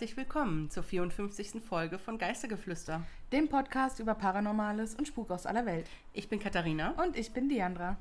Herzlich 0.00 0.16
willkommen 0.16 0.70
zur 0.70 0.82
54. 0.82 1.62
Folge 1.62 1.98
von 1.98 2.16
Geistergeflüster. 2.16 3.02
Dem 3.32 3.50
Podcast 3.50 4.00
über 4.00 4.14
Paranormales 4.14 4.94
und 4.94 5.06
Spuk 5.06 5.30
aus 5.30 5.44
aller 5.44 5.66
Welt. 5.66 5.86
Ich 6.14 6.30
bin 6.30 6.40
Katharina. 6.40 6.92
Und 6.92 7.18
ich 7.18 7.32
bin 7.32 7.50
Diandra. 7.50 7.98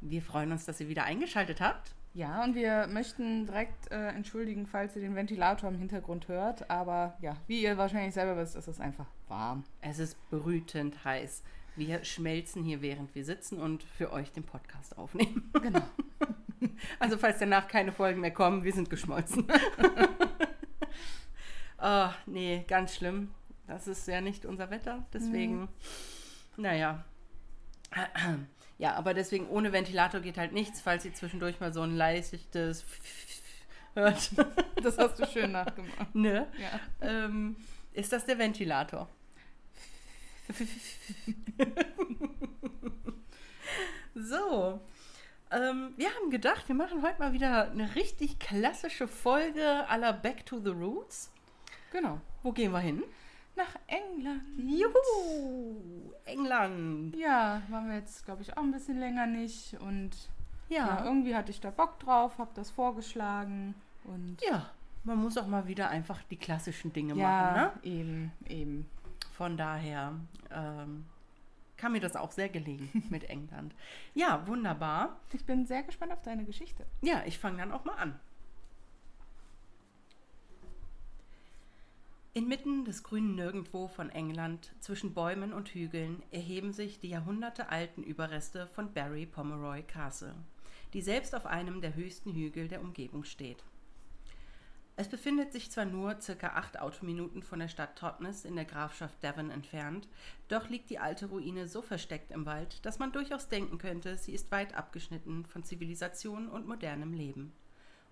Wir 0.00 0.22
freuen 0.22 0.52
uns, 0.52 0.64
dass 0.64 0.80
ihr 0.80 0.88
wieder 0.88 1.04
eingeschaltet 1.04 1.60
habt. 1.60 1.94
Ja, 2.14 2.42
und 2.42 2.54
wir 2.54 2.86
möchten 2.86 3.44
direkt 3.44 3.90
äh, 3.90 4.08
entschuldigen, 4.08 4.66
falls 4.66 4.96
ihr 4.96 5.02
den 5.02 5.14
Ventilator 5.16 5.68
im 5.68 5.76
Hintergrund 5.76 6.28
hört. 6.28 6.70
Aber 6.70 7.18
ja, 7.20 7.36
wie 7.46 7.60
ihr 7.60 7.76
wahrscheinlich 7.76 8.14
selber 8.14 8.40
wisst, 8.40 8.56
ist 8.56 8.66
es 8.66 8.80
einfach 8.80 9.08
warm. 9.28 9.64
Es 9.82 9.98
ist 9.98 10.16
brütend 10.30 11.04
heiß. 11.04 11.42
Wir 11.76 12.04
schmelzen 12.04 12.64
hier, 12.64 12.80
während 12.80 13.14
wir 13.14 13.26
sitzen 13.26 13.60
und 13.60 13.82
für 13.82 14.14
euch 14.14 14.32
den 14.32 14.44
Podcast 14.44 14.96
aufnehmen. 14.96 15.50
Genau. 15.52 15.82
Also 16.98 17.16
falls 17.18 17.38
danach 17.38 17.68
keine 17.68 17.92
Folgen 17.92 18.20
mehr 18.20 18.32
kommen, 18.32 18.64
wir 18.64 18.72
sind 18.72 18.90
geschmolzen. 18.90 19.46
oh, 21.80 22.08
nee, 22.26 22.64
ganz 22.68 22.94
schlimm. 22.96 23.32
Das 23.66 23.86
ist 23.86 24.06
ja 24.08 24.20
nicht 24.20 24.46
unser 24.46 24.70
Wetter. 24.70 25.04
Deswegen, 25.12 25.60
Mhm. 25.62 25.68
naja. 26.56 27.04
Ja, 28.80 28.94
aber 28.94 29.12
deswegen 29.12 29.48
ohne 29.48 29.72
Ventilator 29.72 30.20
geht 30.20 30.38
halt 30.38 30.52
nichts, 30.52 30.80
falls 30.80 31.04
ihr 31.04 31.12
zwischendurch 31.12 31.58
mal 31.58 31.72
so 31.72 31.82
ein 31.82 31.96
leichtes 31.96 32.84
hört. 33.94 34.30
Das 34.84 34.96
hast 34.98 35.18
du 35.18 35.26
schön 35.26 35.50
nachgemacht. 35.50 36.14
ne? 36.14 36.46
Ja. 36.60 36.78
Ähm, 37.00 37.56
ist 37.92 38.12
das 38.12 38.24
der 38.24 38.38
Ventilator? 38.38 39.08
so. 44.14 44.80
Ähm, 45.50 45.94
wir 45.96 46.14
haben 46.14 46.30
gedacht, 46.30 46.68
wir 46.68 46.74
machen 46.74 47.02
heute 47.02 47.18
mal 47.18 47.32
wieder 47.32 47.70
eine 47.70 47.94
richtig 47.94 48.38
klassische 48.38 49.08
Folge 49.08 49.88
aller 49.88 50.12
Back 50.12 50.44
to 50.46 50.60
the 50.60 50.70
Roots. 50.70 51.32
Genau. 51.92 52.20
Wo 52.42 52.52
gehen 52.52 52.72
wir 52.72 52.80
hin? 52.80 53.02
Nach 53.56 53.74
England. 53.86 54.42
Juhu! 54.56 56.12
England. 56.24 57.16
Ja, 57.16 57.62
waren 57.68 57.88
wir 57.88 57.96
jetzt, 57.96 58.24
glaube 58.24 58.42
ich, 58.42 58.56
auch 58.56 58.62
ein 58.62 58.70
bisschen 58.72 58.98
länger 59.00 59.26
nicht. 59.26 59.74
Und 59.80 60.10
ja. 60.68 60.86
Ja. 60.86 61.04
irgendwie 61.04 61.34
hatte 61.34 61.50
ich 61.50 61.60
da 61.60 61.70
Bock 61.70 61.98
drauf, 61.98 62.38
habe 62.38 62.50
das 62.54 62.70
vorgeschlagen. 62.70 63.74
Und 64.04 64.36
Ja, 64.48 64.70
man 65.04 65.18
muss 65.18 65.36
auch 65.38 65.46
mal 65.46 65.66
wieder 65.66 65.88
einfach 65.90 66.22
die 66.30 66.36
klassischen 66.36 66.92
Dinge 66.92 67.14
ja, 67.14 67.26
machen. 67.26 67.54
Ne? 67.54 67.72
eben, 67.82 68.32
eben. 68.46 68.90
Von 69.32 69.56
daher 69.56 70.14
ähm, 70.50 71.06
kam 71.76 71.92
mir 71.92 72.00
das 72.00 72.16
auch 72.16 72.32
sehr 72.32 72.48
gelegen 72.48 73.04
mit 73.10 73.24
England. 73.24 73.74
Ja, 74.14 74.46
wunderbar. 74.46 75.16
Ich 75.32 75.44
bin 75.44 75.66
sehr 75.66 75.82
gespannt 75.82 76.12
auf 76.12 76.22
deine 76.22 76.44
Geschichte. 76.44 76.84
Ja, 77.02 77.22
ich 77.24 77.38
fange 77.38 77.58
dann 77.58 77.72
auch 77.72 77.84
mal 77.84 77.94
an. 77.94 78.18
Inmitten 82.38 82.84
des 82.84 83.02
grünen 83.02 83.34
Nirgendwo 83.34 83.88
von 83.88 84.10
England, 84.10 84.72
zwischen 84.78 85.12
Bäumen 85.12 85.52
und 85.52 85.70
Hügeln, 85.70 86.22
erheben 86.30 86.72
sich 86.72 87.00
die 87.00 87.08
jahrhundertealten 87.08 88.04
Überreste 88.04 88.68
von 88.68 88.92
Barry 88.92 89.26
Pomeroy 89.26 89.82
Castle, 89.82 90.36
die 90.92 91.02
selbst 91.02 91.34
auf 91.34 91.46
einem 91.46 91.80
der 91.80 91.96
höchsten 91.96 92.32
Hügel 92.32 92.68
der 92.68 92.80
Umgebung 92.80 93.24
steht. 93.24 93.64
Es 94.94 95.08
befindet 95.08 95.52
sich 95.52 95.72
zwar 95.72 95.84
nur 95.84 96.20
circa 96.20 96.50
acht 96.50 96.78
Autominuten 96.78 97.42
von 97.42 97.58
der 97.58 97.66
Stadt 97.66 97.98
Totnes 97.98 98.44
in 98.44 98.54
der 98.54 98.66
Grafschaft 98.66 99.20
Devon 99.20 99.50
entfernt, 99.50 100.06
doch 100.46 100.68
liegt 100.68 100.90
die 100.90 101.00
alte 101.00 101.26
Ruine 101.26 101.66
so 101.66 101.82
versteckt 101.82 102.30
im 102.30 102.46
Wald, 102.46 102.86
dass 102.86 103.00
man 103.00 103.10
durchaus 103.10 103.48
denken 103.48 103.78
könnte, 103.78 104.16
sie 104.16 104.32
ist 104.32 104.52
weit 104.52 104.76
abgeschnitten 104.76 105.44
von 105.44 105.64
Zivilisation 105.64 106.48
und 106.48 106.68
modernem 106.68 107.14
Leben. 107.14 107.52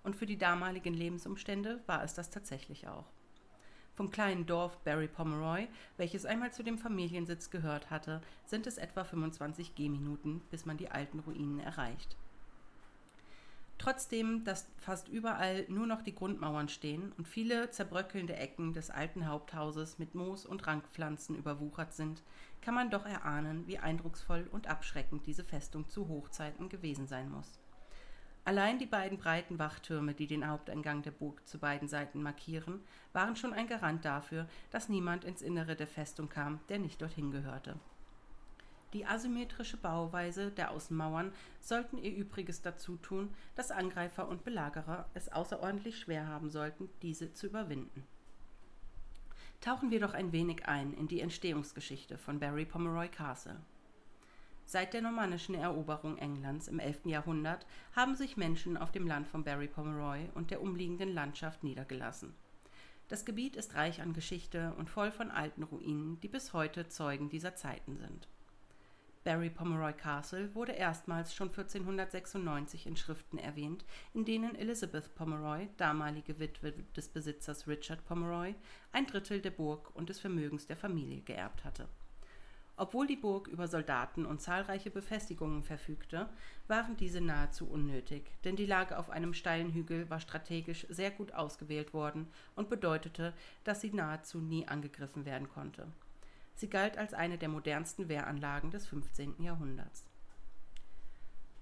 Und 0.02 0.16
für 0.16 0.26
die 0.26 0.36
damaligen 0.36 0.94
Lebensumstände 0.94 1.80
war 1.86 2.02
es 2.02 2.14
das 2.14 2.30
tatsächlich 2.30 2.88
auch. 2.88 3.06
Vom 3.96 4.10
kleinen 4.10 4.44
Dorf 4.44 4.76
Barry 4.84 5.08
Pomeroy, 5.08 5.68
welches 5.96 6.26
einmal 6.26 6.52
zu 6.52 6.62
dem 6.62 6.76
Familiensitz 6.76 7.48
gehört 7.48 7.90
hatte, 7.90 8.20
sind 8.44 8.66
es 8.66 8.76
etwa 8.76 9.04
25 9.04 9.74
Gehminuten, 9.74 10.42
bis 10.50 10.66
man 10.66 10.76
die 10.76 10.90
alten 10.90 11.20
Ruinen 11.20 11.60
erreicht. 11.60 12.14
Trotzdem, 13.78 14.44
dass 14.44 14.66
fast 14.76 15.08
überall 15.08 15.64
nur 15.68 15.86
noch 15.86 16.02
die 16.02 16.14
Grundmauern 16.14 16.68
stehen 16.68 17.12
und 17.16 17.26
viele 17.26 17.70
zerbröckelnde 17.70 18.36
Ecken 18.36 18.74
des 18.74 18.90
alten 18.90 19.26
Haupthauses 19.26 19.98
mit 19.98 20.14
Moos 20.14 20.44
und 20.44 20.66
Rankpflanzen 20.66 21.34
überwuchert 21.34 21.94
sind, 21.94 22.22
kann 22.60 22.74
man 22.74 22.90
doch 22.90 23.06
erahnen, 23.06 23.66
wie 23.66 23.78
eindrucksvoll 23.78 24.46
und 24.52 24.66
abschreckend 24.66 25.26
diese 25.26 25.44
Festung 25.44 25.88
zu 25.88 26.08
Hochzeiten 26.08 26.68
gewesen 26.68 27.06
sein 27.06 27.30
muss. 27.30 27.58
Allein 28.46 28.78
die 28.78 28.86
beiden 28.86 29.18
breiten 29.18 29.58
Wachtürme, 29.58 30.14
die 30.14 30.28
den 30.28 30.46
Haupteingang 30.46 31.02
der 31.02 31.10
Burg 31.10 31.44
zu 31.48 31.58
beiden 31.58 31.88
Seiten 31.88 32.22
markieren, 32.22 32.80
waren 33.12 33.34
schon 33.34 33.52
ein 33.52 33.66
Garant 33.66 34.04
dafür, 34.04 34.46
dass 34.70 34.88
niemand 34.88 35.24
ins 35.24 35.42
Innere 35.42 35.74
der 35.74 35.88
Festung 35.88 36.28
kam, 36.28 36.60
der 36.68 36.78
nicht 36.78 37.02
dorthin 37.02 37.32
gehörte. 37.32 37.74
Die 38.92 39.04
asymmetrische 39.04 39.76
Bauweise 39.76 40.52
der 40.52 40.70
Außenmauern 40.70 41.32
sollten 41.60 41.98
ihr 41.98 42.14
Übriges 42.14 42.62
dazu 42.62 42.96
tun, 42.98 43.34
dass 43.56 43.72
Angreifer 43.72 44.28
und 44.28 44.44
Belagerer 44.44 45.10
es 45.12 45.28
außerordentlich 45.32 45.98
schwer 45.98 46.28
haben 46.28 46.48
sollten, 46.48 46.88
diese 47.02 47.32
zu 47.32 47.48
überwinden. 47.48 48.04
Tauchen 49.60 49.90
wir 49.90 49.98
doch 49.98 50.14
ein 50.14 50.30
wenig 50.30 50.68
ein 50.68 50.92
in 50.92 51.08
die 51.08 51.20
Entstehungsgeschichte 51.20 52.16
von 52.16 52.38
Barry 52.38 52.64
Pomeroy 52.64 53.08
Castle. 53.08 53.56
Seit 54.68 54.94
der 54.94 55.00
normannischen 55.00 55.54
Eroberung 55.54 56.18
Englands 56.18 56.66
im 56.66 56.80
11. 56.80 57.06
Jahrhundert 57.06 57.64
haben 57.94 58.16
sich 58.16 58.36
Menschen 58.36 58.76
auf 58.76 58.90
dem 58.90 59.06
Land 59.06 59.28
von 59.28 59.44
Barry 59.44 59.68
Pomeroy 59.68 60.28
und 60.34 60.50
der 60.50 60.60
umliegenden 60.60 61.14
Landschaft 61.14 61.62
niedergelassen. 61.62 62.34
Das 63.06 63.24
Gebiet 63.24 63.54
ist 63.54 63.76
reich 63.76 64.02
an 64.02 64.12
Geschichte 64.12 64.74
und 64.76 64.90
voll 64.90 65.12
von 65.12 65.30
alten 65.30 65.62
Ruinen, 65.62 66.18
die 66.18 66.26
bis 66.26 66.52
heute 66.52 66.88
Zeugen 66.88 67.28
dieser 67.28 67.54
Zeiten 67.54 67.96
sind. 67.96 68.26
Barry 69.22 69.50
Pomeroy 69.50 69.92
Castle 69.92 70.52
wurde 70.56 70.72
erstmals 70.72 71.32
schon 71.32 71.50
1496 71.50 72.88
in 72.88 72.96
Schriften 72.96 73.38
erwähnt, 73.38 73.84
in 74.14 74.24
denen 74.24 74.56
Elizabeth 74.56 75.14
Pomeroy, 75.14 75.68
damalige 75.76 76.40
Witwe 76.40 76.72
des 76.96 77.08
Besitzers 77.08 77.68
Richard 77.68 78.04
Pomeroy, 78.04 78.56
ein 78.90 79.06
Drittel 79.06 79.40
der 79.40 79.50
Burg 79.52 79.94
und 79.94 80.08
des 80.08 80.18
Vermögens 80.18 80.66
der 80.66 80.76
Familie 80.76 81.22
geerbt 81.22 81.64
hatte. 81.64 81.88
Obwohl 82.78 83.06
die 83.06 83.16
Burg 83.16 83.48
über 83.48 83.68
Soldaten 83.68 84.26
und 84.26 84.42
zahlreiche 84.42 84.90
Befestigungen 84.90 85.62
verfügte, 85.62 86.28
waren 86.68 86.96
diese 86.96 87.22
nahezu 87.22 87.66
unnötig, 87.66 88.30
denn 88.44 88.56
die 88.56 88.66
Lage 88.66 88.98
auf 88.98 89.08
einem 89.08 89.32
steilen 89.32 89.72
Hügel 89.72 90.10
war 90.10 90.20
strategisch 90.20 90.86
sehr 90.90 91.10
gut 91.10 91.32
ausgewählt 91.32 91.94
worden 91.94 92.28
und 92.54 92.68
bedeutete, 92.68 93.32
dass 93.64 93.80
sie 93.80 93.92
nahezu 93.92 94.38
nie 94.38 94.68
angegriffen 94.68 95.24
werden 95.24 95.48
konnte. 95.48 95.86
Sie 96.54 96.68
galt 96.68 96.98
als 96.98 97.14
eine 97.14 97.38
der 97.38 97.48
modernsten 97.48 98.08
Wehranlagen 98.08 98.70
des 98.70 98.86
15. 98.86 99.42
Jahrhunderts. 99.42 100.05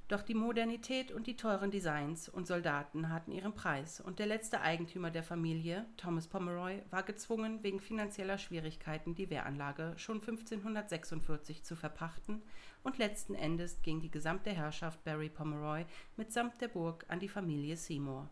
Doch 0.07 0.21
die 0.21 0.35
Modernität 0.35 1.13
und 1.13 1.27
die 1.27 1.37
teuren 1.37 1.71
Designs 1.71 2.29
und 2.29 2.47
Soldaten 2.47 3.09
hatten 3.09 3.33
ihren 3.33 3.55
Preis 3.55 4.01
und 4.01 4.19
der 4.19 4.27
letzte 4.27 4.61
Eigentümer 4.61 5.11
der 5.11 5.23
Familie, 5.23 5.87
Thomas 5.97 6.27
Pomeroy, 6.27 6.83
war 6.91 7.03
gezwungen, 7.03 7.63
wegen 7.63 7.81
finanzieller 7.81 8.37
Schwierigkeiten 8.37 9.15
die 9.15 9.31
Wehranlage 9.31 9.95
schon 9.97 10.17
1546 10.17 11.65
zu 11.65 11.75
verpachten 11.75 12.43
und 12.83 12.99
letzten 12.99 13.35
Endes 13.35 13.81
ging 13.81 14.03
die 14.03 14.11
gesamte 14.11 14.51
Herrschaft 14.51 15.03
Barry 15.05 15.31
Pomeroy 15.31 15.87
mitsamt 16.19 16.61
der 16.61 16.69
Burg 16.69 17.07
an 17.09 17.19
die 17.19 17.29
Familie 17.29 17.79
Seymour. 17.79 18.29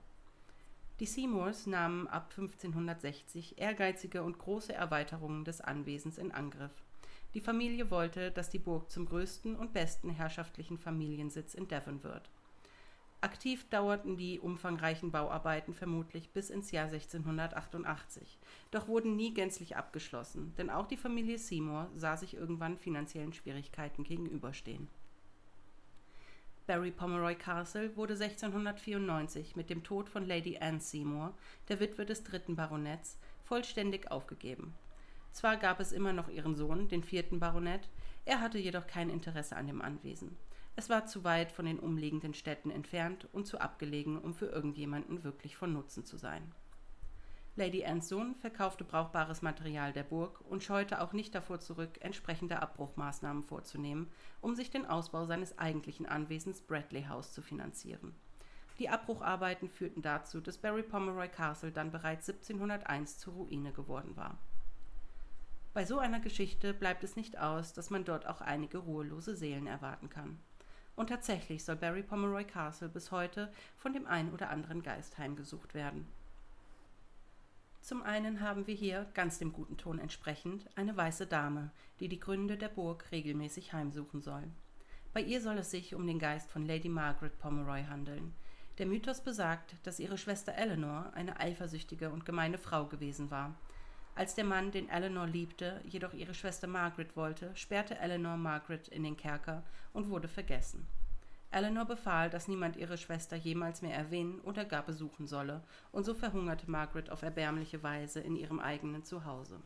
Die 1.00 1.06
Seymours 1.06 1.66
nahmen 1.66 2.06
ab 2.06 2.34
1560 2.36 3.58
ehrgeizige 3.58 4.22
und 4.22 4.38
große 4.38 4.74
Erweiterungen 4.74 5.46
des 5.46 5.62
Anwesens 5.62 6.18
in 6.18 6.32
Angriff. 6.32 6.84
Die 7.34 7.40
Familie 7.40 7.90
wollte, 7.90 8.30
dass 8.30 8.50
die 8.50 8.58
Burg 8.58 8.90
zum 8.90 9.06
größten 9.06 9.56
und 9.56 9.72
besten 9.72 10.10
herrschaftlichen 10.10 10.78
Familiensitz 10.78 11.54
in 11.54 11.66
Devon 11.66 12.02
wird. 12.02 12.30
Aktiv 13.22 13.68
dauerten 13.70 14.16
die 14.16 14.40
umfangreichen 14.40 15.12
Bauarbeiten 15.12 15.74
vermutlich 15.74 16.30
bis 16.30 16.50
ins 16.50 16.72
Jahr 16.72 16.86
1688, 16.86 18.38
doch 18.72 18.88
wurden 18.88 19.14
nie 19.14 19.32
gänzlich 19.32 19.76
abgeschlossen, 19.76 20.52
denn 20.58 20.70
auch 20.70 20.88
die 20.88 20.96
Familie 20.96 21.38
Seymour 21.38 21.88
sah 21.94 22.16
sich 22.16 22.34
irgendwann 22.34 22.76
finanziellen 22.76 23.32
Schwierigkeiten 23.32 24.02
gegenüberstehen. 24.02 24.88
Barry 26.66 26.90
Pomeroy 26.90 27.36
Castle 27.36 27.96
wurde 27.96 28.14
1694 28.14 29.54
mit 29.54 29.70
dem 29.70 29.84
Tod 29.84 30.08
von 30.08 30.26
Lady 30.26 30.58
Anne 30.58 30.80
Seymour, 30.80 31.32
der 31.68 31.78
Witwe 31.78 32.04
des 32.04 32.24
dritten 32.24 32.56
Baronets, 32.56 33.18
vollständig 33.44 34.10
aufgegeben. 34.10 34.74
Zwar 35.32 35.56
gab 35.56 35.80
es 35.80 35.92
immer 35.92 36.12
noch 36.12 36.28
ihren 36.28 36.54
Sohn, 36.54 36.88
den 36.88 37.02
vierten 37.02 37.40
Baronet, 37.40 37.88
er 38.24 38.40
hatte 38.40 38.58
jedoch 38.58 38.86
kein 38.86 39.10
Interesse 39.10 39.56
an 39.56 39.66
dem 39.66 39.82
Anwesen. 39.82 40.36
Es 40.76 40.88
war 40.88 41.06
zu 41.06 41.24
weit 41.24 41.52
von 41.52 41.66
den 41.66 41.80
umliegenden 41.80 42.34
Städten 42.34 42.70
entfernt 42.70 43.28
und 43.32 43.46
zu 43.46 43.60
abgelegen, 43.60 44.18
um 44.18 44.34
für 44.34 44.46
irgendjemanden 44.46 45.24
wirklich 45.24 45.56
von 45.56 45.72
Nutzen 45.72 46.04
zu 46.04 46.16
sein. 46.16 46.52
Lady 47.54 47.84
Annes 47.84 48.08
Sohn 48.08 48.34
verkaufte 48.36 48.82
brauchbares 48.82 49.42
Material 49.42 49.92
der 49.92 50.04
Burg 50.04 50.40
und 50.48 50.62
scheute 50.62 51.02
auch 51.02 51.12
nicht 51.12 51.34
davor 51.34 51.60
zurück, 51.60 51.98
entsprechende 52.00 52.62
Abbruchmaßnahmen 52.62 53.42
vorzunehmen, 53.42 54.10
um 54.40 54.54
sich 54.54 54.70
den 54.70 54.86
Ausbau 54.86 55.26
seines 55.26 55.58
eigentlichen 55.58 56.06
Anwesens 56.06 56.62
Bradley 56.62 57.04
House 57.04 57.32
zu 57.34 57.42
finanzieren. 57.42 58.14
Die 58.78 58.88
Abbrucharbeiten 58.88 59.68
führten 59.68 60.00
dazu, 60.00 60.40
dass 60.40 60.56
Barry 60.56 60.82
Pomeroy 60.82 61.28
Castle 61.28 61.72
dann 61.72 61.90
bereits 61.90 62.28
1701 62.30 63.18
zur 63.18 63.34
Ruine 63.34 63.72
geworden 63.72 64.16
war. 64.16 64.38
Bei 65.74 65.86
so 65.86 65.98
einer 65.98 66.20
Geschichte 66.20 66.74
bleibt 66.74 67.02
es 67.02 67.16
nicht 67.16 67.38
aus, 67.38 67.72
dass 67.72 67.88
man 67.88 68.04
dort 68.04 68.26
auch 68.26 68.42
einige 68.42 68.78
ruhelose 68.78 69.34
Seelen 69.34 69.66
erwarten 69.66 70.10
kann. 70.10 70.38
Und 70.96 71.08
tatsächlich 71.08 71.64
soll 71.64 71.76
Barry 71.76 72.02
Pomeroy 72.02 72.44
Castle 72.44 72.90
bis 72.90 73.10
heute 73.10 73.50
von 73.78 73.94
dem 73.94 74.06
einen 74.06 74.32
oder 74.32 74.50
anderen 74.50 74.82
Geist 74.82 75.16
heimgesucht 75.16 75.72
werden. 75.72 76.06
Zum 77.80 78.02
einen 78.02 78.40
haben 78.40 78.66
wir 78.66 78.74
hier, 78.74 79.06
ganz 79.14 79.38
dem 79.38 79.52
guten 79.52 79.76
Ton 79.78 79.98
entsprechend, 79.98 80.68
eine 80.76 80.96
weiße 80.96 81.26
Dame, 81.26 81.70
die 82.00 82.08
die 82.08 82.20
Gründe 82.20 82.56
der 82.56 82.68
Burg 82.68 83.10
regelmäßig 83.10 83.72
heimsuchen 83.72 84.20
soll. 84.20 84.44
Bei 85.12 85.20
ihr 85.20 85.40
soll 85.40 85.58
es 85.58 85.70
sich 85.70 85.94
um 85.94 86.06
den 86.06 86.18
Geist 86.18 86.50
von 86.50 86.64
Lady 86.64 86.88
Margaret 86.88 87.38
Pomeroy 87.38 87.84
handeln. 87.84 88.34
Der 88.78 88.86
Mythos 88.86 89.22
besagt, 89.22 89.74
dass 89.82 90.00
ihre 90.00 90.16
Schwester 90.16 90.54
Eleanor 90.54 91.12
eine 91.14 91.40
eifersüchtige 91.40 92.10
und 92.10 92.24
gemeine 92.24 92.58
Frau 92.58 92.86
gewesen 92.86 93.30
war. 93.30 93.54
Als 94.14 94.34
der 94.34 94.44
Mann, 94.44 94.70
den 94.70 94.90
Eleanor 94.90 95.26
liebte, 95.26 95.80
jedoch 95.84 96.12
ihre 96.12 96.34
Schwester 96.34 96.66
Margaret 96.66 97.16
wollte, 97.16 97.50
sperrte 97.56 97.98
Eleanor 97.98 98.36
Margaret 98.36 98.88
in 98.88 99.04
den 99.04 99.16
Kerker 99.16 99.62
und 99.94 100.10
wurde 100.10 100.28
vergessen. 100.28 100.86
Eleanor 101.50 101.86
befahl, 101.86 102.28
dass 102.28 102.48
niemand 102.48 102.76
ihre 102.76 102.98
Schwester 102.98 103.36
jemals 103.36 103.80
mehr 103.82 103.96
erwähnen 103.96 104.40
oder 104.40 104.64
gar 104.64 104.82
besuchen 104.82 105.26
solle, 105.26 105.62
und 105.92 106.04
so 106.04 106.14
verhungerte 106.14 106.70
Margaret 106.70 107.10
auf 107.10 107.22
erbärmliche 107.22 107.82
Weise 107.82 108.20
in 108.20 108.36
ihrem 108.36 108.60
eigenen 108.60 109.04
Zuhause. 109.04 109.60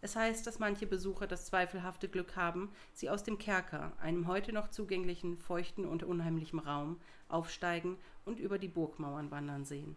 Es 0.00 0.14
heißt, 0.14 0.46
dass 0.46 0.60
manche 0.60 0.86
Besucher 0.86 1.26
das 1.26 1.46
zweifelhafte 1.46 2.08
Glück 2.08 2.36
haben, 2.36 2.70
sie 2.92 3.10
aus 3.10 3.24
dem 3.24 3.38
Kerker, 3.38 3.92
einem 4.00 4.28
heute 4.28 4.52
noch 4.52 4.68
zugänglichen, 4.68 5.38
feuchten 5.38 5.84
und 5.84 6.04
unheimlichen 6.04 6.60
Raum, 6.60 7.00
aufsteigen 7.28 7.96
und 8.24 8.38
über 8.38 8.58
die 8.58 8.68
Burgmauern 8.68 9.30
wandern 9.32 9.64
sehen. 9.64 9.96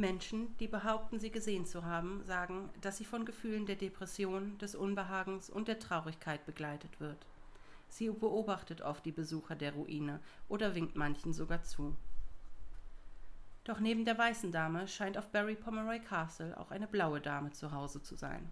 Menschen, 0.00 0.56
die 0.58 0.66
behaupten, 0.66 1.20
sie 1.20 1.30
gesehen 1.30 1.66
zu 1.66 1.84
haben, 1.84 2.24
sagen, 2.24 2.70
dass 2.80 2.96
sie 2.96 3.04
von 3.04 3.24
Gefühlen 3.24 3.66
der 3.66 3.76
Depression, 3.76 4.58
des 4.58 4.74
Unbehagens 4.74 5.50
und 5.50 5.68
der 5.68 5.78
Traurigkeit 5.78 6.44
begleitet 6.46 6.98
wird. 6.98 7.26
Sie 7.88 8.08
beobachtet 8.08 8.80
oft 8.80 9.04
die 9.04 9.12
Besucher 9.12 9.54
der 9.54 9.74
Ruine 9.74 10.20
oder 10.48 10.74
winkt 10.74 10.96
manchen 10.96 11.32
sogar 11.32 11.62
zu. 11.62 11.96
Doch 13.64 13.78
neben 13.78 14.04
der 14.04 14.16
weißen 14.16 14.50
Dame 14.50 14.88
scheint 14.88 15.18
auf 15.18 15.28
Barry 15.28 15.54
Pomeroy 15.54 16.00
Castle 16.00 16.58
auch 16.58 16.70
eine 16.70 16.86
blaue 16.86 17.20
Dame 17.20 17.52
zu 17.52 17.72
Hause 17.72 18.02
zu 18.02 18.16
sein. 18.16 18.50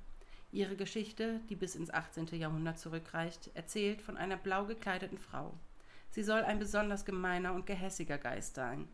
Ihre 0.53 0.77
Geschichte, 0.77 1.41
die 1.49 1.57
bis 1.57 1.75
ins 1.75 1.91
18. 1.91 2.27
Jahrhundert 2.39 2.79
zurückreicht, 2.79 3.51
erzählt 3.55 4.03
von 4.03 4.17
einer 4.17 4.37
blau 4.37 4.65
gekleideten 4.65 5.19
Frau. 5.19 5.55
Sie 6.11 6.23
soll 6.23 6.43
ein 6.43 6.59
besonders 6.59 7.05
gemeiner 7.05 7.53
und 7.53 7.67
gehässiger 7.67 8.19
Geist 8.19 8.55
sein, 8.55 8.89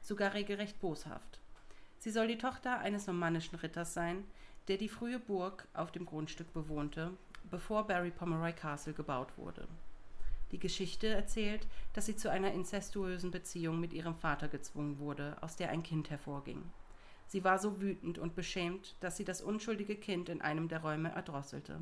sogar 0.00 0.34
regelrecht 0.34 0.80
boshaft. 0.80 1.37
Sie 1.98 2.10
soll 2.10 2.28
die 2.28 2.38
Tochter 2.38 2.78
eines 2.78 3.06
normannischen 3.06 3.58
Ritters 3.58 3.92
sein, 3.92 4.24
der 4.68 4.76
die 4.76 4.88
frühe 4.88 5.18
Burg 5.18 5.66
auf 5.74 5.90
dem 5.90 6.06
Grundstück 6.06 6.52
bewohnte, 6.52 7.10
bevor 7.50 7.86
Barry 7.86 8.10
Pomeroy 8.10 8.52
Castle 8.52 8.92
gebaut 8.92 9.36
wurde. 9.36 9.66
Die 10.52 10.58
Geschichte 10.58 11.08
erzählt, 11.08 11.66
dass 11.92 12.06
sie 12.06 12.16
zu 12.16 12.30
einer 12.30 12.52
inzestuösen 12.52 13.30
Beziehung 13.30 13.80
mit 13.80 13.92
ihrem 13.92 14.14
Vater 14.14 14.48
gezwungen 14.48 14.98
wurde, 14.98 15.36
aus 15.40 15.56
der 15.56 15.70
ein 15.70 15.82
Kind 15.82 16.08
hervorging. 16.10 16.62
Sie 17.26 17.44
war 17.44 17.58
so 17.58 17.80
wütend 17.80 18.18
und 18.18 18.34
beschämt, 18.34 18.94
dass 19.00 19.16
sie 19.18 19.24
das 19.24 19.42
unschuldige 19.42 19.96
Kind 19.96 20.30
in 20.30 20.40
einem 20.40 20.68
der 20.68 20.80
Räume 20.80 21.10
erdrosselte. 21.10 21.80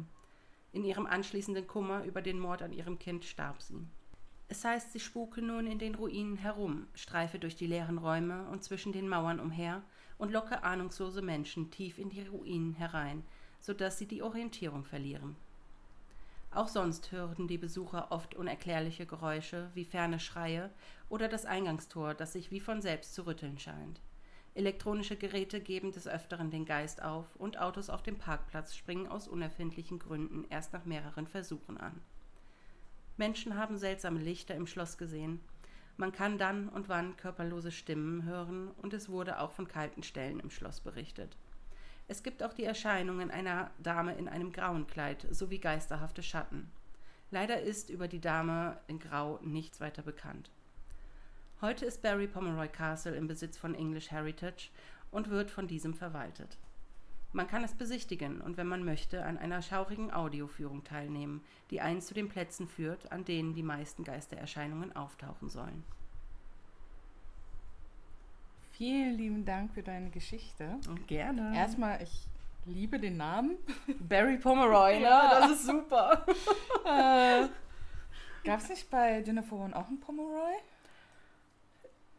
In 0.73 0.83
ihrem 0.83 1.07
anschließenden 1.07 1.69
Kummer 1.69 2.05
über 2.05 2.23
den 2.23 2.41
Mord 2.41 2.63
an 2.63 2.73
ihrem 2.73 2.99
Kind 2.99 3.25
starb 3.25 3.63
sie. 3.63 3.87
Es 4.49 4.65
heißt, 4.65 4.93
sie 4.93 5.01
spuke 5.01 5.43
nun 5.43 5.67
in 5.67 5.79
den 5.79 5.95
Ruinen 5.95 6.37
herum, 6.37 6.87
streife 6.95 7.39
durch 7.39 7.57
die 7.57 7.67
leeren 7.67 7.99
Räume 7.99 8.49
und 8.49 8.65
zwischen 8.65 8.93
den 8.93 9.09
Mauern 9.09 9.41
umher 9.41 9.83
und 10.19 10.33
locke 10.33 10.63
ahnungslose 10.63 11.23
Menschen 11.23 11.71
tief 11.71 11.99
in 11.99 12.11
die 12.11 12.27
Ruinen 12.27 12.75
herein, 12.75 13.23
so 13.61 13.75
dass 13.75 13.99
sie 13.99 14.07
die 14.07 14.23
Orientierung 14.23 14.85
verlieren. 14.85 15.37
Auch 16.51 16.69
sonst 16.69 17.13
hörten 17.13 17.49
die 17.49 17.59
Besucher 17.59 18.11
oft 18.11 18.35
unerklärliche 18.35 19.05
Geräusche 19.05 19.71
wie 19.75 19.85
ferne 19.85 20.19
Schreie 20.19 20.71
oder 21.09 21.29
das 21.29 21.45
Eingangstor, 21.45 22.15
das 22.15 22.33
sich 22.33 22.51
wie 22.51 22.61
von 22.61 22.81
selbst 22.81 23.15
zu 23.15 23.27
rütteln 23.27 23.59
scheint. 23.59 24.01
Elektronische 24.55 25.17
Geräte 25.17 25.61
geben 25.61 25.93
des 25.93 26.09
Öfteren 26.09 26.51
den 26.51 26.65
Geist 26.65 27.03
auf 27.03 27.27
und 27.37 27.59
Autos 27.59 27.91
auf 27.91 28.03
dem 28.03 28.17
Parkplatz 28.17 28.75
springen 28.75 29.07
aus 29.07 29.29
unerfindlichen 29.29 29.99
Gründen 29.99 30.47
erst 30.49 30.73
nach 30.73 30.87
mehreren 30.87 31.27
Versuchen 31.27 31.77
an. 31.77 32.01
Menschen 33.19 33.57
haben 33.57 33.77
seltsame 33.77 34.21
Lichter 34.21 34.55
im 34.55 34.67
Schloss 34.67 34.97
gesehen. 34.97 35.41
Man 35.99 36.13
kann 36.13 36.37
dann 36.37 36.69
und 36.69 36.89
wann 36.89 37.17
körperlose 37.17 37.73
Stimmen 37.73 38.25
hören 38.25 38.71
und 38.83 38.93
es 38.93 39.09
wurde 39.09 39.41
auch 39.41 39.53
von 39.53 39.67
kalten 39.67 40.03
Stellen 40.03 40.41
im 40.41 40.51
Schloss 40.51 40.81
berichtet. 40.81 41.37
Es 42.09 42.23
gibt 42.23 42.43
auch 42.43 42.53
die 42.53 42.65
Erscheinungen 42.65 43.31
einer 43.31 43.71
Dame 43.83 44.15
in 44.15 44.29
einem 44.29 44.53
grauen 44.53 44.87
Kleid 44.87 45.27
sowie 45.31 45.59
geisterhafte 45.59 46.23
Schatten. 46.23 46.71
Leider 47.31 47.61
ist 47.61 47.91
über 47.91 48.09
die 48.09 48.21
Dame 48.21 48.79
in 48.87 48.99
Grau 48.99 49.41
nichts 49.43 49.81
weiter 49.81 50.03
bekannt. 50.03 50.51
Heute 51.61 51.87
ist 51.87 52.03
Barry 52.03 52.29
Pomeroy 52.29 52.69
Castle 52.69 53.17
im 53.17 53.27
Besitz 53.27 53.57
von 53.57 53.75
English 53.75 54.11
Heritage 54.11 54.69
und 55.11 55.31
wird 55.31 55.51
von 55.51 55.67
diesem 55.67 55.95
verwaltet. 55.95 56.59
Man 57.33 57.47
kann 57.47 57.65
es 57.65 57.75
besichtigen 57.75 58.41
und 58.41 58.57
wenn 58.57 58.67
man 58.67 58.85
möchte 58.85 59.25
an 59.25 59.37
einer 59.37 59.61
schaurigen 59.61 60.13
Audioführung 60.13 60.85
teilnehmen, 60.85 61.43
die 61.71 61.81
einen 61.81 62.01
zu 62.01 62.15
den 62.15 62.29
Plätzen 62.29 62.67
führt, 62.67 63.13
an 63.13 63.25
denen 63.25 63.55
die 63.55 63.63
meisten 63.63 64.05
Geistererscheinungen 64.05 64.97
auftauchen 64.97 65.51
sollen. 65.51 65.85
Vielen 68.73 69.17
lieben 69.17 69.45
Dank 69.45 69.73
für 69.73 69.83
deine 69.83 70.11
Geschichte. 70.11 70.79
Und 70.89 71.07
gerne. 71.09 71.57
Erstmal, 71.57 72.03
ich 72.03 72.27
liebe 72.67 72.99
den 72.99 73.17
Namen. 73.17 73.57
Barry 74.01 74.37
Pomeroy, 74.37 74.97
ne? 74.97 75.03
Ja. 75.03 75.41
Das 75.41 75.53
ist 75.53 75.67
super. 75.67 76.27
äh, 76.85 77.49
Gab 78.45 78.61
es 78.61 78.69
nicht 78.69 78.91
bei 78.91 79.23
Dinner 79.23 79.43
for 79.43 79.61
One 79.61 79.75
auch 79.75 79.89
einen 79.89 79.99
Pomeroy? 79.99 80.53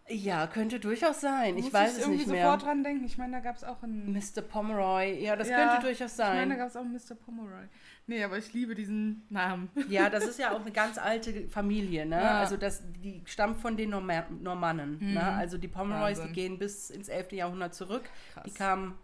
Ja, 0.09 0.47
könnte 0.47 0.79
durchaus 0.79 1.19
sein. 1.19 1.57
Ich 1.57 1.65
Muss 1.65 1.73
weiß 1.73 1.93
es 1.93 1.99
irgendwie 1.99 2.17
nicht 2.19 2.27
mehr. 2.29 2.43
sofort 2.45 2.63
dran 2.63 2.83
denken. 2.83 3.03
Ich 3.05 3.17
meine, 3.17 3.33
da 3.33 3.39
gab 3.41 3.57
es 3.57 3.63
auch 3.65 3.83
einen. 3.83 4.13
Mr. 4.13 4.41
Pomeroy, 4.41 5.21
ja, 5.21 5.35
das 5.35 5.49
Ja, 5.49 5.57
könnte 5.67 5.85
durchaus 5.87 6.13
Ich 6.13 6.17
meine, 6.19 6.41
da 6.41 6.47
sein. 6.49 6.57
gab 6.57 6.67
es 6.69 6.75
auch 6.77 6.81
einen 6.81 6.93
Mr. 6.93 7.15
Pomeroy. 7.15 7.65
Nee, 8.05 8.23
aber 8.23 8.37
ich 8.37 8.53
liebe 8.53 8.73
diesen 8.73 9.23
Namen. 9.29 9.69
Ja, 9.89 10.09
das 10.09 10.25
ist 10.27 10.39
ja 10.39 10.51
auch 10.55 10.61
eine 10.61 10.71
ganz 10.71 10.97
alte 10.97 11.49
Familie, 11.49 12.05
ne? 12.05 12.15
Ja. 12.21 12.39
Also 12.39 12.55
das, 12.55 12.81
die 13.03 13.21
stammt 13.25 13.59
von 13.59 13.75
den 13.75 13.89
Norma 13.89 14.23
Normannen. 14.29 14.97
Mhm. 14.99 15.13
Ne? 15.15 15.23
Also 15.23 15.57
die 15.57 15.67
Pomeroys, 15.67 16.19
Wahnsinn. 16.19 16.27
die 16.33 16.41
gehen 16.41 16.57
bis 16.57 16.89
ins 16.89 17.09
11. 17.09 17.33
Jahrhundert 17.33 17.75
zurück. 17.75 18.03
Krass. 18.33 18.43
Die 18.45 18.51
kamen 18.51 18.97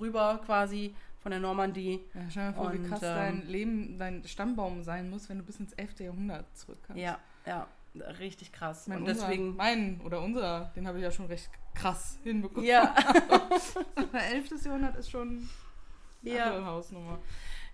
rüber 0.00 0.40
quasi 0.46 0.94
von 1.18 1.32
der 1.32 1.40
Normandie. 1.40 2.00
Ja, 2.14 2.20
stell 2.30 2.42
dir 2.44 2.50
mal 2.50 2.54
vor, 2.64 2.72
wie 2.72 2.78
Und, 2.78 2.88
krass 2.88 3.02
ähm, 3.02 3.08
dein 3.16 3.46
Leben, 3.48 3.98
dein 3.98 4.24
Stammbaum 4.24 4.84
sein 4.84 5.10
muss, 5.10 5.28
wenn 5.28 5.38
du 5.38 5.44
bis 5.44 5.58
ins 5.58 5.72
11. 5.72 5.98
Jahrhundert 5.98 6.56
zurückkommst. 6.56 7.02
Ja, 7.02 7.18
ja, 7.44 7.66
richtig 8.00 8.52
krass. 8.52 8.86
Mein, 8.88 8.98
Und 8.98 9.08
unser, 9.08 9.26
deswegen, 9.26 9.56
mein 9.56 10.00
oder 10.04 10.22
unser, 10.22 10.72
den 10.76 10.86
habe 10.86 10.98
ich 10.98 11.04
ja 11.04 11.10
schon 11.10 11.26
recht 11.26 11.50
krass 11.74 12.18
hinbekommen. 12.22 12.64
ja, 12.64 12.94
Aber 13.96 14.20
11. 14.22 14.64
Jahrhundert 14.64 14.96
ist 14.96 15.10
schon 15.10 15.48
eine 16.24 16.34
Ja. 16.34 16.44
andere 16.46 16.66
Hausnummer. 16.66 17.18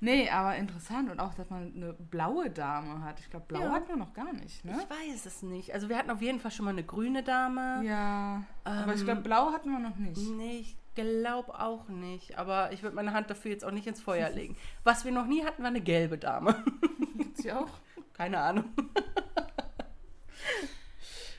Nee, 0.01 0.29
aber 0.29 0.57
interessant 0.57 1.11
und 1.11 1.19
auch, 1.19 1.33
dass 1.35 1.49
man 1.49 1.73
eine 1.75 1.95
blaue 1.95 2.51
Dame 2.51 3.03
hat. 3.03 3.21
Ich 3.21 3.31
glaube, 3.31 3.47
blau 3.47 3.61
Ja. 3.61 3.71
hat 3.73 3.89
man 3.89 3.99
noch 4.01 4.13
gar 4.13 4.33
nicht, 4.35 4.63
ne? 4.65 4.77
ich 4.83 4.91
weiß 4.91 5.25
es 5.25 5.43
nicht. 5.43 5.73
Also 5.73 5.89
wir 5.89 5.97
hatten 5.97 6.11
auf 6.11 6.21
jeden 6.21 6.41
Fall 6.41 6.51
schon 6.51 6.65
mal 6.67 6.73
eine 6.73 6.83
grüne 6.85 7.23
Dame. 7.23 7.81
Ja, 7.87 8.43
aber 8.65 8.93
ich 8.93 9.01
Ähm, 9.01 9.07
glaube, 9.07 9.21
blau 9.23 9.53
hatten 9.53 9.71
wir 9.71 9.79
noch 9.79 9.97
nicht. 9.97 10.21
Nee, 10.37 10.59
ich 10.59 10.77
glaube 10.95 11.59
auch 11.59 11.89
nicht. 11.89 12.37
Aber 12.37 12.73
ich 12.73 12.83
würde 12.83 12.97
meine 12.97 13.15
Hand 13.15 13.31
dafür 13.31 13.51
jetzt 13.53 13.65
auch 13.65 13.71
nicht 13.71 13.87
ins 13.87 14.01
Feuer 14.03 14.29
legen. 14.31 14.57
Was 14.83 15.05
wir 15.07 15.13
noch 15.13 15.27
nie 15.27 15.43
hatten, 15.45 15.63
war 15.63 15.69
eine 15.71 15.81
gelbe 15.81 16.19
Dame. 16.19 16.63
Gibt's 17.17 17.41
die 17.43 17.53
auch? 17.53 17.71
Keine 18.13 18.39
Ahnung. 18.41 18.65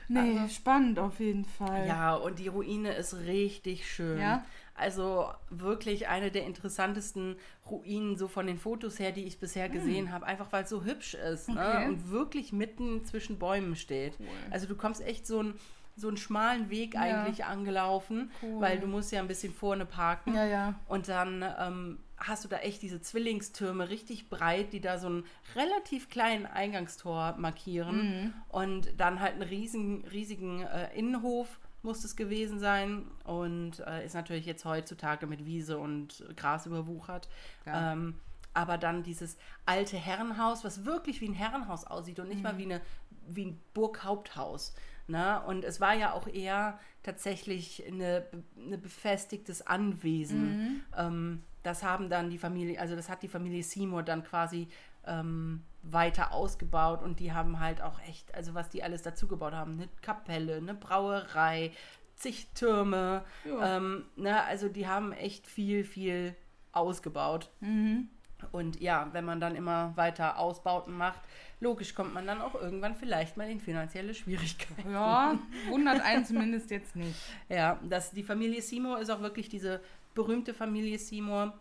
Nee, 0.08 0.38
Aber- 0.38 0.48
spannend 0.48 0.98
auf 1.00 1.18
jeden 1.18 1.44
Fall. 1.44 1.86
Ja, 1.86 2.14
und 2.14 2.38
die 2.38 2.46
Ruine 2.48 2.92
ist 2.92 3.14
richtig 3.26 3.90
schön. 3.90 4.20
Ja? 4.20 4.44
Also 4.74 5.28
wirklich 5.50 6.06
eine 6.06 6.30
der 6.30 6.44
interessantesten 6.44 7.36
Ruinen, 7.68 8.16
so 8.16 8.28
von 8.28 8.46
den 8.46 8.58
Fotos 8.58 8.98
her, 8.98 9.10
die 9.10 9.24
ich 9.24 9.40
bisher 9.40 9.68
gesehen 9.68 10.12
habe. 10.12 10.26
Einfach 10.26 10.52
weil 10.52 10.64
es 10.64 10.70
so 10.70 10.84
hübsch 10.84 11.14
ist 11.14 11.48
ne? 11.48 11.54
Okay. 11.58 11.88
und 11.88 12.10
wirklich 12.10 12.52
mitten 12.52 13.04
zwischen 13.04 13.38
Bäumen 13.38 13.74
steht. 13.74 14.14
Cool. 14.20 14.26
Also 14.50 14.66
du 14.68 14.76
kommst 14.76 15.00
echt 15.04 15.26
so, 15.26 15.42
ein, 15.42 15.54
so 15.96 16.08
einen 16.08 16.18
schmalen 16.18 16.68
Weg 16.70 16.94
Ja. 16.94 17.00
eigentlich 17.00 17.44
angelaufen, 17.46 18.30
Cool. 18.42 18.60
weil 18.60 18.78
du 18.78 18.86
musst 18.86 19.10
ja 19.12 19.20
ein 19.20 19.28
bisschen 19.28 19.52
vorne 19.54 19.86
parken. 19.86 20.34
Ja, 20.34 20.44
ja. 20.44 20.74
Und 20.88 21.08
dann 21.08 21.42
ähm, 21.58 21.98
hast 22.18 22.44
du 22.44 22.48
da 22.48 22.58
echt 22.58 22.82
diese 22.82 23.00
Zwillingstürme 23.00 23.88
richtig 23.88 24.28
breit, 24.30 24.72
die 24.72 24.80
da 24.80 24.98
so 24.98 25.08
einen 25.08 25.24
relativ 25.54 26.08
kleinen 26.08 26.46
Eingangstor 26.46 27.34
markieren. 27.38 27.96
Mhm. 27.96 28.34
Und 28.48 29.00
dann 29.00 29.20
halt 29.20 29.34
einen 29.34 29.42
riesigen, 29.42 30.04
riesigen 30.06 30.62
äh, 30.62 30.94
Innenhof 30.96 31.60
muss 31.82 32.04
es 32.04 32.16
gewesen 32.16 32.58
sein. 32.58 33.06
Und 33.24 33.80
äh, 33.80 34.04
ist 34.04 34.14
natürlich 34.14 34.46
jetzt 34.46 34.64
heutzutage 34.64 35.26
mit 35.26 35.44
Wiese 35.44 35.78
und 35.78 36.24
Gras 36.36 36.66
überwuchert. 36.66 37.28
Ja. 37.66 37.92
Ähm, 37.92 38.14
aber 38.54 38.78
dann 38.78 39.02
dieses 39.02 39.36
alte 39.66 39.98
Herrenhaus, 39.98 40.64
was 40.64 40.86
wirklich 40.86 41.20
wie 41.20 41.28
ein 41.28 41.34
Herrenhaus 41.34 41.84
aussieht 41.84 42.18
und 42.18 42.28
nicht 42.28 42.38
Mhm. 42.38 42.42
mal 42.42 42.58
wie, 42.58 42.64
eine, 42.64 42.80
wie 43.28 43.44
ein 43.46 43.60
Burghaupthaus. 43.74 44.74
Ne? 45.08 45.40
Und 45.46 45.64
es 45.64 45.80
war 45.80 45.94
ja 45.94 46.12
auch 46.12 46.26
eher 46.26 46.80
tatsächlich 47.02 47.84
eine, 47.86 48.24
eine 48.58 48.78
befestigtes 48.78 49.66
Anwesen. 49.66 50.40
Mhm. 50.40 50.80
Ähm, 50.96 51.42
das 51.66 51.82
haben 51.82 52.08
dann 52.08 52.30
die 52.30 52.38
Familie, 52.38 52.80
also 52.80 52.94
das 52.96 53.08
hat 53.08 53.22
die 53.22 53.28
Familie 53.28 53.62
Seymour 53.62 54.02
dann 54.02 54.22
quasi 54.22 54.68
ähm, 55.06 55.62
weiter 55.82 56.32
ausgebaut 56.32 57.02
und 57.02 57.20
die 57.20 57.32
haben 57.32 57.60
halt 57.60 57.82
auch 57.82 58.00
echt, 58.08 58.34
also 58.34 58.54
was 58.54 58.68
die 58.68 58.82
alles 58.82 59.02
dazu 59.02 59.26
gebaut 59.26 59.52
haben, 59.52 59.72
eine 59.72 59.88
Kapelle, 60.00 60.56
eine 60.56 60.74
Brauerei, 60.74 61.72
zig 62.14 62.48
Türme, 62.54 63.24
Ja. 63.44 63.76
ähm, 63.76 64.04
ne, 64.16 64.42
also 64.44 64.68
die 64.68 64.86
haben 64.86 65.12
echt 65.12 65.46
viel, 65.46 65.84
viel 65.84 66.34
ausgebaut. 66.72 67.50
Mhm. 67.60 68.08
Und 68.52 68.80
ja, 68.80 69.08
wenn 69.12 69.24
man 69.24 69.40
dann 69.40 69.56
immer 69.56 69.96
weiter 69.96 70.38
Ausbauten 70.38 70.94
macht, 70.94 71.20
logisch 71.60 71.94
kommt 71.94 72.12
man 72.12 72.26
dann 72.26 72.42
auch 72.42 72.54
irgendwann 72.54 72.94
vielleicht 72.94 73.36
mal 73.38 73.48
in 73.48 73.60
finanzielle 73.60 74.12
Schwierigkeiten. 74.12 74.92
Ja, 74.92 75.38
wundert 75.70 76.02
einen 76.02 76.24
zumindest 76.24 76.70
jetzt 76.70 76.96
nicht. 76.96 77.16
Ja, 77.48 77.80
das, 77.88 78.10
die 78.10 78.22
Familie 78.22 78.60
Seymour 78.60 78.98
ist 79.00 79.10
auch 79.10 79.20
wirklich 79.22 79.48
diese 79.48 79.80
berühmte 80.16 80.52
Familie 80.52 80.98
Seymour, 80.98 81.54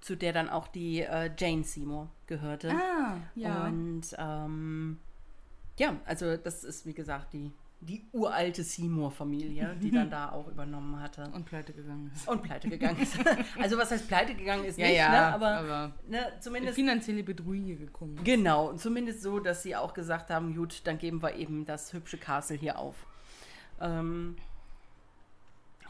zu 0.00 0.16
der 0.16 0.32
dann 0.32 0.48
auch 0.48 0.68
die 0.68 1.00
äh, 1.00 1.30
Jane 1.36 1.64
Seymour 1.64 2.08
gehörte. 2.28 2.70
Ah, 2.70 3.16
ja. 3.34 3.66
Und 3.66 4.02
ähm, 4.16 4.98
ja, 5.78 5.96
also 6.04 6.36
das 6.36 6.62
ist 6.62 6.86
wie 6.86 6.92
gesagt 6.92 7.32
die, 7.32 7.50
die 7.80 8.04
uralte 8.12 8.62
Seymour-Familie, 8.62 9.76
die 9.80 9.90
dann 9.90 10.10
da 10.10 10.30
auch 10.30 10.48
übernommen 10.48 11.00
hatte. 11.00 11.28
Und 11.32 11.46
pleite 11.46 11.72
gegangen 11.72 12.10
ist. 12.14 12.28
Und 12.28 12.42
pleite 12.42 12.68
gegangen 12.68 13.00
ist. 13.00 13.16
also 13.60 13.78
was 13.78 13.90
heißt 13.90 14.06
pleite 14.06 14.34
gegangen 14.34 14.64
ist 14.64 14.78
Ja, 14.78 14.86
nicht, 14.86 14.96
ja, 14.96 15.10
ne? 15.10 15.34
aber, 15.34 15.48
aber 15.56 15.92
ne, 16.08 16.18
in 16.34 16.42
zumindest 16.42 16.74
finanzielle 16.74 17.24
Bedrohung 17.24 17.66
gekommen. 17.66 18.20
Genau, 18.22 18.70
und 18.70 18.80
zumindest 18.80 19.22
so, 19.22 19.40
dass 19.40 19.62
sie 19.62 19.74
auch 19.74 19.94
gesagt 19.94 20.30
haben, 20.30 20.54
gut, 20.54 20.82
dann 20.84 20.98
geben 20.98 21.22
wir 21.22 21.34
eben 21.34 21.64
das 21.64 21.92
hübsche 21.92 22.18
Castle 22.18 22.56
hier 22.56 22.78
auf. 22.78 23.06
Ähm, 23.80 24.36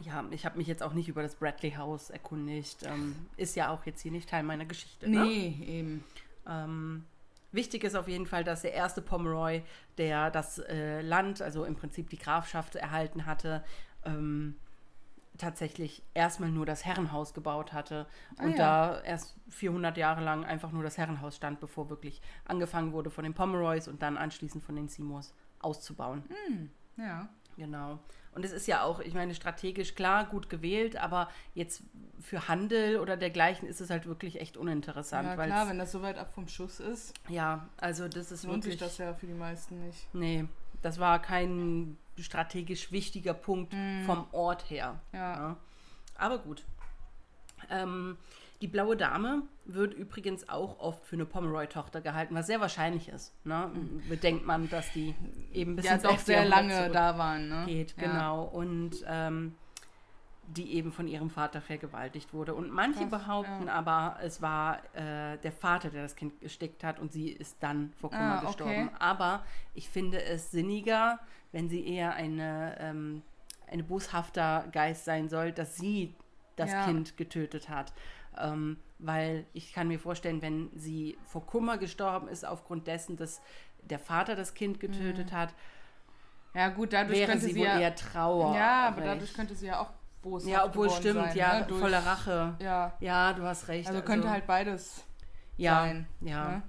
ja, 0.01 0.23
ich 0.31 0.45
habe 0.45 0.57
mich 0.57 0.67
jetzt 0.67 0.83
auch 0.83 0.93
nicht 0.93 1.07
über 1.07 1.21
das 1.21 1.35
Bradley 1.35 1.71
House 1.71 2.09
erkundigt. 2.09 2.83
Ähm, 2.83 3.15
ist 3.37 3.55
ja 3.55 3.69
auch 3.69 3.85
jetzt 3.85 4.01
hier 4.01 4.11
nicht 4.11 4.29
Teil 4.29 4.43
meiner 4.43 4.65
Geschichte. 4.65 5.09
Ne? 5.09 5.23
Nee, 5.23 5.57
eben. 5.65 6.03
Ähm, 6.47 7.05
wichtig 7.51 7.83
ist 7.83 7.95
auf 7.95 8.07
jeden 8.07 8.25
Fall, 8.25 8.43
dass 8.43 8.61
der 8.61 8.73
erste 8.73 9.01
Pomeroy, 9.01 9.61
der 9.97 10.31
das 10.31 10.59
äh, 10.59 11.01
Land, 11.01 11.41
also 11.41 11.65
im 11.65 11.75
Prinzip 11.75 12.09
die 12.09 12.17
Grafschaft 12.17 12.75
erhalten 12.75 13.25
hatte, 13.25 13.63
ähm, 14.05 14.55
tatsächlich 15.37 16.03
erstmal 16.13 16.49
nur 16.49 16.65
das 16.65 16.85
Herrenhaus 16.85 17.33
gebaut 17.33 17.73
hatte 17.73 18.05
Ah, 18.37 18.43
und 18.43 18.51
ja. 18.51 18.57
da 18.57 19.01
erst 19.01 19.35
400 19.49 19.97
Jahre 19.97 20.23
lang 20.23 20.45
einfach 20.45 20.71
nur 20.71 20.83
das 20.83 20.97
Herrenhaus 20.97 21.35
stand, 21.35 21.59
bevor 21.59 21.89
wirklich 21.89 22.21
angefangen 22.45 22.93
wurde 22.93 23.09
von 23.09 23.23
den 23.23 23.33
Pomeroys 23.33 23.87
und 23.87 24.01
dann 24.03 24.17
anschließend 24.17 24.63
von 24.63 24.75
den 24.75 24.89
Seymours 24.89 25.33
auszubauen. 25.59 26.23
Ja. 26.97 27.29
Genau. 27.57 27.99
Und 28.35 28.43
es 28.43 28.51
ist 28.51 28.67
ja 28.67 28.83
auch, 28.83 28.99
ich 28.99 29.13
meine, 29.13 29.35
strategisch 29.35 29.95
klar, 29.95 30.25
gut 30.25 30.49
gewählt, 30.49 30.97
aber 30.97 31.29
jetzt 31.53 31.83
für 32.19 32.47
Handel 32.47 32.99
oder 32.99 33.17
dergleichen 33.17 33.67
ist 33.67 33.81
es 33.81 33.89
halt 33.89 34.05
wirklich 34.07 34.39
echt 34.41 34.57
uninteressant. 34.57 35.27
ja 35.27 35.35
klar, 35.35 35.69
wenn 35.69 35.77
das 35.77 35.91
so 35.91 36.01
weit 36.01 36.17
ab 36.17 36.33
vom 36.33 36.47
Schuss 36.47 36.79
ist, 36.79 37.13
ja, 37.29 37.67
also 37.77 38.07
das 38.07 38.31
ist 38.31 38.43
lohnt 38.43 38.63
wirklich. 38.63 38.79
sich 38.79 38.79
das 38.79 38.97
ja 38.97 39.13
für 39.13 39.27
die 39.27 39.33
meisten 39.33 39.85
nicht. 39.85 40.07
Nee, 40.13 40.45
das 40.81 40.99
war 40.99 41.21
kein 41.21 41.97
strategisch 42.17 42.91
wichtiger 42.91 43.33
Punkt 43.33 43.73
vom 44.05 44.27
Ort 44.31 44.69
her. 44.69 44.99
Ja. 45.11 45.19
Ja. 45.19 45.57
Aber 46.15 46.39
gut. 46.39 46.63
Ähm, 47.69 48.17
die 48.61 48.67
blaue 48.67 48.95
Dame 48.95 49.43
wird 49.65 49.93
übrigens 49.93 50.47
auch 50.49 50.79
oft 50.79 51.05
für 51.05 51.15
eine 51.15 51.25
Pomeroy-Tochter 51.25 52.01
gehalten, 52.01 52.35
was 52.35 52.47
sehr 52.47 52.61
wahrscheinlich 52.61 53.09
ist. 53.09 53.33
Ne? 53.45 53.71
Bedenkt 54.09 54.45
man, 54.45 54.69
dass 54.69 54.91
die 54.93 55.15
eben 55.51 55.75
bis 55.75 55.85
Ja, 55.85 55.95
ins 55.95 56.03
elfte 56.03 56.25
sehr 56.25 56.45
lange 56.45 56.89
da 56.91 57.17
waren, 57.17 57.49
ne? 57.49 57.63
geht, 57.65 57.93
Ja. 57.97 58.03
genau. 58.07 58.43
Und 58.43 59.03
ähm, 59.07 59.55
die 60.47 60.73
eben 60.73 60.91
von 60.91 61.07
ihrem 61.07 61.29
Vater 61.29 61.61
vergewaltigt 61.61 62.33
wurde. 62.33 62.53
Und 62.53 62.69
manche 62.69 63.07
Krass, 63.07 63.09
behaupten 63.21 63.67
ja. 63.67 63.73
aber, 63.73 64.17
es 64.21 64.41
war 64.41 64.79
äh, 64.93 65.37
der 65.37 65.51
Vater, 65.53 65.89
der 65.89 66.03
das 66.03 66.15
Kind 66.17 66.39
gestickt 66.41 66.83
hat 66.83 66.99
und 66.99 67.13
sie 67.13 67.29
ist 67.29 67.57
dann 67.61 67.93
vor 67.99 68.11
Kummer 68.11 68.23
Ah, 68.35 68.37
okay. 68.39 68.45
gestorben. 68.47 68.89
Aber 68.99 69.43
ich 69.73 69.87
finde 69.89 70.21
es 70.21 70.51
sinniger, 70.51 71.19
wenn 71.53 71.69
sie 71.69 71.85
eher 71.87 72.13
eine, 72.15 72.75
ähm, 72.79 73.21
eine 73.71 73.83
boshafter 73.83 74.67
Geist 74.73 75.05
sein 75.05 75.29
soll, 75.29 75.53
dass 75.53 75.77
sie 75.77 76.13
das 76.57 76.71
Ja. 76.71 76.85
Kind 76.85 77.15
getötet 77.17 77.69
hat. 77.69 77.93
Ähm, 78.39 78.77
weil 78.99 79.45
ich 79.53 79.73
kann 79.73 79.87
mir 79.87 79.99
vorstellen, 79.99 80.41
wenn 80.41 80.69
sie 80.75 81.17
vor 81.25 81.45
Kummer 81.45 81.77
gestorben 81.77 82.27
ist, 82.27 82.45
aufgrund 82.45 82.87
dessen, 82.87 83.17
dass 83.17 83.41
der 83.81 83.99
Vater 83.99 84.35
das 84.35 84.53
Kind 84.53 84.79
getötet 84.79 85.31
hat, 85.33 85.53
Ja, 86.55 86.69
gut, 86.69 86.89
Mhm. 86.89 86.91
dadurch 86.91 87.17
wäre 87.17 87.31
könnte 87.31 87.45
sie 87.47 87.53
sie 87.53 87.59
wohl 87.59 87.65
ja. 87.65 87.79
eher 87.79 87.95
Trauer. 87.95 88.55
Ja, 88.55 88.87
aber 88.89 89.01
dadurch 89.01 89.33
könnte 89.33 89.55
sie 89.55 89.65
ja 89.67 89.79
auch 89.79 89.89
boshaft 90.21 90.51
Ja, 90.51 90.63
obwohl 90.65 90.89
stimmt, 90.91 91.15
sein, 91.19 91.35
ja, 91.35 91.59
ne? 91.61 91.65
Durch- 91.65 91.81
voller 91.81 92.05
Rache. 92.05 92.55
Ja, 92.59 92.93
Ja, 92.99 93.33
du 93.33 93.41
hast 93.43 93.67
recht. 93.67 93.87
also 93.89 94.01
könnte 94.03 94.29
halt 94.29 94.45
beides 94.45 95.03
ja, 95.57 95.81
sein. 95.81 96.07
Ja. 96.21 96.47
ne? 96.51 96.61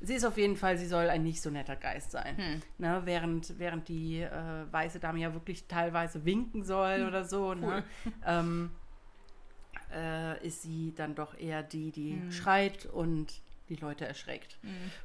Sie 0.00 0.14
ist 0.14 0.24
auf 0.24 0.36
jeden 0.38 0.56
Fall, 0.56 0.78
sie 0.78 0.86
soll 0.86 1.08
ein 1.10 1.22
nicht 1.24 1.42
so 1.42 1.50
netter 1.50 1.76
Geist 1.76 2.10
sein. 2.12 2.36
Hm. 2.36 2.62
Ne, 2.78 3.02
während, 3.04 3.58
während 3.58 3.86
die 3.88 4.20
äh, 4.22 4.30
weiße 4.70 4.98
Dame 5.00 5.18
ja 5.20 5.32
wirklich 5.34 5.66
teilweise 5.68 6.24
winken 6.24 6.62
soll 6.64 6.98
Hm. 6.98 7.06
oder 7.08 7.24
so, 7.24 7.54
ne, 7.54 7.82
ähm, 8.26 8.70
äh, 9.94 10.46
ist 10.46 10.62
sie 10.62 10.92
dann 10.96 11.14
doch 11.14 11.38
eher 11.38 11.62
die, 11.62 11.90
die 11.92 12.20
Hm. 12.20 12.32
schreit 12.32 12.86
und 12.86 13.40
die 13.68 13.76
Leute 13.76 14.06
erschreckt. 14.06 14.58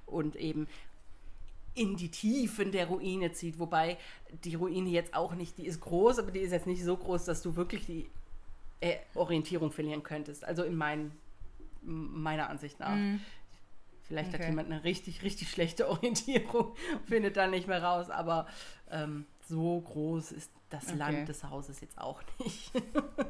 Und 0.05 0.35
eben 0.35 0.67
in 1.73 1.95
die 1.95 2.09
Tiefen 2.09 2.71
der 2.71 2.87
Ruine 2.87 3.31
zieht. 3.33 3.59
Wobei 3.59 3.97
die 4.43 4.55
Ruine 4.55 4.89
jetzt 4.89 5.13
auch 5.13 5.35
nicht, 5.35 5.57
die 5.57 5.67
ist 5.67 5.79
groß, 5.79 6.17
aber 6.19 6.31
die 6.31 6.39
ist 6.39 6.51
jetzt 6.51 6.65
nicht 6.67 6.83
so 6.83 6.97
groß, 6.97 7.25
dass 7.25 7.41
du 7.43 7.55
wirklich 7.55 7.85
die 7.85 8.09
äh, 8.81 8.97
Orientierung 9.13 9.71
verlieren 9.71 10.01
könntest. 10.03 10.43
Also 10.43 10.63
in 10.63 10.75
mein, 10.75 11.11
meiner 11.83 12.49
Ansicht 12.49 12.79
nach. 12.79 12.95
Mhm. 12.95 13.21
Vielleicht 14.07 14.29
hat 14.33 14.39
Okay. 14.39 14.49
jemand 14.49 14.71
eine 14.71 14.83
richtig, 14.85 15.21
richtig 15.21 15.51
schlechte 15.51 15.87
Orientierung, 15.89 16.75
findet 17.05 17.37
da 17.37 17.45
nicht 17.47 17.67
mehr 17.67 17.83
raus, 17.83 18.09
aber 18.09 18.47
ähm, 18.89 19.25
so 19.47 19.79
groß 19.81 20.31
ist 20.31 20.51
das 20.69 20.87
Okay. 20.87 20.97
Land 20.97 21.29
des 21.29 21.43
Hauses 21.43 21.79
jetzt 21.81 21.97
auch 21.99 22.21
nicht. 22.39 22.71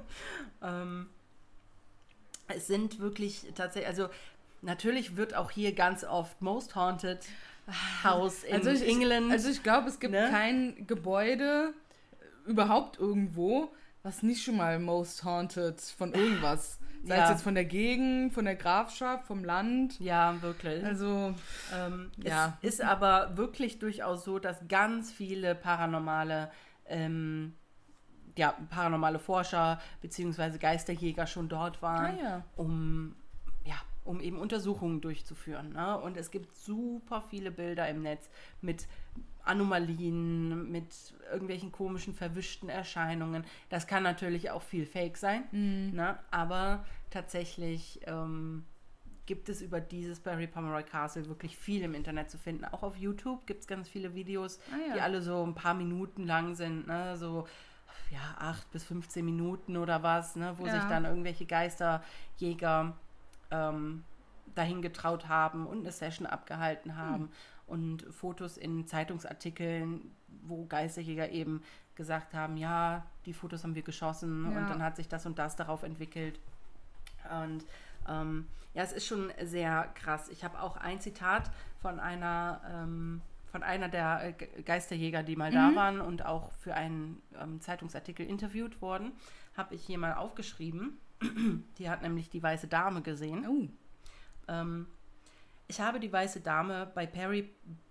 ähm, 0.61 1.09
es 2.47 2.67
sind 2.67 2.99
wirklich 2.99 3.45
tatsächlich, 3.55 3.87
also 3.89 4.09
natürlich 4.61 5.15
wird 5.17 5.35
auch 5.35 5.51
hier 5.51 5.73
ganz 5.73 6.03
oft 6.03 6.41
Most 6.41 6.75
Haunted 6.75 7.19
House 8.03 8.43
in 8.43 8.55
Also 8.55 8.69
ich, 8.69 8.87
England. 8.87 9.31
Also 9.31 9.49
ich 9.49 9.61
glaube, 9.63 9.89
es 9.89 9.99
gibt 9.99 10.13
ne? 10.13 10.27
kein 10.31 10.87
Gebäude 10.87 11.73
überhaupt 12.45 12.97
irgendwo, 12.99 13.69
was 14.03 14.23
nicht 14.23 14.43
schon 14.43 14.55
mal 14.57 14.79
Most 14.79 15.23
Haunted 15.23 15.81
von 15.81 16.13
irgendwas. 16.13 16.79
Sei 17.03 17.15
es 17.15 17.19
Ja. 17.21 17.31
jetzt 17.31 17.43
von 17.43 17.55
der 17.55 17.65
Gegend, 17.65 18.33
von 18.33 18.45
der 18.45 18.55
Grafschaft, 18.55 19.27
vom 19.27 19.43
Land. 19.43 19.99
ja, 19.99 20.41
wirklich. 20.41 20.83
Also, 20.83 21.35
Ähm, 21.73 22.11
Ja. 22.17 22.57
Es 22.61 22.75
ist 22.75 22.81
aber 22.81 23.35
wirklich 23.37 23.79
durchaus 23.79 24.23
so, 24.23 24.39
dass 24.39 24.57
ganz 24.67 25.11
viele 25.11 25.53
paranormale, 25.53 26.49
ähm, 26.87 27.53
ja, 28.37 28.53
paranormale 28.69 29.19
Forscher 29.19 29.79
bzw. 30.01 30.57
Geisterjäger 30.57 31.27
schon 31.27 31.49
dort 31.49 31.81
waren, 31.81 32.17
Ah 32.19 32.21
ja. 32.23 32.43
um, 32.55 33.15
ja, 33.65 33.75
um 34.05 34.19
eben 34.21 34.37
Untersuchungen 34.39 35.01
durchzuführen. 35.01 35.73
Ne? 35.73 35.97
Und 35.99 36.15
es 36.17 36.31
gibt 36.31 36.55
super 36.55 37.21
viele 37.29 37.51
Bilder 37.51 37.87
im 37.89 38.01
Netz 38.03 38.29
mit 38.61 38.87
Anomalien, 39.43 40.71
mit 40.71 41.13
irgendwelchen 41.31 41.71
komischen, 41.71 42.13
verwischten 42.13 42.69
Erscheinungen. 42.69 43.43
Das 43.69 43.87
kann 43.87 44.03
natürlich 44.03 44.51
auch 44.51 44.61
viel 44.61 44.85
Fake 44.85 45.17
sein, 45.17 45.43
Mhm. 45.51 45.95
ne? 45.95 46.17
aber 46.31 46.85
tatsächlich 47.09 47.99
ähm, 48.05 48.65
gibt 49.25 49.49
es 49.49 49.61
über 49.61 49.79
dieses 49.81 50.19
Barry 50.19 50.47
Pomeroy 50.47 50.83
Castle 50.83 51.27
wirklich 51.27 51.57
viel 51.57 51.81
im 51.81 51.93
Internet 51.95 52.29
zu 52.29 52.37
finden. 52.37 52.65
Auch 52.65 52.83
auf 52.83 52.95
YouTube 52.97 53.45
gibt 53.45 53.61
es 53.61 53.67
ganz 53.67 53.89
viele 53.89 54.13
Videos, 54.15 54.59
Ah 54.71 54.87
ja. 54.89 54.93
die 54.95 55.01
alle 55.01 55.21
so 55.21 55.43
ein 55.45 55.55
paar 55.55 55.73
Minuten 55.73 56.25
lang 56.25 56.55
sind, 56.55 56.87
ne? 56.87 57.17
so 57.17 57.45
ja, 58.11 58.35
acht 58.39 58.69
bis 58.71 58.83
15 58.85 59.23
Minuten 59.25 59.77
oder 59.77 60.01
was, 60.03 60.35
ne? 60.35 60.53
wo 60.57 60.65
Ja. 60.65 60.73
sich 60.73 60.83
dann 60.85 61.05
irgendwelche 61.05 61.45
Geisterjäger 61.45 62.93
ähm, 63.51 64.03
dahin 64.55 64.81
getraut 64.81 65.27
haben 65.27 65.67
und 65.67 65.79
eine 65.79 65.91
Session 65.91 66.25
abgehalten 66.25 66.95
haben 66.95 67.29
und 67.67 68.03
Fotos 68.13 68.57
in 68.57 68.87
Zeitungsartikeln, 68.87 70.11
wo 70.43 70.65
Geisterjäger 70.65 71.29
eben 71.31 71.61
gesagt 71.95 72.33
haben, 72.33 72.57
ja, 72.57 73.05
die 73.25 73.33
Fotos 73.33 73.63
haben 73.63 73.75
wir 73.75 73.81
geschossen 73.81 74.45
und 74.45 74.53
Ja. 74.53 74.65
dann 74.65 74.83
hat 74.83 74.95
sich 74.95 75.07
das 75.07 75.25
und 75.25 75.37
das 75.39 75.55
darauf 75.55 75.83
entwickelt. 75.83 76.39
Und 77.43 77.65
ähm, 78.07 78.47
ja, 78.73 78.83
es 78.83 78.93
ist 78.93 79.05
schon 79.07 79.31
sehr 79.43 79.89
krass. 79.95 80.29
Ich 80.29 80.43
habe 80.43 80.61
auch 80.61 80.77
ein 80.77 81.01
Zitat 81.01 81.49
von 81.81 81.99
einer, 81.99 82.61
ähm, 82.71 83.21
von 83.57 83.63
einer 83.63 83.89
der 83.89 84.23
äh, 84.23 84.33
Ge- 84.33 84.61
Geisterjäger, 84.61 85.23
die 85.23 85.35
mal 85.35 85.51
da 85.51 85.73
waren 85.75 85.99
und 85.99 86.23
auch 86.23 86.51
für 86.59 86.75
einen 86.75 87.23
ähm, 87.41 87.59
Zeitungsartikel 87.59 88.23
interviewt 88.27 88.83
worden, 88.83 89.13
habe 89.55 89.73
ich 89.73 89.83
hier 89.83 89.97
mal 89.97 90.13
aufgeschrieben. 90.13 90.99
Die 91.79 91.89
hat 91.89 92.03
nämlich 92.03 92.29
die 92.29 92.43
weiße 92.43 92.67
Dame 92.67 93.01
gesehen. 93.01 93.47
oh, 93.47 93.67
Ähm, 94.47 94.85
ich 95.67 95.81
habe 95.81 95.99
die 95.99 96.13
weiße 96.13 96.41
Dame 96.41 96.91
bei 96.93 97.07
Perry, 97.07 97.49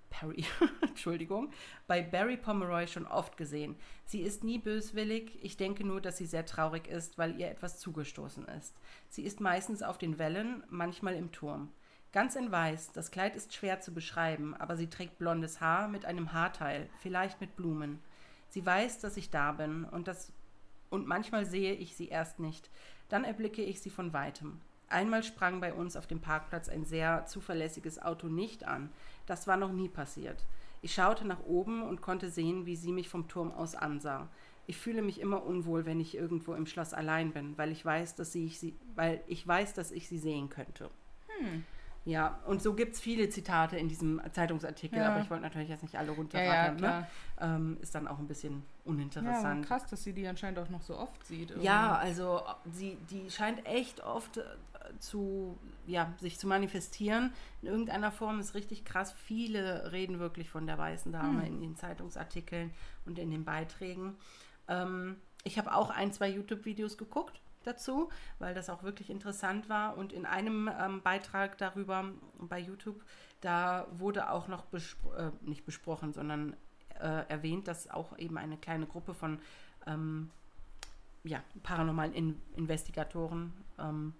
Perry, 0.08 0.44
Entschuldigung, 0.82 1.50
bei 1.88 2.00
Barry 2.00 2.36
Pomeroy 2.36 2.86
schon 2.86 3.04
oft 3.04 3.36
gesehen. 3.36 3.74
Sie 4.04 4.20
ist 4.20 4.44
nie 4.44 4.58
böswillig, 4.58 5.36
ich 5.42 5.56
denke 5.56 5.84
nur, 5.84 6.00
dass 6.00 6.16
sie 6.18 6.26
sehr 6.26 6.46
traurig 6.46 6.86
ist, 6.86 7.18
weil 7.18 7.40
ihr 7.40 7.50
etwas 7.50 7.80
zugestoßen 7.80 8.46
ist. 8.46 8.76
Sie 9.08 9.24
ist 9.24 9.40
meistens 9.40 9.82
auf 9.82 9.98
den 9.98 10.20
Wellen, 10.20 10.62
manchmal 10.70 11.14
im 11.16 11.32
Turm. 11.32 11.72
Ganz 12.12 12.34
in 12.36 12.50
weiß, 12.50 12.92
das 12.92 13.10
Kleid 13.10 13.36
ist 13.36 13.54
schwer 13.54 13.80
zu 13.80 13.92
beschreiben, 13.92 14.54
aber 14.54 14.76
sie 14.76 14.88
trägt 14.88 15.18
blondes 15.18 15.60
Haar 15.60 15.88
mit 15.88 16.04
einem 16.04 16.32
Haarteil, 16.32 16.88
vielleicht 17.00 17.40
mit 17.40 17.56
Blumen. 17.56 17.98
Sie 18.48 18.64
weiß, 18.64 19.00
dass 19.00 19.16
ich 19.16 19.30
da 19.30 19.52
bin 19.52 19.84
und 19.84 20.08
das 20.08 20.32
und 20.88 21.06
manchmal 21.06 21.44
sehe 21.44 21.74
ich 21.74 21.96
sie 21.96 22.08
erst 22.08 22.38
nicht. 22.38 22.70
Dann 23.08 23.24
erblicke 23.24 23.62
ich 23.62 23.80
sie 23.80 23.90
von 23.90 24.12
weitem. 24.12 24.60
Einmal 24.88 25.24
sprang 25.24 25.60
bei 25.60 25.74
uns 25.74 25.96
auf 25.96 26.06
dem 26.06 26.20
Parkplatz 26.20 26.68
ein 26.68 26.84
sehr 26.84 27.26
zuverlässiges 27.26 28.00
Auto 28.00 28.28
nicht 28.28 28.64
an. 28.64 28.90
Das 29.26 29.46
war 29.46 29.56
noch 29.56 29.72
nie 29.72 29.88
passiert. 29.88 30.44
Ich 30.82 30.94
schaute 30.94 31.26
nach 31.26 31.44
oben 31.44 31.82
und 31.82 32.02
konnte 32.02 32.30
sehen, 32.30 32.66
wie 32.66 32.76
sie 32.76 32.92
mich 32.92 33.08
vom 33.08 33.26
Turm 33.28 33.50
aus 33.50 33.74
ansah. 33.74 34.28
Ich 34.68 34.76
fühle 34.76 35.02
mich 35.02 35.20
immer 35.20 35.44
unwohl, 35.44 35.86
wenn 35.86 36.00
ich 36.00 36.16
irgendwo 36.16 36.54
im 36.54 36.66
Schloss 36.66 36.92
allein 36.92 37.32
bin, 37.32 37.56
weil 37.58 37.72
ich 37.72 37.84
weiß, 37.84 38.14
dass 38.14 38.34
ich 38.34 38.58
sie, 38.58 38.76
weil 38.94 39.22
ich 39.26 39.46
weiß, 39.46 39.74
dass 39.74 39.90
ich 39.90 40.08
sie 40.08 40.18
sehen 40.18 40.48
könnte. 40.48 40.90
Hm. 41.38 41.64
Ja, 42.06 42.38
und 42.46 42.62
so 42.62 42.74
gibt 42.74 42.94
es 42.94 43.00
viele 43.00 43.28
Zitate 43.30 43.76
in 43.76 43.88
diesem 43.88 44.22
Zeitungsartikel, 44.30 45.00
ja. 45.00 45.10
aber 45.10 45.22
ich 45.22 45.28
wollte 45.28 45.42
natürlich 45.42 45.68
jetzt 45.68 45.82
nicht 45.82 45.98
alle 45.98 46.12
runterrattern. 46.12 46.78
Ja, 46.78 46.90
ja, 46.90 47.00
ne? 47.00 47.06
ähm, 47.40 47.78
ist 47.82 47.96
dann 47.96 48.06
auch 48.06 48.20
ein 48.20 48.28
bisschen 48.28 48.62
uninteressant. 48.84 49.62
Ja, 49.62 49.66
krass, 49.66 49.86
dass 49.86 50.04
sie 50.04 50.12
die 50.12 50.24
anscheinend 50.28 50.60
auch 50.60 50.68
noch 50.68 50.82
so 50.82 50.96
oft 50.96 51.26
sieht. 51.26 51.50
Irgendwie. 51.50 51.66
Ja, 51.66 51.96
also 51.96 52.42
sie, 52.72 52.96
die 53.10 53.28
scheint 53.28 53.66
echt 53.66 54.04
oft 54.04 54.36
äh, 54.36 54.42
zu, 55.00 55.58
ja, 55.88 56.12
sich 56.20 56.38
zu 56.38 56.46
manifestieren. 56.46 57.32
In 57.60 57.68
irgendeiner 57.68 58.12
Form 58.12 58.38
ist 58.38 58.54
richtig 58.54 58.84
krass. 58.84 59.12
Viele 59.12 59.90
reden 59.90 60.20
wirklich 60.20 60.48
von 60.48 60.64
der 60.68 60.78
weißen 60.78 61.10
Dame 61.10 61.42
hm. 61.42 61.54
in 61.54 61.60
den 61.60 61.74
Zeitungsartikeln 61.74 62.72
und 63.04 63.18
in 63.18 63.32
den 63.32 63.44
Beiträgen. 63.44 64.14
Ähm, 64.68 65.16
ich 65.42 65.58
habe 65.58 65.74
auch 65.74 65.90
ein, 65.90 66.12
zwei 66.12 66.28
YouTube-Videos 66.28 66.98
geguckt 66.98 67.40
dazu, 67.66 68.10
weil 68.38 68.54
das 68.54 68.70
auch 68.70 68.82
wirklich 68.82 69.10
interessant 69.10 69.68
war. 69.68 69.96
Und 69.96 70.12
in 70.12 70.26
einem 70.26 70.70
ähm, 70.80 71.02
Beitrag 71.02 71.58
darüber 71.58 72.04
bei 72.38 72.58
YouTube, 72.58 73.02
da 73.40 73.86
wurde 73.92 74.30
auch 74.30 74.48
noch 74.48 74.64
bespro 74.66 75.12
äh, 75.14 75.30
nicht 75.42 75.64
besprochen, 75.64 76.12
sondern 76.12 76.56
äh, 77.00 77.28
erwähnt, 77.28 77.68
dass 77.68 77.90
auch 77.90 78.18
eben 78.18 78.38
eine 78.38 78.56
kleine 78.56 78.86
Gruppe 78.86 79.14
von 79.14 79.38
ähm, 79.86 80.30
ja, 81.24 81.42
paranormalen 81.62 82.14
In 82.14 82.40
Investigatoren, 82.56 83.52
ähm, 83.78 84.14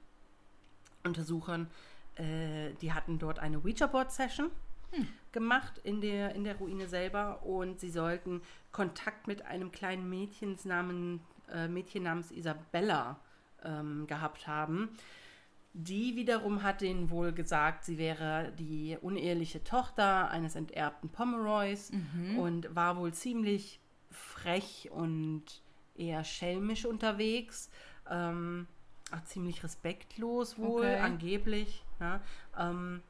Untersuchern, 1.05 1.71
äh, 2.17 2.73
die 2.81 2.93
hatten 2.93 3.19
dort 3.19 3.39
eine 3.39 3.59
Ouija-Board-Session 3.59 4.51
hm. 4.91 5.09
gemacht 5.33 5.79
in 5.85 6.01
der, 6.01 6.35
in 6.35 6.45
der 6.45 6.57
Ruine 6.57 6.89
selber 6.89 7.45
und 7.45 7.81
sie 7.81 7.91
sollten 7.91 8.43
Kontakt 8.73 9.27
mit 9.27 9.43
einem 9.43 9.73
kleinen 9.73 10.09
Mädchen 10.09 10.59
namens, 10.65 11.21
äh, 11.53 11.69
Mädchen 11.69 12.03
namens 12.03 12.31
Isabella 12.33 13.21
ähm, 13.65 14.07
gehabt 14.07 14.47
haben. 14.47 14.91
Die 15.73 16.17
wiederum 16.17 16.63
hat 16.63 16.81
denen 16.81 17.11
wohl 17.11 17.33
gesagt, 17.33 17.85
sie 17.85 17.99
wäre 17.99 18.53
die 18.59 18.97
uneheliche 19.01 19.63
Tochter 19.63 20.31
eines 20.31 20.57
enterbten 20.57 21.11
Pomeroys 21.11 21.93
mhm. 21.93 22.39
und 22.39 22.75
war 22.75 22.97
wohl 22.97 23.13
ziemlich 23.13 23.81
frech 24.11 24.89
und 24.91 25.45
eher 25.95 26.25
schelmisch 26.25 26.87
unterwegs. 26.87 27.71
Ähm, 28.09 28.67
ziemlich 29.25 29.63
respektlos 29.63 30.59
wohl, 30.59 30.81
okay. 30.81 30.99
angeblich. 30.99 31.85
Ja, 32.01 32.21
ähm, 32.59 33.03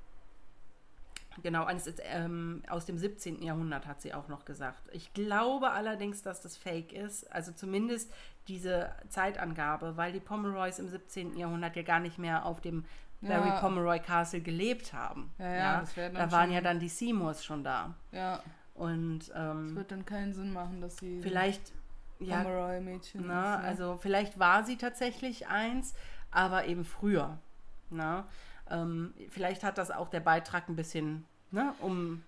Genau, 1.42 1.64
eines 1.64 1.92
ähm, 2.03 2.62
aus 2.68 2.87
dem 2.87 2.99
17. 2.99 3.42
Jahrhundert 3.42 3.87
hat 3.87 4.01
sie 4.01 4.14
auch 4.14 4.29
noch 4.29 4.44
gesagt. 4.44 4.83
Ich 4.92 5.12
glaube 5.12 5.70
allerdings, 5.73 6.23
dass 6.23 6.40
das 6.40 6.57
fake 6.57 6.92
ist. 6.92 7.31
Also 7.33 7.53
zumindest 7.53 8.11
diese 8.48 8.90
Zeitangabe, 9.09 9.96
weil 9.96 10.12
die 10.12 10.20
Pomeroys 10.20 10.78
im 10.78 10.88
17. 10.88 11.37
Jahrhundert 11.37 11.76
ja 11.76 11.82
gar 11.82 12.00
nicht 12.00 12.18
mehr 12.18 12.44
auf 12.44 12.61
dem 12.61 12.85
ja. 13.20 13.28
Barry 13.28 13.61
Pomeroy 13.61 13.98
Castle 14.00 14.40
gelebt 14.40 14.92
haben. 14.92 15.30
Ja, 15.38 15.54
ja, 15.54 15.85
ja? 15.96 16.09
da 16.11 16.32
waren 16.32 16.52
ja 16.52 16.61
dann 16.61 16.78
die 16.78 16.88
Seymours 16.88 17.44
schon 17.44 17.64
da. 17.64 17.94
Ja. 18.12 18.42
Und 18.74 19.32
ähm, 19.35 19.66
es 19.68 19.74
wird 19.74 19.90
dann 19.90 20.04
keinen 20.04 20.35
Sinn 20.35 20.52
machen, 20.52 20.80
dass 20.80 20.98
sie 20.98 21.20
vielleicht 21.22 21.72
ja, 22.18 22.42
Pomeroy-Mädchen 22.42 23.22
ist. 23.22 23.26
Ne? 23.26 23.59
Also 23.59 23.98
vielleicht 24.00 24.38
war 24.38 24.64
sie 24.64 24.76
tatsächlich 24.76 25.48
eins, 25.48 25.94
aber 26.30 26.66
eben 26.66 26.85
früher. 26.85 27.38
Na? 27.90 28.16
Ne? 28.16 28.24
Ähm, 28.68 29.14
vielleicht 29.30 29.62
hat 29.62 29.78
das 29.78 29.90
auch 29.90 30.09
der 30.09 30.20
Beitrag 30.20 30.68
ein 30.68 30.76
bisschen, 30.76 31.24
ne, 31.50 31.72
um 31.80 32.22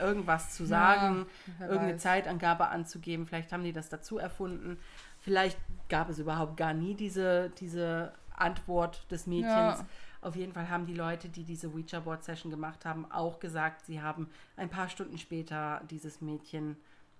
irgendwas 0.00 0.54
zu 0.54 0.64
sagen, 0.64 1.26
ja, 1.58 1.66
irgendeine 1.66 1.94
weiß. 1.94 2.02
Zeitangabe 2.02 2.68
anzugeben. 2.68 3.26
Vielleicht 3.26 3.52
haben 3.52 3.64
die 3.64 3.72
das 3.72 3.88
dazu 3.88 4.18
erfunden. 4.18 4.78
Vielleicht 5.22 5.58
gab 5.88 6.08
es 6.08 6.18
überhaupt 6.18 6.56
gar 6.56 6.74
nie 6.74 6.94
diese, 6.94 7.50
diese 7.58 8.12
Antwort 8.34 9.10
des 9.10 9.26
Mädchens. 9.26 9.78
Ja. 9.78 9.86
Auf 10.20 10.36
jeden 10.36 10.52
Fall 10.52 10.68
haben 10.68 10.86
die 10.86 10.94
Leute, 10.94 11.28
die 11.28 11.44
diese 11.44 11.68
Ouija-Board-Session 11.68 12.50
gemacht 12.50 12.84
haben, 12.84 13.10
auch 13.10 13.40
gesagt, 13.40 13.86
sie 13.86 14.00
haben 14.00 14.28
ein 14.56 14.68
paar 14.68 14.88
Stunden 14.88 15.18
später 15.18 15.82
dieses 15.90 16.20
Mädchen 16.20 16.76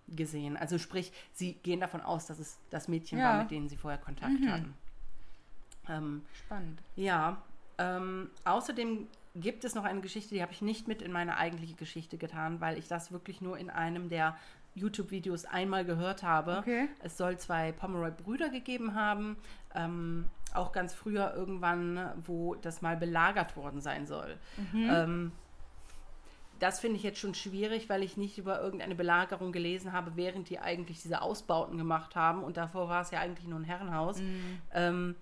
gesehen. 0.08 0.56
Also 0.56 0.78
sprich, 0.78 1.12
sie 1.32 1.54
gehen 1.54 1.80
davon 1.80 2.00
aus, 2.00 2.26
dass 2.26 2.38
es 2.38 2.58
das 2.70 2.88
Mädchen 2.88 3.18
ja. 3.18 3.30
war, 3.30 3.42
mit 3.42 3.50
denen 3.50 3.68
sie 3.68 3.76
vorher 3.76 4.00
Kontakt 4.00 4.40
mhm. 4.40 4.50
hatten. 4.50 4.74
Ähm, 5.88 6.22
Spannend. 6.32 6.82
Ja. 6.96 7.42
Ähm, 7.78 8.30
außerdem 8.44 9.06
gibt 9.34 9.64
es 9.64 9.74
noch 9.74 9.84
eine 9.84 10.00
Geschichte, 10.00 10.34
die 10.34 10.42
habe 10.42 10.52
ich 10.52 10.62
nicht 10.62 10.88
mit 10.88 11.02
in 11.02 11.12
meine 11.12 11.36
eigentliche 11.36 11.74
Geschichte 11.74 12.18
getan, 12.18 12.60
weil 12.60 12.78
ich 12.78 12.88
das 12.88 13.12
wirklich 13.12 13.40
nur 13.40 13.58
in 13.58 13.70
einem 13.70 14.08
der 14.08 14.36
YouTube-Videos 14.74 15.44
einmal 15.44 15.84
gehört 15.84 16.22
habe. 16.22 16.58
Okay. 16.58 16.88
Es 17.02 17.16
soll 17.16 17.38
zwei 17.38 17.72
Pomeroy-Brüder 17.72 18.48
gegeben 18.48 18.94
haben, 18.94 19.36
ähm, 19.74 20.26
auch 20.54 20.72
ganz 20.72 20.94
früher 20.94 21.34
irgendwann, 21.34 22.12
wo 22.24 22.54
das 22.54 22.82
mal 22.82 22.96
belagert 22.96 23.56
worden 23.56 23.80
sein 23.80 24.06
soll. 24.06 24.36
Mhm. 24.72 24.90
Ähm, 24.90 25.32
das 26.58 26.78
finde 26.78 26.96
ich 26.96 27.02
jetzt 27.02 27.18
schon 27.18 27.34
schwierig, 27.34 27.88
weil 27.88 28.04
ich 28.04 28.16
nicht 28.16 28.38
über 28.38 28.60
irgendeine 28.60 28.94
Belagerung 28.94 29.50
gelesen 29.50 29.92
habe, 29.92 30.12
während 30.14 30.48
die 30.48 30.60
eigentlich 30.60 31.02
diese 31.02 31.20
Ausbauten 31.20 31.76
gemacht 31.76 32.14
haben. 32.14 32.44
Und 32.44 32.56
davor 32.56 32.88
war 32.88 33.02
es 33.02 33.10
ja 33.10 33.18
eigentlich 33.18 33.48
nur 33.48 33.58
ein 33.58 33.64
Herrenhaus. 33.64 34.20
Mhm. 34.20 34.60
Ähm, 34.72 35.16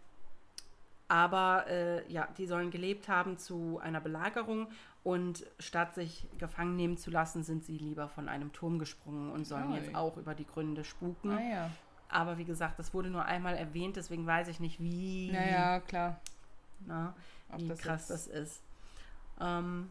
aber 1.08 1.66
äh, 1.66 2.12
ja, 2.12 2.28
die 2.36 2.46
sollen 2.46 2.70
gelebt 2.70 3.08
haben 3.08 3.38
zu 3.38 3.80
einer 3.82 4.00
Belagerung 4.00 4.68
und 5.02 5.46
statt 5.58 5.94
sich 5.94 6.26
gefangen 6.38 6.76
nehmen 6.76 6.96
zu 6.96 7.10
lassen, 7.10 7.42
sind 7.42 7.64
sie 7.64 7.78
lieber 7.78 8.08
von 8.08 8.28
einem 8.28 8.52
Turm 8.52 8.78
gesprungen 8.78 9.30
und 9.30 9.46
sollen 9.46 9.72
oh. 9.72 9.74
jetzt 9.74 9.94
auch 9.94 10.16
über 10.16 10.34
die 10.34 10.46
Gründe 10.46 10.84
spuken. 10.84 11.30
Ah, 11.30 11.40
ja. 11.40 11.70
Aber 12.08 12.38
wie 12.38 12.44
gesagt, 12.44 12.78
das 12.78 12.92
wurde 12.92 13.08
nur 13.08 13.24
einmal 13.24 13.56
erwähnt, 13.56 13.96
deswegen 13.96 14.26
weiß 14.26 14.48
ich 14.48 14.60
nicht, 14.60 14.80
wie. 14.80 15.30
Naja, 15.32 15.80
klar. 15.80 16.20
Na, 16.86 17.14
wie 17.56 17.68
das 17.68 17.78
krass 17.78 18.08
das 18.08 18.26
ist. 18.26 18.62
Ähm, 19.40 19.90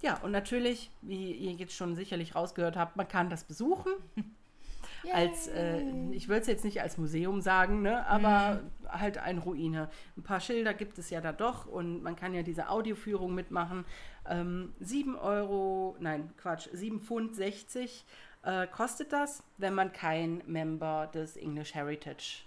ja, 0.00 0.16
und 0.18 0.30
natürlich, 0.30 0.90
wie 1.02 1.32
ihr 1.32 1.52
jetzt 1.52 1.74
schon 1.74 1.94
sicherlich 1.94 2.34
rausgehört 2.34 2.76
habt, 2.76 2.96
man 2.96 3.06
kann 3.06 3.30
das 3.30 3.44
besuchen. 3.44 3.92
als, 5.12 5.48
äh, 5.48 5.82
ich 6.12 6.28
würde 6.28 6.42
es 6.42 6.46
jetzt 6.46 6.64
nicht 6.64 6.80
als 6.80 6.98
Museum 6.98 7.40
sagen, 7.40 7.82
ne, 7.82 8.06
aber 8.06 8.62
mhm. 8.62 8.88
halt 8.88 9.18
eine 9.18 9.40
Ruine. 9.40 9.88
Ein 10.16 10.22
paar 10.22 10.40
Schilder 10.40 10.74
gibt 10.74 10.98
es 10.98 11.10
ja 11.10 11.20
da 11.20 11.32
doch 11.32 11.66
und 11.66 12.02
man 12.02 12.16
kann 12.16 12.34
ja 12.34 12.42
diese 12.42 12.68
Audioführung 12.68 13.34
mitmachen. 13.34 13.84
Ähm, 14.28 14.74
7 14.80 15.16
Euro, 15.16 15.96
nein, 16.00 16.30
Quatsch, 16.36 16.68
7 16.72 17.00
Pfund 17.00 17.34
60 17.34 18.04
äh, 18.42 18.66
kostet 18.66 19.12
das, 19.12 19.42
wenn 19.56 19.74
man 19.74 19.92
kein 19.92 20.42
Member 20.46 21.08
des 21.12 21.36
English 21.36 21.74
Heritage 21.74 22.42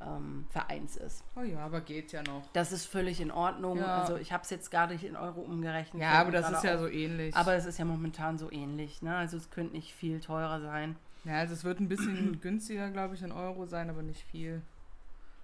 ähm, 0.00 0.46
Vereins 0.50 0.96
ist. 0.96 1.24
Oh 1.36 1.42
ja, 1.42 1.60
aber 1.60 1.80
geht 1.80 2.12
ja 2.12 2.22
noch. 2.22 2.42
Das 2.52 2.72
ist 2.72 2.86
völlig 2.86 3.20
in 3.20 3.30
Ordnung. 3.30 3.78
Ja. 3.78 4.00
Also 4.00 4.16
ich 4.16 4.32
habe 4.32 4.42
es 4.42 4.50
jetzt 4.50 4.70
gar 4.70 4.86
nicht 4.86 5.04
in 5.04 5.16
Euro 5.16 5.40
umgerechnet. 5.40 6.02
Ja, 6.02 6.12
aber 6.12 6.32
das 6.32 6.50
ist 6.50 6.64
ja 6.64 6.74
auch. 6.74 6.80
so 6.80 6.88
ähnlich. 6.88 7.34
Aber 7.36 7.54
es 7.54 7.66
ist 7.66 7.78
ja 7.78 7.84
momentan 7.84 8.38
so 8.38 8.50
ähnlich. 8.50 9.02
Ne? 9.02 9.14
Also 9.14 9.36
es 9.36 9.50
könnte 9.50 9.74
nicht 9.74 9.94
viel 9.94 10.20
teurer 10.20 10.60
sein. 10.60 10.96
Ja, 11.24 11.38
also 11.38 11.54
es 11.54 11.64
wird 11.64 11.80
ein 11.80 11.88
bisschen 11.88 12.40
günstiger, 12.40 12.90
glaube 12.90 13.14
ich, 13.14 13.22
in 13.22 13.32
Euro 13.32 13.66
sein, 13.66 13.90
aber 13.90 14.02
nicht 14.02 14.22
viel. 14.22 14.60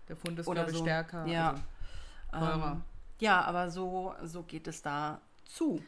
Der 0.09 0.17
Pfund 0.17 0.39
ist, 0.39 0.51
glaube 0.51 0.71
ich, 0.71 0.77
so. 0.77 0.83
stärker. 0.83 1.27
Ja. 1.27 1.55
Also 2.31 2.47
teurer. 2.47 2.73
Ähm, 2.73 2.83
ja, 3.21 3.43
aber 3.43 3.71
so, 3.71 4.15
so 4.25 4.43
geht 4.43 4.67
es 4.69 4.83
da 4.83 5.21
zu. 5.49 5.83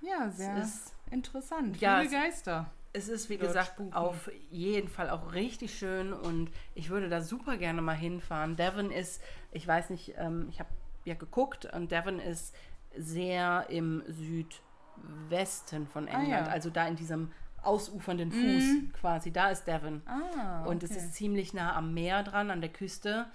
Ja, 0.00 0.30
sehr 0.30 0.62
ist, 0.62 0.94
interessant. 1.10 1.80
Ja, 1.80 2.00
Viele 2.00 2.22
Geister. 2.22 2.70
Es 2.92 3.08
ist, 3.08 3.30
wie 3.30 3.38
gesagt, 3.38 3.74
spuken. 3.74 3.92
auf 3.92 4.30
jeden 4.50 4.88
Fall 4.88 5.10
auch 5.10 5.32
richtig 5.32 5.78
schön 5.78 6.12
und 6.12 6.50
ich 6.74 6.90
würde 6.90 7.08
da 7.08 7.20
super 7.20 7.56
gerne 7.56 7.82
mal 7.82 7.94
hinfahren. 7.94 8.56
Devon 8.56 8.90
ist, 8.90 9.22
ich 9.52 9.66
weiß 9.66 9.90
nicht, 9.90 10.14
ähm, 10.18 10.48
ich 10.50 10.58
habe 10.58 10.70
ja 11.04 11.14
geguckt 11.14 11.66
und 11.72 11.92
Devon 11.92 12.18
ist 12.18 12.54
sehr 12.96 13.66
im 13.68 14.02
Südwesten 14.08 15.86
von 15.86 16.08
England, 16.08 16.46
ah, 16.46 16.46
ja. 16.46 16.52
also 16.52 16.68
da 16.68 16.88
in 16.88 16.96
diesem 16.96 17.30
ausufernden 17.62 18.32
Fuß 18.32 18.42
mm. 18.42 18.92
quasi. 18.94 19.32
Da 19.32 19.50
ist 19.50 19.64
Devon. 19.66 20.02
Ah, 20.06 20.62
okay. 20.62 20.70
Und 20.70 20.82
es 20.82 20.90
ist 20.90 21.14
ziemlich 21.14 21.54
nah 21.54 21.76
am 21.76 21.94
Meer 21.94 22.22
dran, 22.22 22.50
an 22.50 22.60
der 22.60 22.70
Küste. 22.70 23.26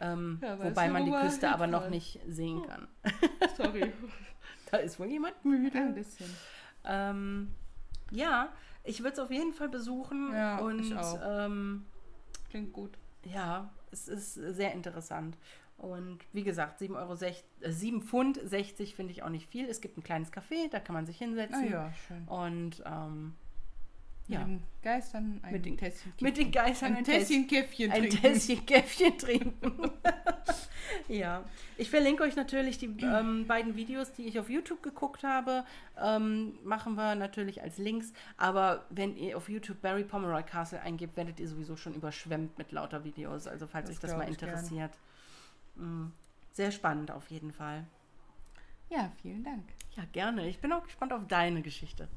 Ähm, 0.00 0.38
ja, 0.42 0.58
wobei 0.62 0.88
man 0.88 1.04
die 1.04 1.10
Küste 1.10 1.50
aber 1.50 1.66
noch 1.66 1.88
nicht 1.90 2.20
sehen 2.28 2.62
kann. 2.66 2.88
Sorry. 3.56 3.92
da 4.70 4.76
ist 4.78 4.98
wohl 5.00 5.06
jemand 5.08 5.44
müde. 5.44 5.78
Ein 5.78 5.94
bisschen. 5.94 6.30
Ähm, 6.84 7.50
Ja, 8.10 8.52
ich 8.84 9.00
würde 9.00 9.12
es 9.12 9.18
auf 9.18 9.30
jeden 9.30 9.52
Fall 9.52 9.68
besuchen. 9.68 10.32
Ja, 10.32 10.58
und 10.58 10.80
ich 10.80 10.94
auch. 10.96 11.20
Ähm, 11.22 11.84
Klingt 12.48 12.72
gut. 12.72 12.98
ja, 13.24 13.70
es 13.92 14.08
ist 14.08 14.34
sehr 14.34 14.72
interessant. 14.72 15.36
Und 15.78 16.18
wie 16.34 16.42
gesagt, 16.42 16.78
7, 16.78 16.94
Euro 16.96 17.14
sech- 17.14 17.42
äh, 17.60 17.70
7 17.72 18.02
Pfund 18.02 18.38
60 18.44 18.94
finde 18.94 19.12
ich 19.12 19.22
auch 19.22 19.28
nicht 19.30 19.48
viel. 19.48 19.66
Es 19.66 19.80
gibt 19.80 19.96
ein 19.96 20.02
kleines 20.02 20.30
Café, 20.32 20.68
da 20.70 20.78
kann 20.80 20.94
man 20.94 21.06
sich 21.06 21.16
Ah 21.16 21.24
hinsetzen. 21.24 21.70
ja, 21.70 21.92
schön. 22.06 22.28
Und 22.28 22.82
ähm, 22.84 23.34
ja, 24.30 24.40
Mit 24.40 24.48
den 24.48 24.62
Geistern 24.82 25.40
ein 25.42 25.52
Mit 25.52 25.64
den- 25.66 25.76
Tässchen 25.76 26.12
mit 26.20 26.36
den 26.36 26.50
Geistern 26.52 26.96
ein 26.96 27.04
Tässchen 27.04 27.46
Käffchen 27.46 27.90
ein 27.90 28.00
trinken. 28.02 28.20
Tässchen 28.22 28.66
Käffchen 28.66 29.18
trinken. 29.18 29.90
ja, 31.08 31.44
ich 31.76 31.90
verlinke 31.90 32.22
euch 32.22 32.36
natürlich 32.36 32.78
die 32.78 32.86
ähm, 33.02 33.46
beiden 33.46 33.76
Videos, 33.76 34.12
die 34.12 34.26
ich 34.26 34.38
auf 34.38 34.48
YouTube 34.48 34.82
geguckt 34.82 35.22
habe. 35.24 35.64
Ähm, 36.00 36.58
machen 36.64 36.94
wir 36.94 37.14
natürlich 37.14 37.62
als 37.62 37.78
Links. 37.78 38.12
Aber 38.36 38.86
wenn 38.90 39.16
ihr 39.16 39.36
auf 39.36 39.48
YouTube 39.48 39.80
Barry 39.82 40.04
Pomeroy 40.04 40.42
Castle 40.42 40.80
eingebt, 40.80 41.16
werdet 41.16 41.40
ihr 41.40 41.48
sowieso 41.48 41.76
schon 41.76 41.94
überschwemmt 41.94 42.56
mit 42.58 42.72
lauter 42.72 43.04
Videos. 43.04 43.46
Also 43.46 43.66
falls 43.66 43.88
Das 43.88 43.96
euch 43.96 44.00
das 44.00 44.16
mal 44.16 44.28
interessiert. 44.28 44.92
Mm, 45.76 46.06
Sehr 46.52 46.70
spannend 46.70 47.10
auf 47.10 47.30
jeden 47.30 47.52
Fall. 47.52 47.84
Ja, 48.88 49.12
vielen 49.22 49.44
Dank. 49.44 49.64
Ja, 49.96 50.04
gerne. 50.12 50.48
Ich 50.48 50.58
bin 50.60 50.72
auch 50.72 50.82
gespannt 50.84 51.12
auf 51.12 51.26
deine 51.28 51.62
Geschichte. 51.62 52.08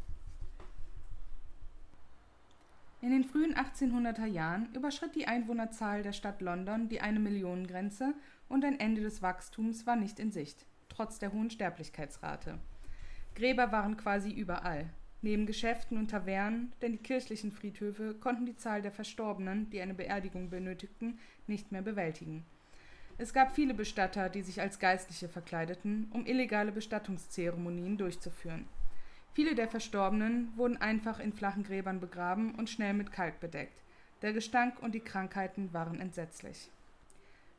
In 3.03 3.11
den 3.11 3.25
frühen 3.25 3.53
1800er 3.53 4.27
Jahren 4.27 4.69
überschritt 4.73 5.13
die 5.13 5.27
Einwohnerzahl 5.27 6.03
der 6.03 6.13
Stadt 6.13 6.39
London 6.41 6.87
die 6.87 7.01
eine 7.01 7.19
Millionen 7.19 7.67
Grenze 7.67 8.13
und 8.47 8.63
ein 8.63 8.79
Ende 8.79 9.01
des 9.01 9.21
Wachstums 9.21 9.85
war 9.85 9.97
nicht 9.97 10.21
in 10.21 10.31
Sicht, 10.31 10.65
trotz 10.87 11.19
der 11.19 11.33
hohen 11.33 11.49
Sterblichkeitsrate. 11.49 12.59
Gräber 13.35 13.73
waren 13.73 13.97
quasi 13.97 14.31
überall, 14.31 14.89
neben 15.21 15.45
Geschäften 15.45 15.97
und 15.97 16.11
Tavernen, 16.11 16.71
denn 16.81 16.93
die 16.93 16.97
kirchlichen 16.97 17.51
Friedhöfe 17.51 18.13
konnten 18.13 18.45
die 18.45 18.55
Zahl 18.55 18.81
der 18.81 18.93
Verstorbenen, 18.93 19.69
die 19.69 19.81
eine 19.81 19.95
Beerdigung 19.95 20.49
benötigten, 20.49 21.19
nicht 21.45 21.73
mehr 21.73 21.81
bewältigen. 21.81 22.45
Es 23.17 23.33
gab 23.33 23.53
viele 23.53 23.73
Bestatter, 23.73 24.29
die 24.29 24.43
sich 24.43 24.61
als 24.61 24.79
Geistliche 24.79 25.27
verkleideten, 25.27 26.07
um 26.11 26.25
illegale 26.25 26.71
Bestattungszeremonien 26.71 27.97
durchzuführen. 27.97 28.65
Viele 29.33 29.55
der 29.55 29.67
Verstorbenen 29.67 30.55
wurden 30.55 30.77
einfach 30.77 31.19
in 31.19 31.33
flachen 31.33 31.63
Gräbern 31.63 31.99
begraben 31.99 32.53
und 32.55 32.69
schnell 32.69 32.93
mit 32.93 33.11
Kalk 33.11 33.39
bedeckt. 33.39 33.81
Der 34.21 34.31
Gestank 34.31 34.81
und 34.81 34.93
die 34.93 34.99
Krankheiten 34.99 35.73
waren 35.73 35.99
entsetzlich. 35.99 36.69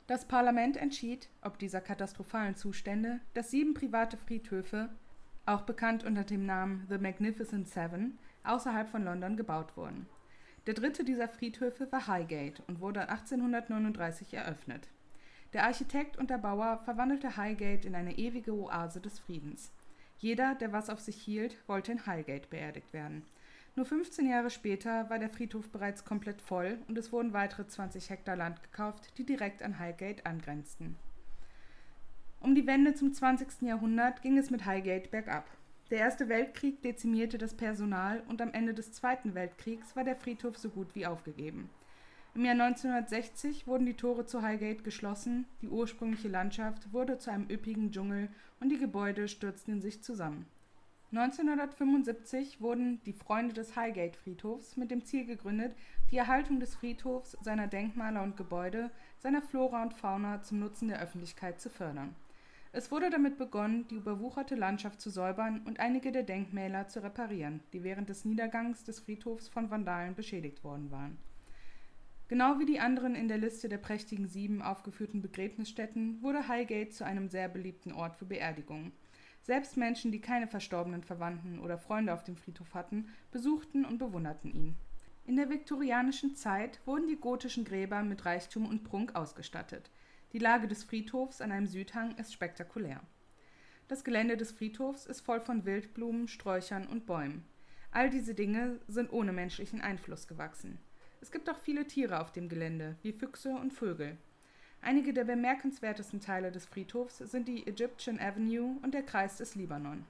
Das 0.06 0.26
Parlament 0.26 0.76
entschied, 0.76 1.28
ob 1.42 1.58
dieser 1.58 1.80
katastrophalen 1.80 2.54
Zustände, 2.56 3.20
dass 3.32 3.50
sieben 3.50 3.74
private 3.74 4.16
Friedhöfe, 4.16 4.90
auch 5.46 5.62
bekannt 5.62 6.04
unter 6.04 6.24
dem 6.24 6.46
Namen 6.46 6.86
The 6.88 6.98
Magnificent 6.98 7.68
Seven, 7.68 8.18
außerhalb 8.44 8.88
von 8.88 9.04
London 9.04 9.36
gebaut 9.36 9.76
wurden. 9.76 10.06
Der 10.66 10.74
dritte 10.74 11.04
dieser 11.04 11.28
Friedhöfe 11.28 11.90
war 11.90 12.06
Highgate 12.06 12.62
und 12.66 12.80
wurde 12.80 13.08
1839 13.08 14.32
eröffnet. 14.34 14.88
Der 15.52 15.64
Architekt 15.64 16.16
und 16.16 16.30
der 16.30 16.38
Bauer 16.38 16.80
verwandelte 16.84 17.36
Highgate 17.36 17.84
in 17.84 17.94
eine 17.94 18.16
ewige 18.16 18.54
Oase 18.54 19.00
des 19.00 19.18
Friedens. 19.18 19.72
Jeder, 20.18 20.54
der 20.54 20.72
was 20.72 20.90
auf 20.90 21.00
sich 21.00 21.20
hielt, 21.20 21.56
wollte 21.66 21.92
in 21.92 22.06
Highgate 22.06 22.50
beerdigt 22.50 22.92
werden. 22.92 23.22
Nur 23.76 23.86
15 23.86 24.28
Jahre 24.28 24.50
später 24.50 25.10
war 25.10 25.18
der 25.18 25.30
Friedhof 25.30 25.68
bereits 25.70 26.04
komplett 26.04 26.40
voll 26.40 26.78
und 26.86 26.96
es 26.96 27.10
wurden 27.10 27.32
weitere 27.32 27.66
20 27.66 28.08
Hektar 28.08 28.36
Land 28.36 28.62
gekauft, 28.62 29.18
die 29.18 29.26
direkt 29.26 29.62
an 29.62 29.80
Highgate 29.80 30.24
angrenzten. 30.26 30.96
Um 32.40 32.54
die 32.54 32.66
Wende 32.66 32.94
zum 32.94 33.12
20. 33.12 33.62
Jahrhundert 33.62 34.22
ging 34.22 34.38
es 34.38 34.50
mit 34.50 34.64
Highgate 34.64 35.10
bergab. 35.10 35.46
Der 35.90 35.98
Erste 35.98 36.28
Weltkrieg 36.28 36.82
dezimierte 36.82 37.36
das 37.36 37.54
Personal 37.54 38.22
und 38.28 38.40
am 38.40 38.52
Ende 38.52 38.74
des 38.74 38.92
Zweiten 38.92 39.34
Weltkriegs 39.34 39.96
war 39.96 40.04
der 40.04 40.16
Friedhof 40.16 40.56
so 40.56 40.68
gut 40.68 40.94
wie 40.94 41.06
aufgegeben. 41.06 41.68
Im 42.36 42.44
Jahr 42.44 42.60
1960 42.60 43.68
wurden 43.68 43.86
die 43.86 43.94
Tore 43.94 44.26
zu 44.26 44.42
Highgate 44.42 44.82
geschlossen, 44.82 45.46
die 45.62 45.68
ursprüngliche 45.68 46.26
Landschaft 46.26 46.92
wurde 46.92 47.16
zu 47.16 47.30
einem 47.30 47.48
üppigen 47.48 47.92
Dschungel 47.92 48.28
und 48.58 48.70
die 48.70 48.78
Gebäude 48.78 49.28
stürzten 49.28 49.74
in 49.74 49.80
sich 49.80 50.02
zusammen. 50.02 50.46
1975 51.12 52.60
wurden 52.60 53.00
die 53.06 53.12
Freunde 53.12 53.54
des 53.54 53.76
Highgate-Friedhofs 53.76 54.76
mit 54.76 54.90
dem 54.90 55.04
Ziel 55.04 55.26
gegründet, 55.26 55.76
die 56.10 56.16
Erhaltung 56.16 56.58
des 56.58 56.74
Friedhofs, 56.74 57.38
seiner 57.40 57.68
Denkmaler 57.68 58.24
und 58.24 58.36
Gebäude, 58.36 58.90
seiner 59.20 59.40
Flora 59.40 59.84
und 59.84 59.94
Fauna 59.94 60.42
zum 60.42 60.58
Nutzen 60.58 60.88
der 60.88 61.00
Öffentlichkeit 61.00 61.60
zu 61.60 61.70
fördern. 61.70 62.16
Es 62.72 62.90
wurde 62.90 63.10
damit 63.10 63.38
begonnen, 63.38 63.86
die 63.86 63.94
überwucherte 63.94 64.56
Landschaft 64.56 65.00
zu 65.00 65.08
säubern 65.08 65.62
und 65.66 65.78
einige 65.78 66.10
der 66.10 66.24
Denkmäler 66.24 66.88
zu 66.88 67.00
reparieren, 67.00 67.60
die 67.72 67.84
während 67.84 68.08
des 68.08 68.24
Niedergangs 68.24 68.82
des 68.82 68.98
Friedhofs 68.98 69.46
von 69.46 69.70
Vandalen 69.70 70.16
beschädigt 70.16 70.64
worden 70.64 70.90
waren. 70.90 71.16
Genau 72.26 72.58
wie 72.58 72.64
die 72.64 72.80
anderen 72.80 73.14
in 73.14 73.28
der 73.28 73.36
Liste 73.36 73.68
der 73.68 73.78
prächtigen 73.78 74.26
sieben 74.26 74.62
aufgeführten 74.62 75.20
Begräbnisstätten 75.20 76.22
wurde 76.22 76.48
Highgate 76.48 76.92
zu 76.92 77.04
einem 77.04 77.28
sehr 77.28 77.48
beliebten 77.48 77.92
Ort 77.92 78.16
für 78.16 78.24
Beerdigungen. 78.24 78.92
Selbst 79.42 79.76
Menschen, 79.76 80.10
die 80.10 80.22
keine 80.22 80.46
verstorbenen 80.46 81.02
Verwandten 81.02 81.58
oder 81.58 81.76
Freunde 81.76 82.14
auf 82.14 82.24
dem 82.24 82.36
Friedhof 82.36 82.72
hatten, 82.72 83.08
besuchten 83.30 83.84
und 83.84 83.98
bewunderten 83.98 84.50
ihn. 84.50 84.74
In 85.26 85.36
der 85.36 85.50
viktorianischen 85.50 86.34
Zeit 86.34 86.80
wurden 86.86 87.08
die 87.08 87.16
gotischen 87.16 87.64
Gräber 87.64 88.02
mit 88.02 88.24
Reichtum 88.24 88.66
und 88.66 88.84
Prunk 88.84 89.14
ausgestattet. 89.14 89.90
Die 90.32 90.38
Lage 90.38 90.66
des 90.66 90.82
Friedhofs 90.82 91.42
an 91.42 91.52
einem 91.52 91.66
Südhang 91.66 92.16
ist 92.16 92.32
spektakulär. 92.32 93.00
Das 93.86 94.02
Gelände 94.02 94.38
des 94.38 94.50
Friedhofs 94.50 95.04
ist 95.04 95.20
voll 95.20 95.40
von 95.40 95.66
Wildblumen, 95.66 96.26
Sträuchern 96.26 96.86
und 96.86 97.04
Bäumen. 97.04 97.44
All 97.90 98.08
diese 98.08 98.34
Dinge 98.34 98.80
sind 98.88 99.12
ohne 99.12 99.32
menschlichen 99.32 99.82
Einfluss 99.82 100.26
gewachsen. 100.26 100.78
Es 101.24 101.32
gibt 101.32 101.48
auch 101.48 101.56
viele 101.56 101.86
Tiere 101.86 102.20
auf 102.20 102.32
dem 102.32 102.50
Gelände, 102.50 102.96
wie 103.00 103.14
Füchse 103.14 103.54
und 103.54 103.72
Vögel. 103.72 104.18
Einige 104.82 105.14
der 105.14 105.24
bemerkenswertesten 105.24 106.20
Teile 106.20 106.52
des 106.52 106.66
Friedhofs 106.66 107.16
sind 107.16 107.48
die 107.48 107.66
Egyptian 107.66 108.20
Avenue 108.20 108.76
und 108.82 108.92
der 108.92 109.04
Kreis 109.04 109.38
des 109.38 109.54
Libanon. 109.54 110.04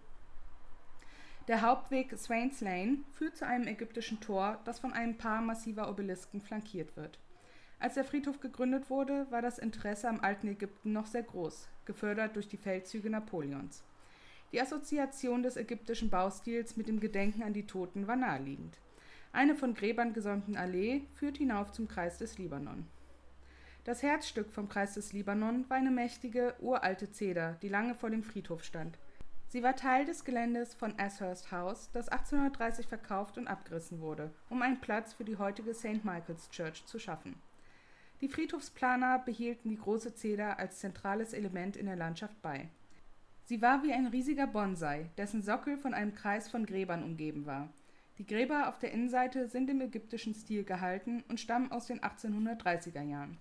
Der 1.46 1.62
Hauptweg 1.62 2.18
Swains 2.18 2.60
Lane 2.60 3.04
führt 3.12 3.36
zu 3.36 3.46
einem 3.46 3.68
ägyptischen 3.68 4.18
Tor, 4.18 4.60
das 4.64 4.80
von 4.80 4.92
einem 4.92 5.16
Paar 5.16 5.40
massiver 5.40 5.88
Obelisken 5.88 6.40
flankiert 6.40 6.96
wird. 6.96 7.20
Als 7.78 7.94
der 7.94 8.02
Friedhof 8.02 8.40
gegründet 8.40 8.90
wurde, 8.90 9.28
war 9.30 9.40
das 9.40 9.60
Interesse 9.60 10.08
am 10.08 10.18
alten 10.18 10.48
Ägypten 10.48 10.92
noch 10.92 11.06
sehr 11.06 11.22
groß, 11.22 11.68
gefördert 11.84 12.34
durch 12.34 12.48
die 12.48 12.56
Feldzüge 12.56 13.08
Napoleons. 13.08 13.84
Die 14.50 14.60
Assoziation 14.60 15.44
des 15.44 15.56
ägyptischen 15.56 16.10
Baustils 16.10 16.76
mit 16.76 16.88
dem 16.88 16.98
Gedenken 16.98 17.44
an 17.44 17.52
die 17.52 17.68
Toten 17.68 18.08
war 18.08 18.16
naheliegend. 18.16 18.80
Eine 19.34 19.56
von 19.56 19.74
Gräbern 19.74 20.12
gesäumten 20.12 20.56
Allee 20.56 21.02
führt 21.14 21.38
hinauf 21.38 21.72
zum 21.72 21.88
Kreis 21.88 22.18
des 22.18 22.38
Libanon. 22.38 22.86
Das 23.82 24.00
Herzstück 24.00 24.52
vom 24.52 24.68
Kreis 24.68 24.94
des 24.94 25.12
Libanon 25.12 25.68
war 25.68 25.76
eine 25.76 25.90
mächtige, 25.90 26.54
uralte 26.60 27.10
Zeder, 27.10 27.58
die 27.60 27.68
lange 27.68 27.96
vor 27.96 28.10
dem 28.10 28.22
Friedhof 28.22 28.62
stand. 28.62 28.96
Sie 29.48 29.64
war 29.64 29.74
Teil 29.74 30.04
des 30.04 30.24
Geländes 30.24 30.74
von 30.74 30.96
Ashurst 31.00 31.50
House, 31.50 31.90
das 31.92 32.08
1830 32.10 32.86
verkauft 32.86 33.36
und 33.36 33.48
abgerissen 33.48 34.00
wurde, 34.00 34.30
um 34.50 34.62
einen 34.62 34.80
Platz 34.80 35.14
für 35.14 35.24
die 35.24 35.36
heutige 35.36 35.74
St. 35.74 36.04
Michael's 36.04 36.48
Church 36.50 36.86
zu 36.86 37.00
schaffen. 37.00 37.34
Die 38.20 38.28
Friedhofsplaner 38.28 39.18
behielten 39.18 39.68
die 39.68 39.78
große 39.78 40.14
Zeder 40.14 40.60
als 40.60 40.78
zentrales 40.78 41.32
Element 41.32 41.76
in 41.76 41.86
der 41.86 41.96
Landschaft 41.96 42.40
bei. 42.40 42.68
Sie 43.42 43.60
war 43.60 43.82
wie 43.82 43.92
ein 43.92 44.06
riesiger 44.06 44.46
Bonsai, 44.46 45.10
dessen 45.18 45.42
Sockel 45.42 45.76
von 45.76 45.92
einem 45.92 46.14
Kreis 46.14 46.48
von 46.48 46.64
Gräbern 46.64 47.02
umgeben 47.02 47.46
war. 47.46 47.68
Die 48.18 48.26
Gräber 48.26 48.68
auf 48.68 48.78
der 48.78 48.92
Innenseite 48.92 49.48
sind 49.48 49.68
im 49.70 49.80
ägyptischen 49.80 50.34
Stil 50.34 50.62
gehalten 50.62 51.24
und 51.28 51.40
stammen 51.40 51.72
aus 51.72 51.86
den 51.86 52.00
1830er 52.00 53.02
Jahren. 53.02 53.38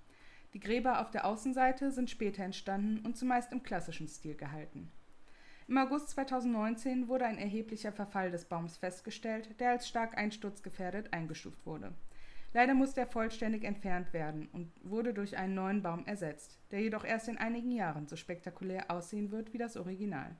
Die 0.53 0.59
Gräber 0.59 1.01
auf 1.01 1.11
der 1.11 1.25
Außenseite 1.25 1.91
sind 1.91 2.09
später 2.09 2.43
entstanden 2.43 3.05
und 3.05 3.15
zumeist 3.15 3.51
im 3.51 3.61
klassischen 3.61 4.07
Stil 4.07 4.35
gehalten. 4.35 4.91
Im 5.67 5.77
August 5.77 6.09
2019 6.09 7.07
wurde 7.07 7.25
ein 7.25 7.37
erheblicher 7.37 7.91
Verfall 7.91 8.31
des 8.31 8.45
Baums 8.45 8.77
festgestellt, 8.77 9.59
der 9.59 9.71
als 9.71 9.87
stark 9.87 10.17
einsturzgefährdet 10.17 11.13
eingestuft 11.13 11.65
wurde. 11.65 11.93
Leider 12.53 12.73
musste 12.73 13.01
er 13.01 13.07
vollständig 13.07 13.63
entfernt 13.63 14.13
werden 14.13 14.47
und 14.51 14.71
wurde 14.83 15.13
durch 15.13 15.37
einen 15.37 15.55
neuen 15.55 15.81
Baum 15.81 16.05
ersetzt, 16.05 16.59
der 16.71 16.81
jedoch 16.81 17.03
erst 17.03 17.27
in 17.27 17.37
einigen 17.37 17.71
Jahren 17.71 18.07
so 18.07 18.15
spektakulär 18.15 18.91
aussehen 18.91 19.31
wird 19.31 19.53
wie 19.53 19.57
das 19.57 19.77
Original. 19.77 20.35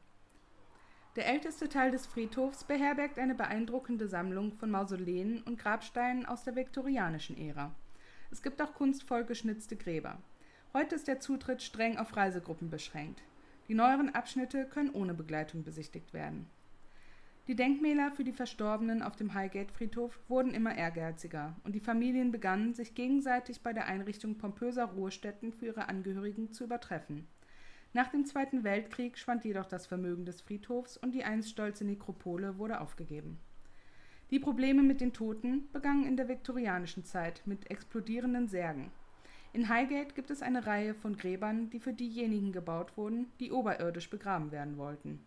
Der 1.16 1.28
älteste 1.28 1.70
Teil 1.70 1.92
des 1.92 2.08
Friedhofs 2.08 2.64
beherbergt 2.64 3.20
eine 3.20 3.36
beeindruckende 3.36 4.08
Sammlung 4.08 4.52
von 4.54 4.72
Mausoleen 4.72 5.44
und 5.44 5.60
Grabsteinen 5.60 6.26
aus 6.26 6.44
der 6.44 6.56
viktorianischen 6.56 7.38
Ära. 7.38 7.72
Es 8.32 8.42
gibt 8.42 8.60
auch 8.64 8.74
kunstvoll 8.74 9.24
geschnitzte 9.24 9.76
Gräber. 9.76 10.18
Heute 10.74 10.96
ist 10.96 11.08
der 11.08 11.20
Zutritt 11.20 11.62
streng 11.62 12.00
auf 12.00 12.18
Reisegruppen 12.18 12.72
beschränkt. 12.72 13.22
Die 13.68 13.76
neueren 13.76 14.16
Abschnitte 14.16 14.66
können 14.66 14.90
ohne 14.90 15.14
Begleitung 15.14 15.64
besichtigt 15.64 16.14
werden. 16.14 16.48
Die 17.46 17.56
Denkmäler 17.56 18.10
für 18.12 18.24
die 18.24 18.32
Verstorbenen 18.32 19.04
auf 19.04 19.16
dem 19.16 19.36
Highgate-Friedhof 19.36 20.20
wurden 20.30 20.56
immer 20.56 20.76
ehrgeiziger 20.76 21.56
und 21.64 21.76
die 21.76 21.80
Familien 21.80 22.32
begannen, 22.32 22.74
sich 22.74 22.96
gegenseitig 22.96 23.62
bei 23.62 23.72
der 23.72 23.86
Einrichtung 23.86 24.40
pompöser 24.40 24.86
Ruhestätten 24.86 25.54
für 25.54 25.68
ihre 25.68 25.90
Angehörigen 25.90 26.54
zu 26.54 26.64
übertreffen. 26.64 27.28
Nach 27.96 28.10
dem 28.10 28.26
Zweiten 28.26 28.64
Weltkrieg 28.64 29.20
schwand 29.20 29.46
jedoch 29.46 29.68
das 29.68 29.86
Vermögen 29.86 30.26
des 30.26 30.42
Friedhofs 30.42 30.98
und 30.98 31.12
die 31.14 31.24
einst 31.24 31.52
stolze 31.52 31.86
Nekropole 31.86 32.58
wurde 32.58 32.82
aufgegeben. 32.82 33.40
Die 34.32 34.40
Probleme 34.40 34.82
mit 34.82 35.00
den 35.00 35.14
Toten 35.14 35.70
begannen 35.72 36.04
in 36.04 36.18
der 36.18 36.28
viktorianischen 36.28 37.06
Zeit 37.06 37.44
mit 37.46 37.70
explodierenden 37.70 38.48
Särgen. 38.48 38.90
In 39.54 39.70
Highgate 39.70 40.16
gibt 40.16 40.32
es 40.32 40.42
eine 40.42 40.66
Reihe 40.66 40.96
von 40.96 41.16
Gräbern, 41.16 41.70
die 41.70 41.80
für 41.80 41.94
diejenigen 41.94 42.52
gebaut 42.52 42.98
wurden, 42.98 43.28
die 43.40 43.52
oberirdisch 43.52 44.10
begraben 44.10 44.52
werden 44.52 44.80
wollten. 44.80 45.24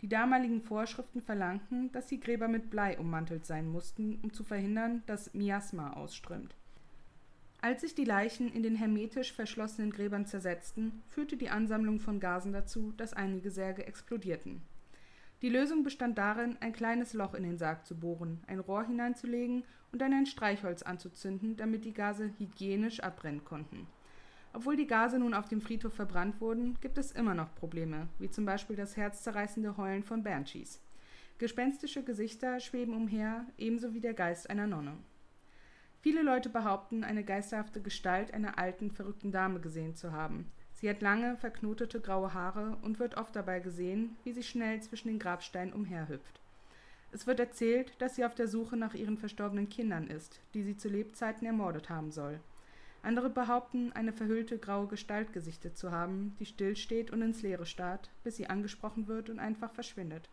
Die 0.00 0.08
damaligen 0.08 0.62
Vorschriften 0.62 1.20
verlangten, 1.20 1.92
dass 1.92 2.06
die 2.06 2.20
Gräber 2.20 2.48
mit 2.48 2.70
Blei 2.70 2.98
ummantelt 2.98 3.44
sein 3.44 3.68
mussten, 3.68 4.18
um 4.22 4.32
zu 4.32 4.44
verhindern, 4.44 5.02
dass 5.04 5.34
Miasma 5.34 5.92
ausströmt. 5.92 6.56
Als 7.60 7.80
sich 7.80 7.94
die 7.94 8.04
Leichen 8.04 8.52
in 8.52 8.62
den 8.62 8.76
hermetisch 8.76 9.32
verschlossenen 9.32 9.90
Gräbern 9.90 10.26
zersetzten, 10.26 11.02
führte 11.08 11.36
die 11.36 11.50
Ansammlung 11.50 11.98
von 11.98 12.20
Gasen 12.20 12.52
dazu, 12.52 12.92
dass 12.96 13.12
einige 13.12 13.50
Särge 13.50 13.84
explodierten. 13.84 14.62
Die 15.42 15.48
Lösung 15.48 15.82
bestand 15.82 16.18
darin, 16.18 16.56
ein 16.60 16.72
kleines 16.72 17.14
Loch 17.14 17.34
in 17.34 17.42
den 17.42 17.58
Sarg 17.58 17.84
zu 17.84 17.96
bohren, 17.98 18.42
ein 18.46 18.60
Rohr 18.60 18.84
hineinzulegen 18.84 19.64
und 19.90 20.00
dann 20.00 20.12
ein 20.12 20.26
Streichholz 20.26 20.82
anzuzünden, 20.82 21.56
damit 21.56 21.84
die 21.84 21.92
Gase 21.92 22.30
hygienisch 22.38 23.00
abbrennen 23.00 23.44
konnten. 23.44 23.88
Obwohl 24.52 24.76
die 24.76 24.86
Gase 24.86 25.18
nun 25.18 25.34
auf 25.34 25.48
dem 25.48 25.60
Friedhof 25.60 25.94
verbrannt 25.94 26.40
wurden, 26.40 26.78
gibt 26.80 26.96
es 26.96 27.12
immer 27.12 27.34
noch 27.34 27.54
Probleme, 27.56 28.08
wie 28.18 28.30
zum 28.30 28.44
Beispiel 28.44 28.76
das 28.76 28.96
herzzerreißende 28.96 29.76
Heulen 29.76 30.04
von 30.04 30.22
Banshees. 30.22 30.80
Gespenstische 31.38 32.02
Gesichter 32.02 32.58
schweben 32.58 32.94
umher, 32.94 33.46
ebenso 33.58 33.94
wie 33.94 34.00
der 34.00 34.14
Geist 34.14 34.48
einer 34.48 34.66
Nonne. 34.66 34.96
Viele 36.00 36.22
Leute 36.22 36.48
behaupten, 36.48 37.02
eine 37.02 37.24
geisterhafte 37.24 37.80
Gestalt 37.80 38.32
einer 38.32 38.58
alten, 38.58 38.90
verrückten 38.90 39.32
Dame 39.32 39.60
gesehen 39.60 39.96
zu 39.96 40.12
haben. 40.12 40.50
Sie 40.72 40.88
hat 40.88 41.02
lange, 41.02 41.36
verknotete 41.36 42.00
graue 42.00 42.34
Haare 42.34 42.76
und 42.82 43.00
wird 43.00 43.16
oft 43.16 43.34
dabei 43.34 43.58
gesehen, 43.58 44.16
wie 44.22 44.32
sie 44.32 44.44
schnell 44.44 44.80
zwischen 44.80 45.08
den 45.08 45.18
Grabsteinen 45.18 45.74
umherhüpft. 45.74 46.40
Es 47.10 47.26
wird 47.26 47.40
erzählt, 47.40 48.00
dass 48.00 48.14
sie 48.14 48.24
auf 48.24 48.34
der 48.34 48.46
Suche 48.46 48.76
nach 48.76 48.94
ihren 48.94 49.18
verstorbenen 49.18 49.68
Kindern 49.68 50.06
ist, 50.06 50.40
die 50.54 50.62
sie 50.62 50.76
zu 50.76 50.88
Lebzeiten 50.88 51.46
ermordet 51.46 51.90
haben 51.90 52.12
soll. 52.12 52.38
Andere 53.02 53.30
behaupten, 53.30 53.92
eine 53.92 54.12
verhüllte 54.12 54.58
graue 54.58 54.86
Gestalt 54.86 55.32
gesichtet 55.32 55.78
zu 55.78 55.90
haben, 55.90 56.36
die 56.38 56.46
stillsteht 56.46 57.10
und 57.10 57.22
ins 57.22 57.42
Leere 57.42 57.66
starrt, 57.66 58.10
bis 58.22 58.36
sie 58.36 58.48
angesprochen 58.48 59.08
wird 59.08 59.30
und 59.30 59.38
einfach 59.38 59.72
verschwindet. 59.72 60.28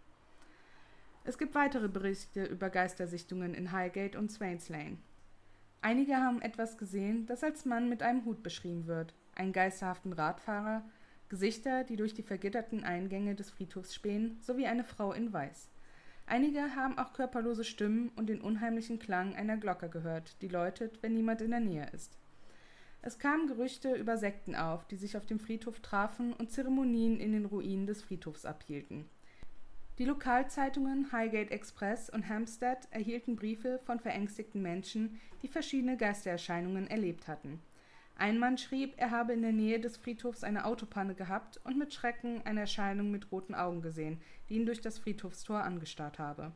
Es 1.23 1.37
gibt 1.37 1.55
weitere 1.55 1.87
Berichte 1.87 2.45
über 2.45 2.69
Geistersichtungen 2.69 3.55
in 3.55 3.71
Highgate 3.71 4.15
und 4.15 4.31
Swains 4.31 4.69
Lane. 4.69 4.97
Einige 5.85 6.15
haben 6.15 6.41
etwas 6.41 6.79
gesehen, 6.79 7.27
das 7.27 7.43
als 7.43 7.63
Mann 7.63 7.89
mit 7.89 8.01
einem 8.01 8.25
Hut 8.25 8.41
beschrieben 8.41 8.87
wird, 8.87 9.13
einen 9.35 9.53
geisterhaften 9.53 10.13
Radfahrer, 10.13 10.83
Gesichter, 11.29 11.83
die 11.83 11.95
durch 11.95 12.15
die 12.15 12.23
vergitterten 12.23 12.83
Eingänge 12.83 13.35
des 13.35 13.51
Friedhofs 13.51 13.93
spähen, 13.93 14.39
sowie 14.41 14.65
eine 14.65 14.83
Frau 14.83 15.13
in 15.13 15.31
Weiß. 15.31 15.69
Einige 16.25 16.75
haben 16.75 16.97
auch 16.97 17.13
körperlose 17.13 17.63
Stimmen 17.63 18.09
und 18.15 18.29
den 18.29 18.41
unheimlichen 18.41 18.97
Klang 18.97 19.35
einer 19.35 19.57
Glocke 19.57 19.87
gehört, 19.87 20.41
die 20.41 20.47
läutet, 20.47 21.03
wenn 21.03 21.13
niemand 21.13 21.41
in 21.41 21.51
der 21.51 21.59
Nähe 21.59 21.87
ist. 21.93 22.17
Es 23.03 23.19
kamen 23.19 23.45
Gerüchte 23.45 23.93
über 23.93 24.17
Sekten 24.17 24.55
auf, 24.55 24.87
die 24.87 24.97
sich 24.97 25.17
auf 25.17 25.27
dem 25.27 25.39
Friedhof 25.39 25.81
trafen 25.81 26.33
und 26.33 26.49
Zeremonien 26.49 27.19
in 27.19 27.31
den 27.31 27.45
Ruinen 27.45 27.85
des 27.85 28.01
Friedhofs 28.01 28.43
abhielten. 28.45 29.05
Die 29.97 30.03
Lokalzeitungen 30.03 31.13
Highgate 31.13 31.51
Express 31.51 32.09
und 32.09 32.27
Hampstead 32.27 32.79
erhielten 32.91 33.37
Briefe 33.37 33.79
von 33.85 34.01
verängstigten 34.01 34.61
Menschen, 34.61 35.21
die 35.41 35.47
verschiedene 35.47 35.95
Geistererscheinungen 35.95 36.87
erlebt 36.87 37.29
hatten. 37.29 37.61
Ein 38.17 38.37
Mann 38.37 38.57
schrieb, 38.57 38.93
er 38.97 39.11
habe 39.11 39.31
in 39.31 39.41
der 39.41 39.53
Nähe 39.53 39.79
des 39.79 39.95
Friedhofs 39.95 40.43
eine 40.43 40.65
Autopanne 40.65 41.15
gehabt 41.15 41.61
und 41.63 41.77
mit 41.77 41.93
Schrecken 41.93 42.41
eine 42.45 42.61
Erscheinung 42.61 43.09
mit 43.09 43.31
roten 43.31 43.55
Augen 43.55 43.81
gesehen, 43.81 44.19
die 44.49 44.55
ihn 44.55 44.65
durch 44.65 44.81
das 44.81 44.99
Friedhofstor 44.99 45.63
angestarrt 45.63 46.19
habe. 46.19 46.51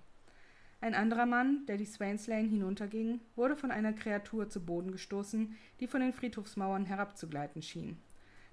Ein 0.82 0.94
anderer 0.94 1.26
Mann, 1.26 1.66
der 1.66 1.78
die 1.78 1.86
Swains 1.86 2.28
Lane 2.28 2.48
hinunterging, 2.50 3.22
wurde 3.38 3.56
von 3.56 3.72
einer 3.72 3.94
Kreatur 3.94 4.50
zu 4.50 4.66
Boden 4.66 4.92
gestoßen, 4.92 5.56
die 5.80 5.88
von 5.88 6.02
den 6.02 6.14
Friedhofsmauern 6.14 6.86
herabzugleiten 6.86 7.62
schien. 7.62 8.02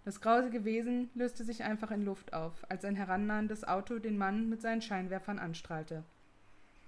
Das 0.06 0.20
grausige 0.20 0.64
Wesen 0.64 1.10
löste 1.14 1.42
sich 1.42 1.64
einfach 1.64 1.90
in 1.90 2.04
Luft 2.04 2.32
auf, 2.32 2.64
als 2.68 2.84
ein 2.84 2.94
herannahendes 2.94 3.64
Auto 3.64 3.98
den 3.98 4.16
Mann 4.16 4.48
mit 4.48 4.62
seinen 4.62 4.80
Scheinwerfern 4.80 5.40
anstrahlte. 5.40 6.04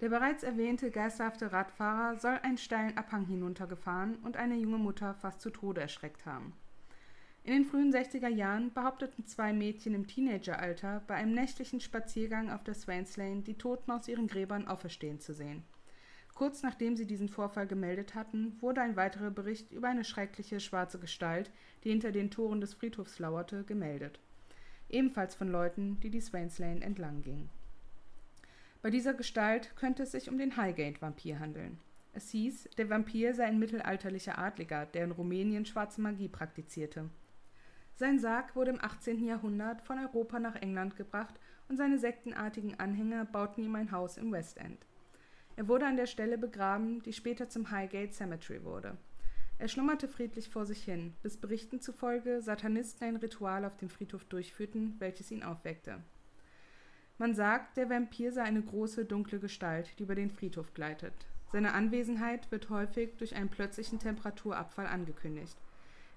Der 0.00 0.09
bereits 0.09 0.44
erwähnte 0.44 0.92
geisterhafte 0.92 1.50
Radfahrer 1.50 2.16
soll 2.16 2.38
einen 2.44 2.59
steilen 2.59 2.96
Abhang 2.96 3.26
hinuntergefahren 3.26 4.18
und 4.22 4.37
eine 4.37 4.54
junge 4.54 4.78
Mutter 4.78 5.14
fast 5.14 5.40
zu 5.40 5.50
Tode 5.50 5.81
erschreckt 5.81 6.26
haben. 6.26 6.52
In 7.42 7.54
den 7.54 7.64
frühen 7.64 7.92
60er 7.92 8.28
Jahren 8.28 8.72
behaupteten 8.72 9.26
zwei 9.26 9.52
Mädchen 9.52 9.94
im 9.94 10.07
Teenageralter 10.07 11.02
bei 11.09 11.16
einem 11.16 11.35
nächtlichen 11.35 11.81
Spaziergang 11.81 12.52
auf 12.52 12.62
der 12.62 12.74
Swains 12.74 13.16
Lane 13.16 13.42
die 13.42 13.59
Toten 13.59 13.90
aus 13.90 14.07
ihren 14.07 14.28
Gräbern 14.28 14.68
auferstehen 14.68 15.18
zu 15.18 15.35
sehen. 15.35 15.64
Kurz 16.38 16.62
nachdem 16.62 16.94
sie 16.94 17.05
diesen 17.05 17.29
Vorfall 17.29 17.66
gemeldet 17.66 18.14
hatten, 18.14 18.57
wurde 18.61 18.81
ein 18.81 18.94
weiterer 18.94 19.33
Bericht 19.33 19.72
über 19.72 19.88
eine 19.88 20.05
schreckliche 20.05 20.61
schwarze 20.61 21.01
Gestalt, 21.01 21.51
die 21.83 21.90
hinter 21.90 22.12
den 22.12 22.31
Toren 22.31 22.61
des 22.61 22.74
Friedhofs 22.74 23.18
lauerte, 23.18 23.64
gemeldet. 23.64 24.20
Ebenfalls 24.88 25.35
von 25.35 25.48
Leuten, 25.48 25.98
die 25.98 26.11
die 26.11 26.20
Swains 26.20 26.61
Lane 26.61 26.81
entlang 26.81 27.22
gingen. 27.22 27.51
Bei 28.83 28.90
dieser 28.90 29.14
Gestalt 29.14 29.74
könnte 29.74 30.05
es 30.05 30.12
sich 30.12 30.31
um 30.31 30.38
den 30.38 30.57
Highgate-Vampir 30.57 31.40
handeln. 31.40 31.81
Es 32.12 32.31
hieß, 32.31 32.68
der 32.79 32.88
Vampir 32.88 33.35
sei 33.35 33.46
ein 33.46 33.59
mittelalterlicher 33.59 34.38
Adliger, 34.38 34.87
der 34.87 35.07
in 35.07 35.11
Rumänien 35.11 35.66
schwarze 35.66 36.01
Magie 36.01 36.29
praktizierte. 36.29 37.11
Sein 37.96 38.20
Sarg 38.20 38.55
wurde 38.55 38.70
im 38.70 38.81
18. 38.81 39.24
Jahrhundert 39.24 39.83
von 39.83 39.98
Europa 39.98 40.38
nach 40.38 40.55
England 40.55 40.94
gebracht 40.94 41.35
und 41.68 41.79
seine 41.79 41.98
sektenartigen 41.98 42.79
Anhänger 42.79 43.24
bauten 43.24 43.64
ihm 43.64 43.74
ein 43.74 43.90
Haus 43.90 44.16
im 44.16 44.31
West 44.31 44.59
End. 44.59 44.87
Er 45.58 45.66
wurde 45.66 45.88
an 45.88 45.96
der 45.96 46.06
Stelle 46.06 46.38
begraben, 46.38 47.02
die 47.02 47.12
später 47.12 47.48
zum 47.48 47.72
Highgate 47.72 48.14
Cemetery 48.14 48.62
wurde. 48.62 48.96
Er 49.58 49.66
schlummerte 49.66 50.06
friedlich 50.06 50.50
vor 50.50 50.64
sich 50.64 50.84
hin, 50.84 51.16
bis 51.20 51.36
Berichten 51.36 51.80
zufolge 51.80 52.40
Satanisten 52.40 53.08
ein 53.08 53.16
Ritual 53.16 53.64
auf 53.64 53.76
dem 53.76 53.88
Friedhof 53.88 54.22
durchführten, 54.22 54.94
welches 55.00 55.32
ihn 55.32 55.42
aufweckte. 55.42 56.00
Man 57.18 57.34
sagt, 57.34 57.76
der 57.76 57.90
Vampir 57.90 58.30
sei 58.30 58.44
eine 58.44 58.62
große, 58.62 59.04
dunkle 59.04 59.40
Gestalt, 59.40 59.98
die 59.98 60.04
über 60.04 60.14
den 60.14 60.30
Friedhof 60.30 60.74
gleitet. 60.74 61.12
Seine 61.50 61.74
Anwesenheit 61.74 62.52
wird 62.52 62.70
häufig 62.70 63.16
durch 63.16 63.34
einen 63.34 63.48
plötzlichen 63.48 63.98
Temperaturabfall 63.98 64.86
angekündigt. 64.86 65.56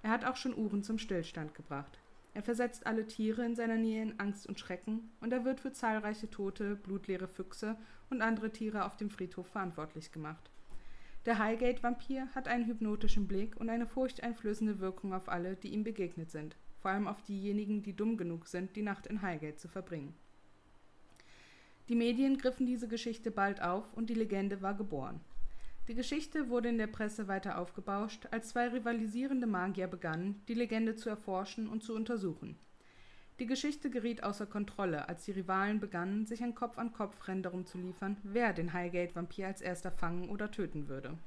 Er 0.03 0.11
hat 0.11 0.23
auch 0.23 0.35
schon 0.35 0.55
Uhren 0.55 0.83
zum 0.83 0.99
Stillstand 0.99 1.55
gebracht. 1.55 1.97
Er 2.33 2.43
versetzt 2.43 2.87
alle 2.87 3.07
Tiere 3.07 3.45
in 3.45 3.55
seiner 3.55 3.75
Nähe 3.75 4.01
in 4.01 4.19
Angst 4.19 4.47
und 4.47 4.59
Schrecken 4.59 5.11
und 5.19 5.33
er 5.33 5.43
wird 5.43 5.59
für 5.59 5.73
zahlreiche 5.73 6.29
tote, 6.29 6.75
blutleere 6.75 7.27
Füchse 7.27 7.75
und 8.09 8.21
andere 8.21 8.51
Tiere 8.51 8.85
auf 8.85 8.95
dem 8.95 9.09
Friedhof 9.09 9.47
verantwortlich 9.47 10.11
gemacht. 10.11 10.49
Der 11.25 11.37
Highgate-Vampir 11.37 12.29
hat 12.33 12.47
einen 12.47 12.65
hypnotischen 12.65 13.27
Blick 13.27 13.55
und 13.59 13.69
eine 13.69 13.85
furchteinflößende 13.85 14.79
Wirkung 14.79 15.13
auf 15.13 15.29
alle, 15.29 15.55
die 15.55 15.69
ihm 15.69 15.83
begegnet 15.83 16.31
sind, 16.31 16.55
vor 16.79 16.91
allem 16.91 17.07
auf 17.07 17.21
diejenigen, 17.21 17.83
die 17.83 17.95
dumm 17.95 18.17
genug 18.17 18.47
sind, 18.47 18.75
die 18.75 18.81
Nacht 18.81 19.07
in 19.07 19.21
Highgate 19.21 19.59
zu 19.59 19.67
verbringen. 19.67 20.15
Die 21.89 21.95
Medien 21.95 22.37
griffen 22.37 22.65
diese 22.65 22.87
Geschichte 22.87 23.29
bald 23.29 23.61
auf 23.61 23.93
und 23.93 24.09
die 24.09 24.15
Legende 24.15 24.61
war 24.61 24.73
geboren. 24.73 25.19
Die 25.87 25.95
Geschichte 25.95 26.49
wurde 26.49 26.69
in 26.69 26.77
der 26.77 26.87
Presse 26.87 27.27
weiter 27.27 27.57
aufgebauscht, 27.57 28.27
als 28.31 28.49
zwei 28.49 28.67
rivalisierende 28.67 29.47
Magier 29.47 29.87
begannen, 29.87 30.43
die 30.47 30.53
Legende 30.53 30.95
zu 30.95 31.09
erforschen 31.09 31.67
und 31.67 31.83
zu 31.83 31.95
untersuchen. 31.95 32.59
Die 33.39 33.47
Geschichte 33.47 33.89
geriet 33.89 34.21
außer 34.21 34.45
Kontrolle, 34.45 35.09
als 35.09 35.25
die 35.25 35.31
Rivalen 35.31 35.79
begannen, 35.79 36.27
sich 36.27 36.43
ein 36.43 36.53
Kopf-an-Kopf-Rennen 36.53 37.41
darum 37.41 37.65
zu 37.65 37.79
liefern, 37.79 38.17
wer 38.21 38.53
den 38.53 38.73
Highgate-Vampir 38.73 39.47
als 39.47 39.61
erster 39.61 39.91
fangen 39.91 40.29
oder 40.29 40.51
töten 40.51 40.87
würde. 40.87 41.17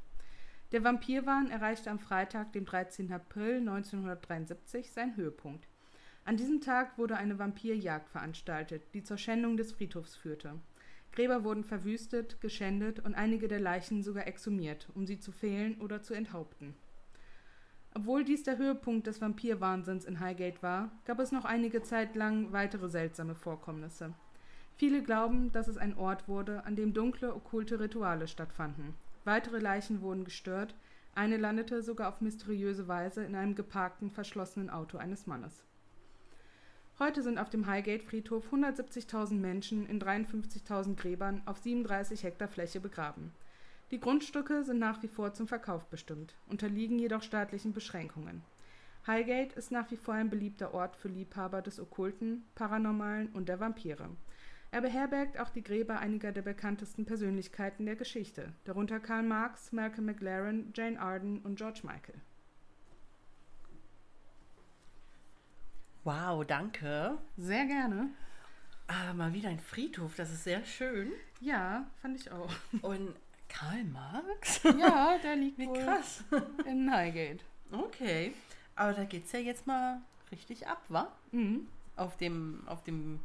Der 0.70 0.84
Vampirwahn 0.84 1.50
erreichte 1.50 1.90
am 1.90 1.98
Freitag, 1.98 2.52
dem 2.52 2.64
13. 2.64 3.12
April 3.12 3.56
1973, 3.56 4.92
seinen 4.92 5.16
Höhepunkt. 5.16 5.66
An 6.24 6.36
diesem 6.36 6.60
Tag 6.60 6.96
wurde 6.96 7.16
eine 7.16 7.38
Vampirjagd 7.38 8.08
veranstaltet, 8.08 8.82
die 8.94 9.02
zur 9.02 9.18
Schändung 9.18 9.56
des 9.56 9.72
Friedhofs 9.72 10.14
führte. 10.14 10.60
Gräber 11.14 11.44
wurden 11.44 11.62
verwüstet, 11.62 12.40
geschändet 12.40 12.98
und 12.98 13.14
einige 13.14 13.46
der 13.46 13.60
Leichen 13.60 14.02
sogar 14.02 14.26
exhumiert, 14.26 14.88
um 14.96 15.06
sie 15.06 15.20
zu 15.20 15.30
fehlen 15.30 15.80
oder 15.80 16.02
zu 16.02 16.12
enthaupten. 16.12 16.74
Obwohl 17.94 18.24
dies 18.24 18.42
der 18.42 18.58
Höhepunkt 18.58 19.06
des 19.06 19.20
Vampirwahnsinns 19.20 20.04
in 20.06 20.18
Highgate 20.18 20.60
war, 20.60 20.90
gab 21.04 21.20
es 21.20 21.30
noch 21.30 21.44
einige 21.44 21.82
Zeit 21.82 22.16
lang 22.16 22.50
weitere 22.50 22.88
seltsame 22.88 23.36
Vorkommnisse. 23.36 24.12
Viele 24.74 25.04
glauben, 25.04 25.52
dass 25.52 25.68
es 25.68 25.76
ein 25.76 25.96
Ort 25.96 26.26
wurde, 26.26 26.64
an 26.64 26.74
dem 26.74 26.92
dunkle, 26.92 27.32
okkulte 27.32 27.78
Rituale 27.78 28.26
stattfanden. 28.26 28.94
Weitere 29.22 29.60
Leichen 29.60 30.00
wurden 30.00 30.24
gestört, 30.24 30.74
eine 31.14 31.36
landete 31.36 31.84
sogar 31.84 32.08
auf 32.08 32.20
mysteriöse 32.20 32.88
Weise 32.88 33.22
in 33.22 33.36
einem 33.36 33.54
geparkten, 33.54 34.10
verschlossenen 34.10 34.68
Auto 34.68 34.98
eines 34.98 35.28
Mannes. 35.28 35.62
Heute 37.00 37.24
sind 37.24 37.38
auf 37.38 37.50
dem 37.50 37.66
Highgate-Friedhof 37.66 38.52
170.000 38.52 39.34
Menschen 39.34 39.84
in 39.86 40.00
53.000 40.00 40.94
Gräbern 40.94 41.42
auf 41.44 41.58
37 41.58 42.22
Hektar 42.22 42.46
Fläche 42.46 42.78
begraben. 42.78 43.32
Die 43.90 43.98
Grundstücke 43.98 44.62
sind 44.62 44.78
nach 44.78 45.02
wie 45.02 45.08
vor 45.08 45.34
zum 45.34 45.48
Verkauf 45.48 45.86
bestimmt, 45.86 46.36
unterliegen 46.46 47.00
jedoch 47.00 47.22
staatlichen 47.22 47.72
Beschränkungen. 47.72 48.42
Highgate 49.08 49.56
ist 49.56 49.72
nach 49.72 49.90
wie 49.90 49.96
vor 49.96 50.14
ein 50.14 50.30
beliebter 50.30 50.72
Ort 50.72 50.94
für 50.94 51.08
Liebhaber 51.08 51.62
des 51.62 51.80
Okkulten, 51.80 52.44
Paranormalen 52.54 53.30
und 53.32 53.48
der 53.48 53.58
Vampire. 53.58 54.08
Er 54.70 54.80
beherbergt 54.80 55.40
auch 55.40 55.50
die 55.50 55.64
Gräber 55.64 55.98
einiger 55.98 56.30
der 56.30 56.42
bekanntesten 56.42 57.06
Persönlichkeiten 57.06 57.86
der 57.86 57.96
Geschichte, 57.96 58.52
darunter 58.64 59.00
Karl 59.00 59.24
Marx, 59.24 59.72
Malcolm 59.72 60.06
McLaren, 60.06 60.72
Jane 60.76 61.00
Arden 61.00 61.40
und 61.40 61.56
George 61.56 61.80
Michael. 61.82 62.20
Wow, 66.04 66.44
danke. 66.46 67.16
Sehr 67.36 67.64
gerne. 67.66 68.10
Ah, 68.86 69.14
mal 69.14 69.32
wieder 69.32 69.48
ein 69.48 69.58
Friedhof, 69.58 70.14
das 70.16 70.30
ist 70.30 70.44
sehr 70.44 70.62
schön. 70.64 71.10
Ja, 71.40 71.86
fand 72.02 72.20
ich 72.20 72.30
auch. 72.30 72.50
Und 72.82 73.14
Karl 73.48 73.84
Marx? 73.84 74.62
Ja, 74.78 75.16
der 75.22 75.36
liegt 75.36 75.58
Wie 75.58 75.66
wohl 75.66 75.78
krass. 75.82 76.22
in 76.66 76.92
Highgate. 76.92 77.42
Okay. 77.72 78.34
Aber 78.76 78.92
da 78.92 79.04
geht's 79.04 79.32
ja 79.32 79.38
jetzt 79.38 79.66
mal 79.66 80.00
richtig 80.30 80.66
ab, 80.66 80.82
wa? 80.88 81.10
Mhm. 81.32 81.66
Auf 81.96 82.16
dem, 82.18 82.62
auf 82.66 82.82
dem 82.84 83.20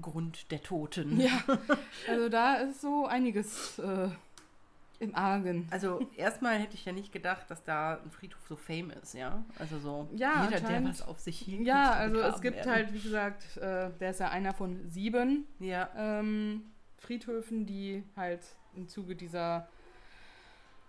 Grund 0.00 0.50
der 0.50 0.62
Toten. 0.62 1.20
Ja, 1.20 1.42
also 2.08 2.28
da 2.28 2.56
ist 2.56 2.80
so 2.80 3.06
einiges 3.06 3.78
äh, 3.78 4.08
im 5.00 5.14
Argen. 5.14 5.66
Also 5.70 6.00
erstmal 6.16 6.58
hätte 6.58 6.74
ich 6.74 6.84
ja 6.84 6.92
nicht 6.92 7.12
gedacht, 7.12 7.50
dass 7.50 7.62
da 7.64 8.00
ein 8.02 8.10
Friedhof 8.10 8.40
so 8.48 8.56
fame 8.56 8.90
ist, 9.02 9.14
ja? 9.14 9.44
Also 9.58 9.78
so 9.78 10.08
Ja, 10.14 10.44
jeder, 10.44 10.60
der 10.60 10.84
was 10.84 11.02
auf 11.02 11.18
sich 11.20 11.38
hielt. 11.38 11.66
Ja, 11.66 11.92
also 11.92 12.20
es 12.20 12.40
gibt 12.40 12.56
werden. 12.56 12.70
halt, 12.70 12.92
wie 12.92 13.00
gesagt, 13.00 13.56
äh, 13.58 13.90
der 14.00 14.10
ist 14.10 14.20
ja 14.20 14.30
einer 14.30 14.52
von 14.54 14.88
sieben 14.88 15.46
Ja, 15.58 15.90
ähm, 15.96 16.62
Friedhöfen, 16.98 17.66
die 17.66 18.04
halt 18.16 18.40
im 18.74 18.88
Zuge 18.88 19.16
dieser 19.16 19.68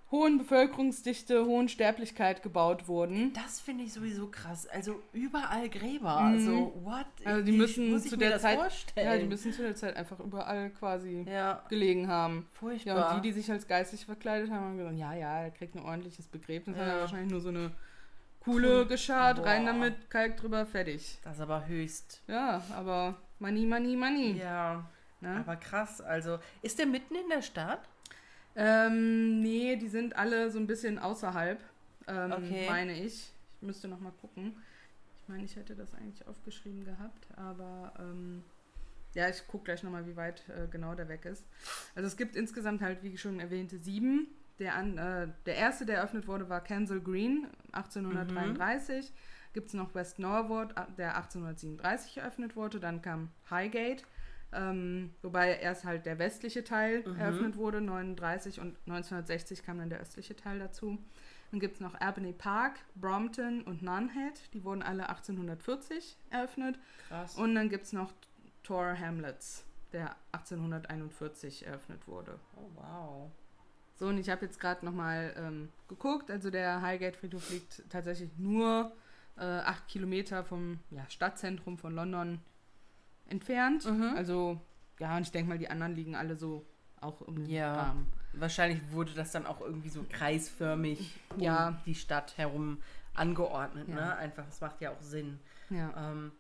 hohen 0.10 0.38
Bevölkerungsdichte, 0.38 1.46
hohen 1.46 1.68
Sterblichkeit 1.68 2.42
gebaut 2.42 2.88
wurden. 2.88 3.34
das 3.34 3.60
finde 3.60 3.84
ich 3.84 3.92
sowieso 3.94 4.28
krass. 4.28 4.66
Also 4.68 5.02
überall 5.12 5.68
Gräber. 5.70 6.22
Mhm. 6.22 6.34
Also 6.34 6.82
what? 6.84 7.06
Also 7.26 7.42
die 7.44 7.54
Wie 7.54 7.58
müssen 7.58 8.00
zu 8.00 8.16
der 8.18 8.40
Zeit- 8.40 8.58
vorstellen? 8.58 9.08
Ja, 9.08 9.18
die 9.18 9.26
müssen 9.26 9.52
zu 9.52 9.62
der 9.64 9.76
Zeit 9.76 9.96
einfach 9.98 10.20
überall 10.20 10.70
quasi 10.70 11.26
Ja, 11.30 11.62
gelegen 11.70 12.08
haben. 12.08 12.48
furchtbar. 12.54 12.96
Ja, 12.98 13.12
und 13.16 13.24
die, 13.26 13.30
die 13.30 13.34
sich 13.34 13.52
als 13.52 13.68
geistig 13.68 14.06
verkleidet 14.06 14.50
haben, 14.50 14.64
haben 14.64 14.78
gesagt, 14.78 14.98
ja, 14.98 15.14
ja, 15.14 15.42
er 15.42 15.52
kriegt 15.52 15.76
ein 15.76 15.82
ordentliches 15.84 16.28
Begräbnis. 16.28 16.78
Hat 16.78 16.88
Ja. 16.88 16.94
er 16.94 17.00
wahrscheinlich 17.02 17.32
nur 17.32 17.42
so 17.42 17.50
eine 17.50 17.72
Kuhle 18.40 18.86
geschart, 18.88 19.44
rein 19.44 19.66
Boah. 19.66 19.74
damit, 19.74 20.10
Kalk 20.10 20.38
drüber, 20.38 20.66
fertig. 20.66 21.18
das 21.24 21.36
ist 21.36 21.42
aber 21.42 21.68
höchst. 21.68 22.22
Ja, 22.28 22.62
aber 22.78 23.16
money, 23.40 23.66
money, 23.66 23.96
money. 23.98 24.38
Ja, 24.40 24.86
Ne? 25.20 25.38
aber 25.46 25.56
krass. 25.56 26.00
Also 26.00 26.38
ist 26.62 26.78
der 26.80 26.86
mitten 26.86 27.16
in 27.16 27.28
der 27.30 27.42
Stadt? 27.42 27.82
Ähm, 28.58 29.42
nee, 29.42 29.76
die 29.76 29.88
sind 29.88 30.16
alle 30.16 30.50
so 30.52 30.60
ein 30.60 30.68
bisschen 30.68 30.98
außerhalb, 31.00 31.60
ähm, 32.08 32.32
Okay. 32.32 32.66
meine 32.68 32.94
ich. 32.94 33.32
Ich 33.56 33.62
müsste 33.62 33.88
noch 33.88 34.00
mal 34.00 34.12
gucken. 34.20 34.56
Ich 35.22 35.30
meine, 35.30 35.44
ich 35.44 35.56
hätte 35.56 35.76
das 35.76 35.94
eigentlich 35.94 36.28
aufgeschrieben 36.28 36.84
gehabt, 36.86 37.28
aber 37.36 37.94
ähm, 38.00 38.44
ja, 39.14 39.30
ich 39.30 39.46
gucke 39.48 39.66
gleich 39.66 39.84
noch 39.84 39.92
mal, 39.92 40.08
wie 40.08 40.16
weit 40.16 40.44
äh, 40.50 40.68
genau 40.72 40.96
der 40.96 41.08
weg 41.10 41.26
ist. 41.26 41.46
Also 41.96 42.08
es 42.08 42.18
gibt 42.18 42.36
insgesamt 42.36 42.82
halt, 42.82 43.04
wie 43.04 43.18
schon 43.18 43.40
erwähnte, 43.40 43.78
sieben. 43.78 44.28
Der, 44.60 44.76
an, 44.76 44.98
äh, 44.98 45.28
der 45.46 45.56
erste, 45.56 45.86
der 45.86 45.98
eröffnet 45.98 46.28
wurde, 46.28 46.50
war 46.50 46.64
Kensal 46.64 47.00
Green, 47.00 47.48
1833. 47.74 49.12
Gibt 49.54 49.68
es 49.68 49.74
noch 49.74 49.94
West 49.96 50.18
Norwood, 50.20 50.74
der 50.98 51.16
1837 51.18 52.18
eröffnet 52.18 52.56
wurde. 52.56 52.80
Dann 52.80 53.02
kam 53.02 53.30
Highgate, 53.50 54.04
ähm, 54.54 55.14
wobei 55.22 55.58
erst 55.58 55.84
halt 55.86 56.06
der 56.06 56.20
westliche 56.20 56.64
Teil 56.64 57.04
Mhm. 57.08 57.18
eröffnet 57.20 57.58
wurde, 57.58 57.82
39 57.82 58.60
und 58.60 58.78
1960 58.86 59.64
kam 59.64 59.80
dann 59.80 59.90
der 59.90 60.00
östliche 60.00 60.36
Teil 60.36 60.60
dazu. 60.60 60.98
Dann 61.52 61.60
gibt 61.62 61.76
es 61.76 61.80
noch 61.82 61.94
Albany 62.00 62.34
Park, 62.34 62.80
Brompton 62.96 63.62
und 63.64 63.82
Nunhead, 63.82 64.54
die 64.54 64.64
wurden 64.64 64.82
alle 64.84 65.08
1840 65.10 66.18
eröffnet. 66.30 66.78
Krass. 67.08 67.36
Und 67.36 67.56
dann 67.56 67.70
gibt 67.70 67.86
es 67.86 67.94
noch 67.94 68.12
Tor 68.64 68.98
Hamlets, 69.00 69.64
der 69.94 70.16
1841 70.34 71.66
eröffnet 71.66 72.08
wurde. 72.08 72.40
oh, 72.56 72.70
wow. 72.76 73.32
So, 73.96 74.08
und 74.08 74.18
ich 74.20 74.30
habe 74.30 74.46
jetzt 74.46 74.60
gerade 74.60 74.86
nochmal 74.86 75.34
ähm, 75.38 75.70
geguckt. 75.88 76.30
Also 76.30 76.52
der 76.52 76.82
Highgate-Friedhof 76.84 77.50
liegt 77.50 77.90
tatsächlich 77.90 78.30
nur 78.38 78.92
äh, 79.38 79.42
acht 79.44 79.88
Kilometer 79.88 80.44
vom 80.44 80.80
ja, 80.92 81.04
Stadtzentrum 81.10 81.78
von 81.80 81.96
London 81.96 82.40
entfernt. 83.30 83.86
Mhm. 83.86 84.14
Also, 84.16 84.60
ja, 85.00 85.16
und 85.18 85.24
ich 85.24 85.32
denke 85.32 85.50
mal, 85.50 85.58
die 85.58 85.70
anderen 85.70 85.96
liegen 85.96 86.16
alle 86.16 86.36
so 86.36 86.66
auch 87.00 87.22
um 87.22 87.36
den 87.36 87.50
Ja. 87.50 87.74
Rahmen. 87.76 88.12
Wahrscheinlich 88.34 88.80
wurde 88.92 89.14
das 89.14 89.32
dann 89.32 89.46
auch 89.46 89.62
irgendwie 89.62 89.90
so 89.90 90.04
kreisförmig 90.10 91.16
um 91.36 91.40
Ja. 91.42 91.80
die 91.86 91.96
Stadt 91.96 92.38
herum 92.38 92.82
angeordnet. 93.14 93.88
Ja. 93.88 93.96
Ne? 93.96 94.16
Einfach, 94.18 94.48
es 94.48 94.62
macht 94.62 94.82
ja 94.82 94.92
auch 94.92 95.02
Sinn. 95.02 95.40
Ja. 95.70 95.94
Ähm, 96.12 96.32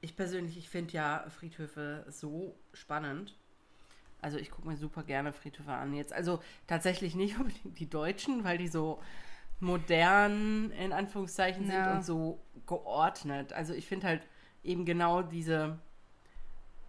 ich 0.00 0.16
persönlich, 0.16 0.56
ich 0.58 0.68
finde 0.68 0.92
ja 0.92 1.24
Friedhöfe 1.28 2.04
so 2.08 2.54
spannend. 2.72 3.36
Also 4.22 4.38
ich 4.38 4.50
gucke 4.50 4.68
mir 4.68 4.76
super 4.76 5.02
gerne 5.02 5.32
Friedhöfe 5.32 5.72
an. 5.72 5.92
Jetzt 5.94 6.12
also 6.12 6.40
tatsächlich 6.66 7.14
nicht 7.14 7.38
unbedingt 7.38 7.78
die 7.78 7.88
Deutschen, 7.88 8.44
weil 8.44 8.58
die 8.58 8.68
so 8.68 9.00
modern 9.60 10.70
in 10.72 10.92
Anführungszeichen 10.92 11.64
sind 11.66 11.74
Ja. 11.74 11.94
und 11.96 12.04
so 12.04 12.40
geordnet. 12.66 13.52
Also 13.52 13.72
ich 13.74 13.86
finde 13.86 14.06
halt 14.06 14.22
eben 14.62 14.84
genau 14.84 15.22
diese 15.22 15.78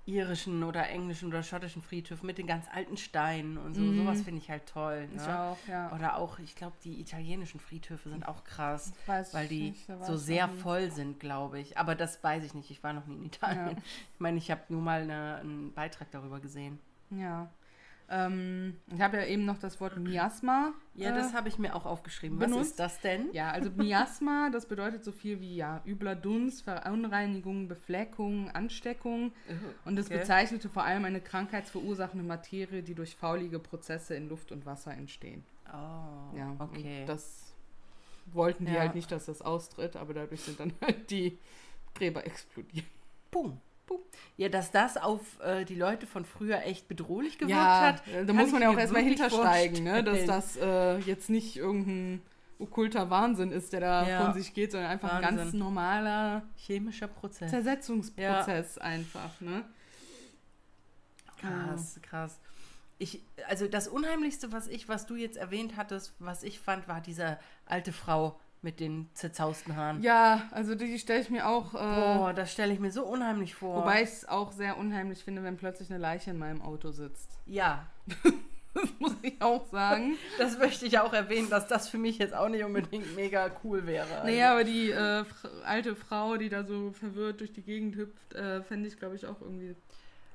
irischen 0.08 0.64
oder 0.64 0.88
englischen 0.90 1.28
oder 1.28 1.44
schottischen 1.44 1.82
Friedhöfe 1.82 2.26
mit 2.26 2.38
den 2.38 2.48
ganz 2.48 2.66
alten 2.74 2.98
Steinen 2.98 3.58
und 3.58 3.74
so. 3.76 3.82
Mhm. 3.82 3.98
Sowas 3.98 4.22
finde 4.22 4.40
ich 4.42 4.50
halt 4.50 4.66
toll. 4.66 5.08
Ich 5.14 5.22
Ne? 5.22 5.40
auch, 5.40 5.58
ja. 5.68 5.94
Oder 5.94 6.16
auch, 6.18 6.40
ich 6.40 6.56
glaube, 6.56 6.76
die 6.84 7.00
italienischen 7.02 7.60
Friedhöfe 7.60 8.10
sind 8.10 8.28
auch 8.28 8.44
krass 8.44 8.94
Weiß 9.06 9.34
weil 9.34 9.44
ich 9.44 9.50
die 9.50 9.62
nicht, 9.72 9.88
so 10.06 10.16
ich 10.16 10.22
sehr 10.22 10.48
voll 10.48 10.92
sind, 10.92 11.20
glaube 11.20 11.60
ich. 11.60 11.78
Aber 11.78 11.94
das 11.94 12.24
weiß 12.24 12.44
ich 12.46 12.54
nicht. 12.54 12.72
Ich 12.72 12.82
war 12.84 12.94
noch 12.94 13.06
nie 13.06 13.16
in 13.16 13.26
Italien. 13.26 13.72
Ja. 13.72 13.84
Ich 14.14 14.20
meine, 14.20 14.38
ich 14.38 14.50
habe 14.50 14.62
nur 14.70 14.82
mal 14.82 15.02
eine, 15.02 15.36
einen 15.42 15.74
Beitrag 15.74 16.10
darüber 16.12 16.40
gesehen. 16.40 16.80
Ja. 17.10 17.50
Ähm, 18.10 18.78
ich 18.94 19.02
habe 19.02 19.18
ja 19.18 19.26
eben 19.26 19.44
noch 19.44 19.58
das 19.58 19.82
Wort 19.82 19.98
Miasma. 19.98 20.74
Ja, 20.96 21.10
äh, 21.10 21.14
das 21.14 21.34
habe 21.34 21.50
ich 21.50 21.60
mir 21.60 21.76
auch 21.76 21.86
aufgeschrieben. 21.86 22.40
Was 22.40 22.50
benutzt? 22.50 22.72
ist 22.72 22.80
das 22.80 23.02
denn? 23.02 23.30
Ja, 23.34 23.52
also 23.52 23.70
Miasma, 23.72 24.50
das 24.50 24.66
bedeutet 24.66 25.04
so 25.04 25.12
viel 25.12 25.42
wie 25.42 25.56
ja, 25.58 25.82
übler 25.86 26.16
Dunst, 26.16 26.64
Verunreinigung, 26.64 27.68
Befleckung, 27.68 28.50
Ansteckung. 28.52 29.34
Und 29.84 30.00
es 30.00 30.06
Okay. 30.08 30.20
bezeichnete 30.20 30.70
vor 30.70 30.84
allem 30.84 31.04
eine 31.04 31.20
krankheitsverursachende 31.20 32.24
Materie, 32.26 32.82
die 32.82 32.96
durch 32.96 33.16
faulige 33.16 33.60
Prozesse 33.60 34.16
in 34.16 34.30
Luft 34.30 34.52
und 34.54 34.66
Wasser 34.66 34.94
entstehen. 34.94 35.44
Oh, 35.68 36.36
Ja, 36.38 36.56
okay. 36.60 37.02
Und 37.02 37.10
das 37.10 37.54
wollten 38.28 38.66
die 38.66 38.72
Ja. 38.74 38.80
halt 38.80 38.96
nicht, 38.96 39.12
dass 39.12 39.26
das 39.26 39.42
austritt, 39.42 39.98
aber 39.98 40.14
dadurch 40.14 40.42
sind 40.42 40.60
dann 40.62 40.72
halt 40.82 41.10
die 41.12 41.38
Gräber 41.94 42.26
explodiert. 42.26 42.86
Boom. 43.32 43.60
Ja, 44.38 44.50
dass 44.50 44.72
das 44.72 44.98
auf 44.98 45.20
äh, 45.42 45.66
die 45.66 45.76
Leute 45.76 46.06
von 46.08 46.24
früher 46.26 46.64
echt 46.64 46.88
bedrohlich 46.88 47.38
gewirkt 47.38 47.58
Ja, 47.60 47.82
hat. 47.88 48.04
da 48.26 48.34
muss 48.34 48.52
man 48.52 48.62
ja 48.62 48.70
auch 48.70 48.78
erstmal 48.78 49.02
hintersteigen, 49.04 49.84
ne? 49.84 50.04
dass 50.04 50.26
das 50.26 50.58
äh, 50.58 50.98
jetzt 51.00 51.30
nicht 51.30 51.56
irgendein 51.58 52.22
okkulter 52.60 53.10
Wahnsinn 53.10 53.52
ist, 53.52 53.74
der 53.74 53.80
da 53.82 54.08
Ja. 54.08 54.26
von 54.26 54.34
sich 54.34 54.54
geht, 54.54 54.72
sondern 54.72 54.90
einfach 54.92 55.14
ein 55.14 55.22
ganz 55.22 55.40
Wahnsinn. 55.40 55.60
normaler 55.60 56.44
Chemischer 56.56 57.08
Prozess. 57.08 57.50
Zersetzungsprozess 57.52 58.78
einfach. 58.78 59.40
Ne? 59.42 59.64
Krass, 61.40 62.00
krass. 62.02 62.40
Ich, 63.00 63.22
also 63.48 63.68
das 63.68 63.88
Unheimlichste, 63.88 64.52
was 64.52 64.68
ich, 64.68 64.90
was 64.90 65.06
du 65.06 65.16
jetzt 65.16 65.38
erwähnt 65.38 65.78
hattest, 65.78 66.14
was 66.20 66.42
ich 66.42 66.60
fand, 66.60 66.88
war 66.88 67.00
diese 67.00 67.38
alte 67.68 67.94
Frau 67.94 68.40
mit 68.62 68.80
den 68.80 69.08
zerzausten 69.14 69.76
Haaren. 69.76 70.02
Ja, 70.02 70.48
also 70.52 70.76
die 70.76 70.98
stelle 71.00 71.22
ich 71.22 71.30
mir 71.30 71.48
auch. 71.48 71.74
Äh, 71.74 71.78
Boah, 71.78 72.34
das 72.36 72.52
stelle 72.52 72.74
ich 72.74 72.80
mir 72.80 72.92
so 72.92 73.06
unheimlich 73.06 73.56
vor. 73.56 73.82
wobei 73.82 74.02
ich 74.04 74.10
es 74.10 74.28
auch 74.28 74.52
sehr 74.52 74.78
unheimlich 74.78 75.24
finde, 75.24 75.44
wenn 75.44 75.58
plötzlich 75.58 75.90
eine 75.90 76.00
Leiche 76.00 76.32
in 76.32 76.38
meinem 76.40 76.62
Auto 76.62 76.92
sitzt. 76.92 77.30
ja, 77.46 77.86
Das 78.74 78.90
muss 79.00 79.16
ich 79.24 79.42
auch 79.42 79.66
sagen. 79.72 80.18
das 80.38 80.60
möchte 80.60 80.86
ich 80.86 81.00
auch 81.00 81.12
erwähnen, 81.12 81.50
dass 81.50 81.68
das 81.68 81.90
für 81.90 81.98
mich 81.98 82.20
jetzt 82.20 82.36
auch 82.36 82.48
nicht 82.48 82.64
unbedingt 82.64 83.16
mega 83.16 83.50
cool 83.64 83.88
wäre. 83.88 84.24
Naja, 84.24 84.52
aber 84.52 84.64
die 84.64 84.92
äh, 84.92 85.24
alte 85.66 85.96
Frau, 85.96 86.38
die 86.38 86.50
da 86.50 86.64
so 86.64 86.92
verwirrt 86.92 87.40
durch 87.40 87.52
die 87.54 87.64
Gegend 87.64 87.96
hüpft, 87.96 88.36
äh, 88.36 88.62
fände 88.62 88.88
ich, 88.88 89.00
glaube 89.00 89.16
ich, 89.16 89.26
auch 89.26 89.42
irgendwie 89.42 89.76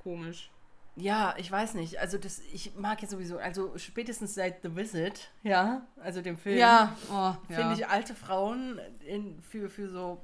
komisch. 0.03 0.49
Ja, 0.95 1.33
ich 1.37 1.51
weiß 1.51 1.73
nicht. 1.73 1.99
Also 1.99 2.17
das, 2.17 2.39
ich 2.53 2.75
mag 2.75 3.01
jetzt 3.01 3.11
sowieso, 3.11 3.37
also 3.39 3.77
spätestens 3.77 4.35
seit 4.35 4.61
The 4.61 4.75
Visit, 4.75 5.31
ja, 5.41 5.87
also 5.97 6.21
dem 6.21 6.37
Film, 6.37 6.57
Ja, 6.59 6.95
oh, 7.11 7.33
finde 7.47 7.73
ich 7.73 7.87
alte 7.87 8.13
Frauen 8.13 8.79
in, 9.05 9.41
für, 9.41 9.69
für 9.69 9.89
so, 9.89 10.21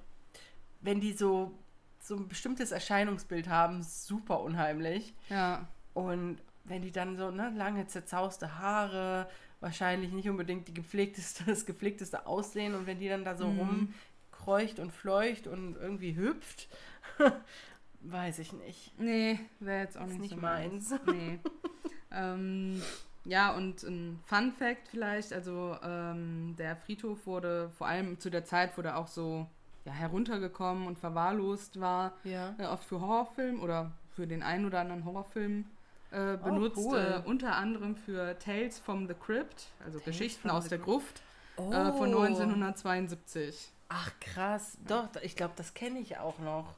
wenn 0.81 1.01
die 1.01 1.13
so, 1.13 1.57
so 2.01 2.15
ein 2.15 2.27
bestimmtes 2.27 2.71
Erscheinungsbild 2.71 3.49
haben, 3.49 3.81
super 3.83 4.41
unheimlich. 4.41 5.13
Ja, 5.29 5.67
Und 5.93 6.37
wenn 6.65 6.83
die 6.83 6.91
dann 6.91 7.17
so, 7.17 7.31
ne, 7.31 7.51
lange 7.55 7.87
zerzauste 7.87 8.59
Haare, 8.59 9.27
wahrscheinlich 9.61 10.11
nicht 10.11 10.29
unbedingt 10.29 10.67
die 10.67 10.73
gepflegteste, 10.73 11.43
das 11.47 11.65
gepflegteste 11.65 12.27
Aussehen 12.27 12.75
und 12.75 12.85
wenn 12.85 12.99
die 12.99 13.09
dann 13.09 13.25
da 13.25 13.35
so 13.35 13.47
Mhm. 13.47 13.93
rumkreucht 14.31 14.79
und 14.79 14.91
fleucht 14.91 15.47
und 15.47 15.75
irgendwie 15.77 16.15
hüpft, 16.15 16.69
weiß 18.01 18.39
ich 18.39 18.53
nicht. 18.53 18.97
nee, 18.99 19.39
wäre 19.59 19.81
jetzt 19.81 19.97
auch 19.97 20.05
nicht, 20.05 20.19
nicht 20.21 20.29
so 20.31 20.37
meins. 20.37 20.93
Nee. 21.05 21.39
ähm, 22.11 22.81
ja, 23.25 23.51
und 23.53 23.83
ein 23.83 24.19
Fun 24.25 24.51
Fact 24.53 24.87
vielleicht, 24.89 25.33
also 25.33 25.77
ähm, 25.83 26.55
der 26.57 26.75
Friedhof 26.77 27.25
wurde 27.25 27.69
vor 27.77 27.87
allem 27.87 28.19
zu 28.19 28.29
der 28.29 28.45
Zeit, 28.45 28.77
wo 28.77 28.81
der 28.81 28.97
auch 28.97 29.07
so 29.07 29.45
ja, 29.85 29.91
heruntergekommen 29.91 30.87
und 30.87 30.97
verwahrlost 30.97 31.79
war, 31.79 32.13
Ja. 32.23 32.55
äh, 32.57 32.65
oft 32.65 32.85
für 32.85 32.99
Horrorfilme 33.01 33.59
oder 33.59 33.91
für 34.15 34.25
den 34.27 34.41
einen 34.43 34.65
oder 34.65 34.79
anderen 34.79 35.05
Horrorfilm 35.05 35.65
äh, 36.11 36.37
benutzt. 36.37 36.77
Oh, 36.79 36.91
cool. 36.91 37.21
äh, 37.23 37.27
unter 37.27 37.55
anderem 37.55 37.95
für 37.95 38.37
Tales 38.39 38.79
from 38.79 39.07
the 39.07 39.13
Crypt, 39.13 39.67
also 39.85 39.99
Tales 39.99 40.05
Geschichten 40.05 40.49
aus 40.49 40.67
der. 40.67 40.79
Gruft 40.79 41.21
Oh. 41.57 41.73
äh, 41.73 41.91
von 41.91 42.07
1972. 42.13 43.71
Ach 43.89 44.11
krass, 44.21 44.77
doch, 44.87 45.09
ich 45.21 45.35
glaube, 45.35 45.53
das 45.57 45.73
kenne 45.73 45.99
ich 45.99 46.17
auch 46.17 46.39
noch. 46.39 46.73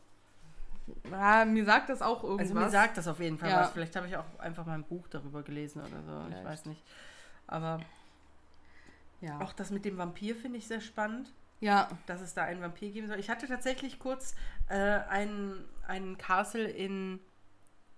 Ja, 1.11 1.45
mir 1.45 1.65
sagt 1.65 1.89
das 1.89 2.01
auch 2.01 2.23
irgendwas. 2.23 2.49
Also 2.49 2.59
mir 2.59 2.69
sagt 2.69 2.97
das 2.97 3.07
auf 3.07 3.19
jeden 3.19 3.37
Fall 3.37 3.49
Ja. 3.49 3.61
was. 3.61 3.71
Vielleicht 3.71 3.95
habe 3.95 4.07
ich 4.07 4.15
auch 4.17 4.39
einfach 4.39 4.65
mal 4.65 4.73
ein 4.75 4.83
Buch 4.83 5.07
darüber 5.07 5.43
gelesen 5.43 5.79
oder 5.81 6.01
so. 6.03 6.21
Ich 6.21 6.27
Vielleicht. 6.27 6.45
weiß 6.45 6.65
nicht. 6.65 6.83
Aber 7.47 7.79
ja. 9.21 9.39
auch 9.41 9.53
das 9.53 9.69
mit 9.71 9.85
dem 9.85 9.97
Vampir 9.97 10.35
finde 10.35 10.57
ich 10.57 10.67
sehr 10.67 10.81
spannend, 10.81 11.31
ja, 11.59 11.87
dass 12.07 12.21
es 12.21 12.33
da 12.33 12.43
einen 12.43 12.61
Vampir 12.61 12.89
geben 12.91 13.07
soll. 13.07 13.19
Ich 13.19 13.29
hatte 13.29 13.47
tatsächlich 13.47 13.99
kurz 13.99 14.35
äh, 14.69 14.75
einen, 14.75 15.63
einen 15.87 16.17
Castle 16.17 16.67
in 16.67 17.19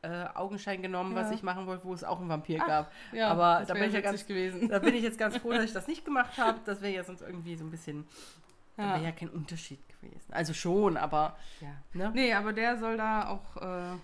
äh, 0.01 0.25
Augenschein 0.33 0.81
genommen, 0.81 1.15
was 1.15 1.29
Ja. 1.29 1.35
ich 1.35 1.43
machen 1.43 1.65
wollte, 1.65 1.85
wo 1.85 1.93
es 1.93 2.03
auch 2.03 2.19
einen 2.19 2.27
Vampir 2.27 2.59
Ach, 2.61 2.67
gab. 2.67 2.91
ja, 3.13 3.29
Aber 3.29 3.63
da 3.65 3.73
bin 3.73 3.83
ich 3.83 3.93
ja 3.93 4.01
ganz- 4.01 4.25
gewesen. 4.27 4.67
Da 4.67 4.79
bin 4.79 4.93
ich 4.95 5.03
jetzt 5.03 5.17
ganz 5.17 5.37
froh, 5.37 5.51
dass 5.53 5.63
ich 5.63 5.71
das 5.71 5.87
nicht 5.87 6.03
gemacht 6.03 6.37
habe. 6.37 6.59
Das 6.65 6.81
wäre 6.81 6.93
ja 6.93 7.03
sonst 7.05 7.21
irgendwie 7.21 7.55
so 7.55 7.63
ein 7.63 7.71
bisschen. 7.71 8.05
Da 8.75 8.83
Ja. 8.83 8.93
wäre 8.95 9.03
ja 9.05 9.11
kein 9.11 9.29
Unterschied 9.29 9.79
gewesen. 9.89 10.31
Also 10.31 10.53
schon, 10.53 10.97
aber. 10.97 11.37
Ja. 11.61 11.67
Ne? 11.93 12.11
Nee, 12.13 12.33
aber 12.33 12.53
der 12.53 12.77
soll 12.77 12.97
da 12.97 13.27
auch 13.29 13.57
äh, 13.57 13.61
sein 13.61 13.99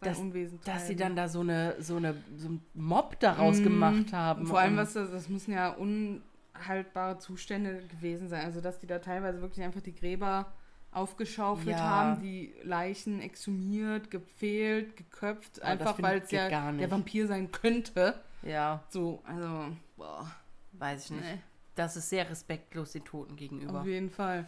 Das- 0.00 0.18
Unwesen 0.18 0.60
Dass 0.64 0.86
sie 0.86 0.96
dann 0.96 1.16
da 1.16 1.28
so 1.28 1.40
eine 1.40 1.80
so 1.80 1.96
eine 1.96 2.14
so 2.36 2.48
einen 2.48 2.64
Mob 2.74 3.18
daraus 3.20 3.58
Mm, 3.60 3.64
gemacht 3.64 4.12
haben. 4.12 4.46
Vor 4.46 4.58
allem, 4.58 4.76
was 4.76 4.92
das, 4.92 5.10
das 5.10 5.28
müssen 5.28 5.52
ja 5.52 5.70
unhaltbare 5.70 7.18
Zustände 7.18 7.82
gewesen 7.88 8.28
sein. 8.28 8.44
Also, 8.44 8.60
dass 8.60 8.78
die 8.78 8.86
da 8.86 8.98
teilweise 8.98 9.40
wirklich 9.40 9.64
einfach 9.64 9.80
die 9.80 9.94
Gräber 9.94 10.52
aufgeschaufelt 10.92 11.76
Ja. 11.76 11.78
haben, 11.80 12.20
die 12.20 12.54
Leichen 12.62 13.20
exhumiert, 13.20 14.10
gefehlt, 14.12 14.96
geköpft, 14.96 15.56
das 15.58 15.64
einfach 15.64 16.00
weil 16.00 16.20
es 16.20 16.30
ja 16.30 16.48
der 16.72 16.90
Vampir 16.90 17.26
sein 17.26 17.50
könnte. 17.50 18.20
Ja, 18.42 18.84
So, 18.90 19.20
also, 19.26 19.68
boah, 19.96 20.30
weiß 20.74 21.06
ich 21.06 21.10
nicht. 21.12 21.24
nee, 21.24 21.38
Das 21.74 21.96
ist 21.96 22.08
sehr 22.10 22.28
respektlos 22.30 22.92
den 22.92 23.04
Toten 23.04 23.36
gegenüber. 23.36 23.80
auf 23.80 23.86
jeden 23.86 24.10
Fall. 24.10 24.46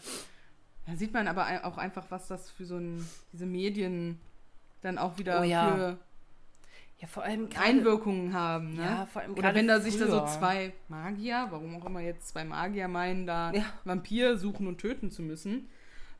Da 0.86 0.94
sieht 0.94 1.12
man 1.12 1.26
aber 1.26 1.64
auch 1.64 1.78
einfach, 1.78 2.06
was 2.10 2.28
das 2.28 2.50
für 2.50 2.64
so 2.64 2.76
ein, 2.76 3.04
diese 3.32 3.46
Medien 3.46 4.20
dann 4.82 4.98
auch 4.98 5.18
wieder 5.18 5.40
Oh 5.40 5.42
ja. 5.44 5.74
für 5.74 5.98
Ja, 6.98 7.08
vor 7.08 7.24
allem 7.24 7.48
gerade- 7.50 7.64
Einwirkungen 7.66 8.32
haben. 8.32 8.74
Ne? 8.74 8.82
Ja, 8.84 9.06
vor 9.06 9.22
allem 9.22 9.32
Oder 9.34 9.54
wenn 9.54 9.66
da 9.66 9.80
sich 9.80 9.98
da 9.98 10.06
so 10.06 10.18
früher. 10.20 10.26
zwei 10.28 10.72
Magier, 10.88 11.48
warum 11.50 11.74
auch 11.76 11.84
immer 11.86 12.00
jetzt 12.00 12.28
zwei 12.28 12.44
Magier 12.44 12.86
meinen, 12.88 13.26
da 13.26 13.52
Ja. 13.52 13.64
Vampir 13.84 14.38
suchen 14.38 14.66
und 14.68 14.78
töten 14.78 15.10
zu 15.10 15.22
müssen, 15.22 15.68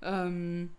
ähm, 0.02 0.70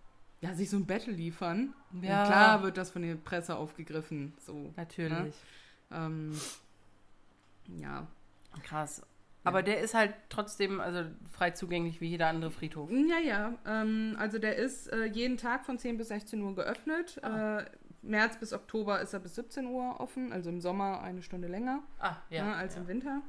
ja, 0.41 0.53
sich 0.53 0.69
so 0.69 0.77
ein 0.77 0.85
Battle 0.85 1.13
liefern. 1.13 1.73
Ja. 2.01 2.21
Und 2.23 2.27
klar 2.27 2.63
wird 2.63 2.77
das 2.77 2.91
von 2.91 3.01
der 3.01 3.15
Presse 3.15 3.55
aufgegriffen. 3.55 4.33
So. 4.45 4.71
Natürlich. 4.75 5.33
Ähm, 5.91 6.33
ja. 7.79 8.05
Krass. 8.63 9.01
Aber 9.47 9.63
der 9.63 9.79
ist 9.79 9.93
halt 9.93 10.13
trotzdem 10.29 10.79
also 10.79 11.03
frei 11.29 11.51
zugänglich 11.51 12.01
wie 12.01 12.07
jeder 12.07 12.27
andere 12.27 12.51
Friedhof. 12.51 12.89
Ja, 12.91 13.19
ja. 13.19 13.53
Ähm, 13.65 14.15
also 14.19 14.39
der 14.39 14.55
ist 14.55 14.87
äh, 14.87 15.05
jeden 15.05 15.37
Tag 15.37 15.65
von 15.65 15.77
10 15.77 15.97
bis 15.97 16.09
16 16.09 16.41
Uhr 16.41 16.55
geöffnet. 16.55 17.19
Ah. 17.23 17.59
Äh, 17.59 17.65
März 18.01 18.37
bis 18.37 18.53
Oktober 18.53 19.01
ist 19.01 19.13
er 19.13 19.19
bis 19.19 19.35
17 19.35 19.65
Uhr 19.65 19.99
offen, 19.99 20.31
also 20.31 20.49
im 20.49 20.61
Sommer 20.61 21.01
eine 21.01 21.21
Stunde 21.21 21.47
länger. 21.47 21.81
Ah, 21.99 22.15
ja. 22.29 22.45
ne, 22.45 22.55
als 22.55 22.75
ja. 22.75 22.81
im 22.81 22.87
Winter. 22.87 23.21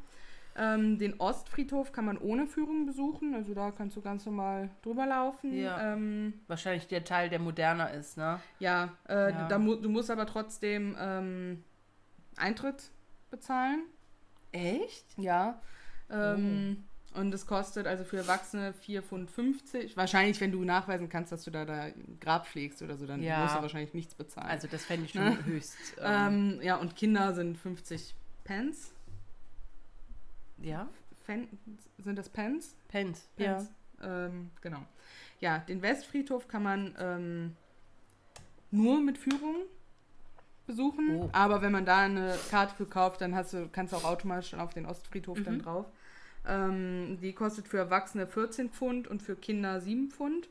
Ähm, 0.56 0.98
den 0.98 1.20
Ostfriedhof 1.20 1.92
kann 1.92 2.04
man 2.04 2.18
ohne 2.18 2.46
Führung 2.46 2.84
besuchen, 2.84 3.34
also 3.34 3.54
da 3.54 3.70
kannst 3.70 3.96
du 3.96 4.00
ganz 4.00 4.26
normal 4.26 4.70
drüber 4.82 5.06
laufen. 5.06 5.56
Ja. 5.56 5.92
Ähm, 5.92 6.34
Wahrscheinlich 6.48 6.88
der 6.88 7.04
Teil, 7.04 7.28
der 7.28 7.38
moderner 7.38 7.92
ist, 7.92 8.16
ne? 8.16 8.40
ja, 8.58 8.96
äh, 9.08 9.30
Ja. 9.30 9.48
Da 9.48 9.58
du 9.58 9.88
musst 9.88 10.10
aber 10.10 10.26
trotzdem 10.26 10.96
ähm, 10.98 11.62
Eintritt 12.36 12.90
bezahlen. 13.30 13.82
Echt? 14.50 15.06
Ja. 15.16 15.60
Ähm, 16.10 16.84
Oh. 17.14 17.20
Und 17.20 17.32
es 17.34 17.46
kostet 17.46 17.86
also 17.86 18.04
für 18.04 18.18
Erwachsene 18.18 18.74
4,50 18.86 19.02
Pfund. 19.26 19.96
Wahrscheinlich, 19.96 20.40
wenn 20.42 20.52
du 20.52 20.62
nachweisen 20.62 21.08
kannst, 21.08 21.32
dass 21.32 21.42
du 21.42 21.50
da, 21.50 21.64
da 21.64 21.88
Grab 22.20 22.46
pflegst 22.46 22.82
oder 22.82 22.96
so, 22.98 23.06
dann 23.06 23.22
Ja. 23.22 23.42
musst 23.42 23.56
du 23.56 23.62
wahrscheinlich 23.62 23.94
nichts 23.94 24.14
bezahlen. 24.14 24.46
Also 24.48 24.68
das 24.68 24.84
fände 24.84 25.06
ich 25.06 25.12
schon 25.12 25.22
höchst. 25.46 25.76
Ähm, 26.00 26.52
ähm, 26.58 26.62
ja, 26.62 26.76
und 26.76 26.94
Kinder 26.96 27.32
sind 27.34 27.56
50 27.56 28.14
Pence. 28.44 28.92
ja, 30.58 30.88
Fen 31.24 31.48
sind 31.98 32.16
das 32.18 32.28
Pence? 32.28 32.74
Pence. 32.88 33.28
Ja. 33.38 33.54
Pence. 33.54 33.70
Ähm, 34.02 34.50
genau. 34.60 34.84
Ja, 35.40 35.58
den 35.58 35.82
Westfriedhof 35.82 36.46
kann 36.46 36.62
man 36.62 36.94
ähm, 36.98 37.56
nur 38.70 39.00
mit 39.00 39.18
Führung 39.18 39.56
besuchen. 40.66 41.16
Oh. 41.16 41.30
Aber 41.32 41.62
wenn 41.62 41.72
man 41.72 41.84
da 41.86 41.98
eine 42.00 42.36
Karte 42.50 42.74
für 42.76 42.86
kauft, 42.86 43.20
dann 43.22 43.34
hast 43.34 43.54
du, 43.54 43.68
kannst 43.68 43.92
du 43.92 43.96
auch 43.96 44.04
automatisch 44.04 44.50
dann 44.50 44.60
auf 44.60 44.74
den 44.74 44.86
Ostfriedhof 44.86 45.42
dann 45.42 45.56
Mhm. 45.56 45.62
drauf. 45.62 45.86
Ähm, 46.46 47.18
die 47.20 47.32
kostet 47.32 47.68
für 47.68 47.78
Erwachsene 47.78 48.26
14 48.26 48.70
Pfund 48.70 49.08
und 49.08 49.22
für 49.22 49.36
Kinder 49.36 49.80
7 49.80 50.10
Pfund. 50.10 50.48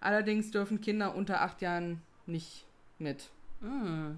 Allerdings 0.00 0.50
dürfen 0.50 0.80
Kinder 0.80 1.14
unter 1.14 1.40
8 1.40 1.62
Jahren 1.62 2.02
nicht 2.26 2.66
mit. 2.98 3.30
Mm. 3.60 4.12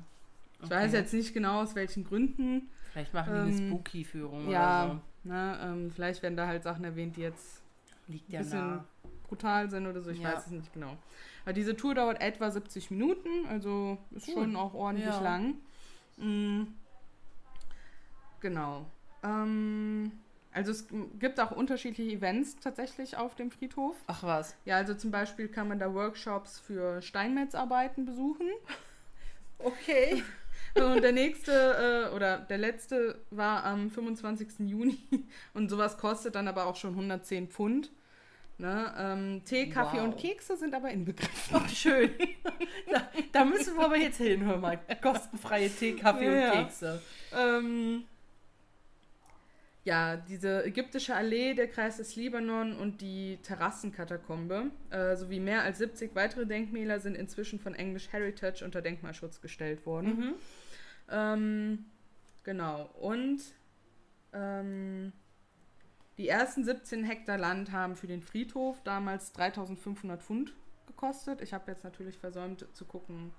Ich 0.60 0.64
Okay. 0.64 0.74
weiß 0.74 0.92
jetzt 0.92 1.14
nicht 1.14 1.34
genau 1.34 1.62
aus 1.62 1.76
welchen 1.76 2.02
Gründen. 2.04 2.68
Vielleicht 2.92 3.14
machen 3.14 3.32
die 3.32 3.38
eine 3.40 3.50
ähm, 3.50 3.68
Spooky-Führung 3.68 4.50
Ja, 4.50 4.84
oder 4.86 5.00
ne, 5.22 5.58
ähm, 5.62 5.90
vielleicht 5.92 6.22
werden 6.22 6.36
da 6.36 6.48
halt 6.48 6.64
Sachen 6.64 6.84
erwähnt, 6.84 7.16
die 7.16 7.20
jetzt 7.20 7.56
so. 7.56 7.62
Liegt 8.12 8.28
ja 8.32 8.40
bisschen 8.40 8.58
nah. 8.66 8.84
brutal 9.28 9.70
sind 9.70 9.86
oder 9.86 10.00
so, 10.00 10.10
ich 10.10 10.18
Ja. 10.18 10.32
weiß 10.32 10.46
es 10.46 10.50
nicht 10.52 10.72
genau. 10.72 10.96
Aber 11.44 11.52
diese 11.52 11.76
Tour 11.76 11.94
dauert 11.94 12.20
etwa 12.20 12.50
70 12.50 12.90
Minuten, 12.90 13.28
also 13.48 13.98
ist 14.10 14.26
Cool. 14.28 14.34
schon 14.34 14.56
auch 14.56 14.74
ordentlich 14.74 15.06
Ja. 15.06 15.20
lang. 15.20 15.54
Mm. 16.16 16.62
Genau. 18.40 18.86
Ähm, 19.22 20.12
also 20.52 20.70
es 20.72 20.86
gibt 21.18 21.38
auch 21.40 21.50
unterschiedliche 21.50 22.10
Events 22.16 22.56
tatsächlich 22.60 23.16
auf 23.16 23.34
dem 23.34 23.50
Friedhof. 23.50 23.96
Ach 24.06 24.22
was. 24.22 24.56
Ja, 24.64 24.76
also 24.76 24.94
zum 24.94 25.10
Beispiel 25.10 25.48
kann 25.48 25.68
man 25.68 25.78
da 25.78 25.92
Workshops 25.94 26.58
für 26.60 27.00
Steinmetzarbeiten 27.02 28.04
besuchen. 28.04 28.46
Okay. 29.58 30.22
Und 30.74 31.02
der 31.02 31.12
nächste 31.12 32.08
äh, 32.10 32.14
oder 32.14 32.38
der 32.38 32.58
letzte 32.58 33.20
war 33.30 33.64
am 33.64 33.90
25. 33.90 34.60
Juni 34.60 34.98
und 35.54 35.68
sowas 35.70 35.96
kostet 35.98 36.34
dann 36.34 36.46
aber 36.46 36.66
auch 36.66 36.76
schon 36.76 36.90
110 36.90 37.48
Pfund. 37.48 37.90
Ne? 38.58 38.92
Ähm, 38.98 39.42
Tee, 39.44 39.68
Kaffee 39.70 39.98
Wow. 39.98 40.04
und 40.04 40.16
Kekse 40.18 40.56
sind 40.56 40.74
aber 40.74 40.90
inbegriffen. 40.90 41.56
Ach, 41.56 41.68
schön. 41.68 42.10
da, 42.90 43.08
da 43.32 43.44
müssen 43.44 43.76
wir 43.76 43.84
aber 43.84 43.96
jetzt 43.96 44.16
hin, 44.18 44.44
hör 44.44 44.56
mal. 44.58 44.78
Kostenfreie 45.00 45.70
Tee, 45.70 45.94
Kaffee 45.94 46.24
Ja, 46.24 46.30
und 46.32 46.40
ja. 46.56 46.62
Kekse. 46.62 47.02
Ähm, 47.36 48.04
ja, 49.84 50.16
diese 50.16 50.64
ägyptische 50.64 51.14
Allee, 51.14 51.54
der 51.54 51.68
Kreis 51.68 51.96
des 51.96 52.16
Libanon 52.16 52.76
und 52.76 53.00
die 53.00 53.38
Terrassenkatakombe 53.42 54.70
äh, 54.90 55.16
sowie 55.16 55.40
mehr 55.40 55.62
als 55.62 55.78
70 55.78 56.14
weitere 56.14 56.46
Denkmäler 56.46 57.00
sind 57.00 57.14
inzwischen 57.14 57.58
von 57.58 57.74
English 57.74 58.12
Heritage 58.12 58.64
unter 58.64 58.82
Denkmalschutz 58.82 59.40
gestellt 59.40 59.86
worden. 59.86 60.18
Mhm. 60.18 60.34
Ähm, 61.10 61.84
genau. 62.44 62.90
Und 63.00 63.40
ähm, 64.32 65.12
die 66.18 66.28
ersten 66.28 66.64
17 66.64 67.04
Hektar 67.04 67.38
Land 67.38 67.72
haben 67.72 67.96
für 67.96 68.08
den 68.08 68.22
Friedhof 68.22 68.82
damals 68.82 69.32
3500 69.32 70.22
Pfund 70.22 70.52
gekostet. 70.86 71.40
Ich 71.40 71.54
habe 71.54 71.70
jetzt 71.70 71.84
natürlich 71.84 72.18
versäumt 72.18 72.66
zu 72.72 72.84
gucken, 72.84 73.32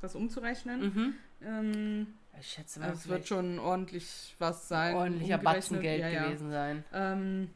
das 0.00 0.14
umzurechnen. 0.14 0.80
Mhm. 0.80 1.14
Ähm, 1.42 2.06
Ich 2.38 2.52
schätze 2.52 2.80
mal, 2.80 2.90
es 2.90 3.06
wird 3.08 3.26
schon 3.26 3.58
ordentlich 3.58 4.34
was 4.38 4.68
sein. 4.68 4.94
ordentlicher 4.94 5.36
umgerechnet. 5.38 5.44
Batzen 5.62 5.80
Geld 5.80 6.00
Ja, 6.00 6.08
ja. 6.08 6.24
gewesen 6.26 6.50
sein. 6.50 6.84
Ähm, 6.92 7.50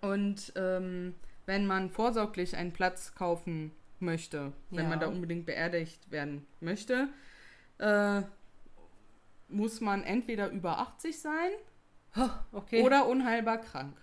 und 0.00 0.52
ähm, 0.56 1.14
wenn 1.46 1.66
man 1.66 1.90
vorsorglich 1.90 2.56
einen 2.56 2.72
Platz 2.72 3.14
kaufen 3.14 3.72
möchte, 4.00 4.52
wenn 4.70 4.84
Ja. 4.84 4.88
man 4.90 5.00
da 5.00 5.08
unbedingt 5.08 5.44
beerdigt 5.46 6.10
werden 6.10 6.46
möchte, 6.60 7.08
äh, 7.78 8.22
muss 9.48 9.80
man 9.80 10.04
entweder 10.04 10.48
über 10.50 10.78
80 10.78 11.18
sein 11.20 11.50
Okay. 12.52 12.82
oder 12.82 13.06
unheilbar 13.06 13.58
krank. 13.58 13.96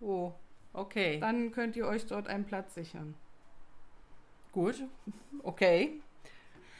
oh, 0.00 0.32
okay. 0.72 1.18
Dann 1.20 1.50
könnt 1.52 1.76
ihr 1.76 1.86
euch 1.86 2.06
dort 2.06 2.28
einen 2.28 2.44
Platz 2.44 2.74
sichern. 2.74 3.14
Gut. 4.52 4.82
Okay. 5.42 6.00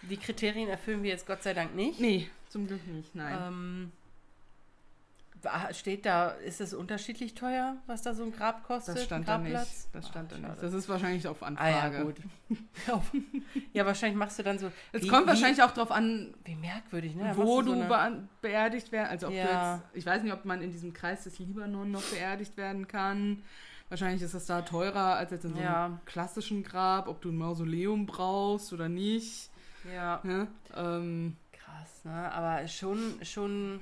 Die 0.02 0.16
Kriterien 0.16 0.68
erfüllen 0.68 1.02
wir 1.02 1.10
jetzt 1.10 1.26
Gott 1.26 1.42
sei 1.42 1.54
Dank 1.54 1.74
nicht. 1.74 2.00
Nee, 2.00 2.28
zum 2.48 2.66
Glück 2.66 2.86
nicht, 2.88 3.14
nein. 3.14 3.38
Ähm, 3.40 3.92
steht 5.72 6.06
da, 6.06 6.28
ist 6.30 6.60
es 6.60 6.72
unterschiedlich 6.72 7.34
teuer, 7.34 7.76
was 7.86 8.02
da 8.02 8.14
so 8.14 8.22
ein 8.22 8.30
Grab 8.32 8.62
kostet? 8.64 8.96
das 8.96 9.04
stand 9.04 9.26
da 9.26 9.38
nicht. 9.38 9.54
Das 9.92 10.08
stand 10.08 10.32
Ah, 10.32 10.34
da 10.34 10.38
nicht. 10.38 10.46
schade. 10.48 10.60
Das 10.60 10.72
ist 10.74 10.88
wahrscheinlich 10.88 11.26
auf 11.26 11.42
Ah 11.42 11.46
Anfrage. 11.46 11.96
ja, 11.96 12.02
gut. 12.04 12.16
ja, 13.72 13.84
wahrscheinlich 13.86 14.16
machst 14.16 14.38
du 14.38 14.44
dann 14.44 14.58
so. 14.60 14.70
Es 14.92 15.02
wie- 15.02 15.08
kommt 15.08 15.24
wie, 15.24 15.28
wahrscheinlich 15.30 15.60
auch 15.62 15.72
darauf 15.72 15.90
an, 15.90 16.32
Wie 16.44 16.54
merkwürdig, 16.54 17.16
ne? 17.16 17.24
Da 17.24 17.36
wo 17.36 17.60
du 17.60 17.74
so 17.74 17.92
eine- 17.92 18.28
beerdigt 18.40 18.92
werden, 18.92 19.08
also 19.08 19.26
ob 19.28 19.32
Ja. 19.32 19.44
du 19.44 19.82
jetzt, 19.82 19.96
ich 19.96 20.06
weiß 20.06 20.22
nicht, 20.22 20.32
ob 20.32 20.44
man 20.44 20.62
in 20.62 20.70
diesem 20.70 20.92
Kreis 20.92 21.24
des 21.24 21.38
Libanon 21.40 21.90
noch 21.90 22.02
beerdigt 22.02 22.56
werden 22.56 22.86
kann. 22.86 23.42
Wahrscheinlich 23.88 24.22
ist 24.22 24.34
es 24.34 24.46
da 24.46 24.62
teurer 24.62 25.16
als 25.16 25.32
jetzt 25.32 25.44
in 25.44 25.50
so 25.54 25.56
einem 25.58 25.64
Ja. 25.66 26.00
klassischen 26.06 26.62
Grab, 26.62 27.08
ob 27.08 27.20
du 27.20 27.30
ein 27.30 27.36
Mausoleum 27.36 28.06
brauchst 28.06 28.72
oder 28.72 28.88
nicht. 28.88 29.50
Ja. 29.94 30.20
Ne? 30.22 30.48
Ähm, 30.76 31.36
Krass, 31.52 32.04
ne? 32.04 32.32
Aber 32.32 32.66
schon, 32.68 33.18
schon 33.22 33.80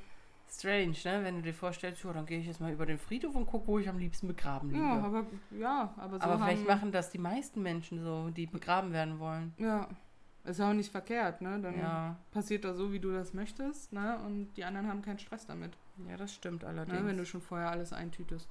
strange, 0.48 0.96
ne? 1.04 1.20
Wenn 1.22 1.36
du 1.36 1.42
dir 1.42 1.54
vorstellst, 1.54 2.02
ja, 2.04 2.12
dann 2.12 2.26
gehe 2.26 2.38
ich 2.40 2.46
jetzt 2.46 2.60
mal 2.60 2.72
über 2.72 2.86
den 2.86 2.98
Friedhof 2.98 3.34
und 3.34 3.46
gucke, 3.46 3.66
wo 3.66 3.78
ich 3.78 3.88
am 3.88 3.98
liebsten 3.98 4.26
begraben 4.28 4.70
liege. 4.70 4.82
ja, 4.82 5.02
aber 5.04 5.26
ja, 5.50 5.94
aber 5.96 6.18
so 6.18 6.24
aber 6.24 6.38
vielleicht 6.38 6.60
haben, 6.62 6.66
machen 6.66 6.92
das 6.92 7.10
die 7.10 7.18
meisten 7.18 7.62
Menschen 7.62 8.02
so, 8.02 8.30
die 8.30 8.46
begraben 8.46 8.92
werden 8.92 9.18
wollen. 9.18 9.54
Ja, 9.58 9.88
ist 10.44 10.58
ja 10.58 10.70
auch 10.70 10.74
nicht 10.74 10.90
verkehrt, 10.90 11.40
ne? 11.42 11.60
Dann 11.60 11.78
Ja, 11.78 12.16
passiert 12.32 12.64
das 12.64 12.76
so, 12.76 12.92
wie 12.92 13.00
du 13.00 13.12
das 13.12 13.34
möchtest, 13.34 13.92
ne? 13.92 14.18
Und 14.24 14.52
die 14.54 14.64
anderen 14.64 14.88
haben 14.88 15.02
keinen 15.02 15.18
Stress 15.18 15.46
damit, 15.46 15.72
ja, 16.08 16.16
das 16.16 16.34
stimmt 16.34 16.62
ne? 16.62 16.68
allerdings. 16.68 17.04
wenn 17.06 17.16
du 17.18 17.26
schon 17.26 17.42
vorher 17.42 17.70
alles 17.70 17.92
eintütest. 17.92 18.48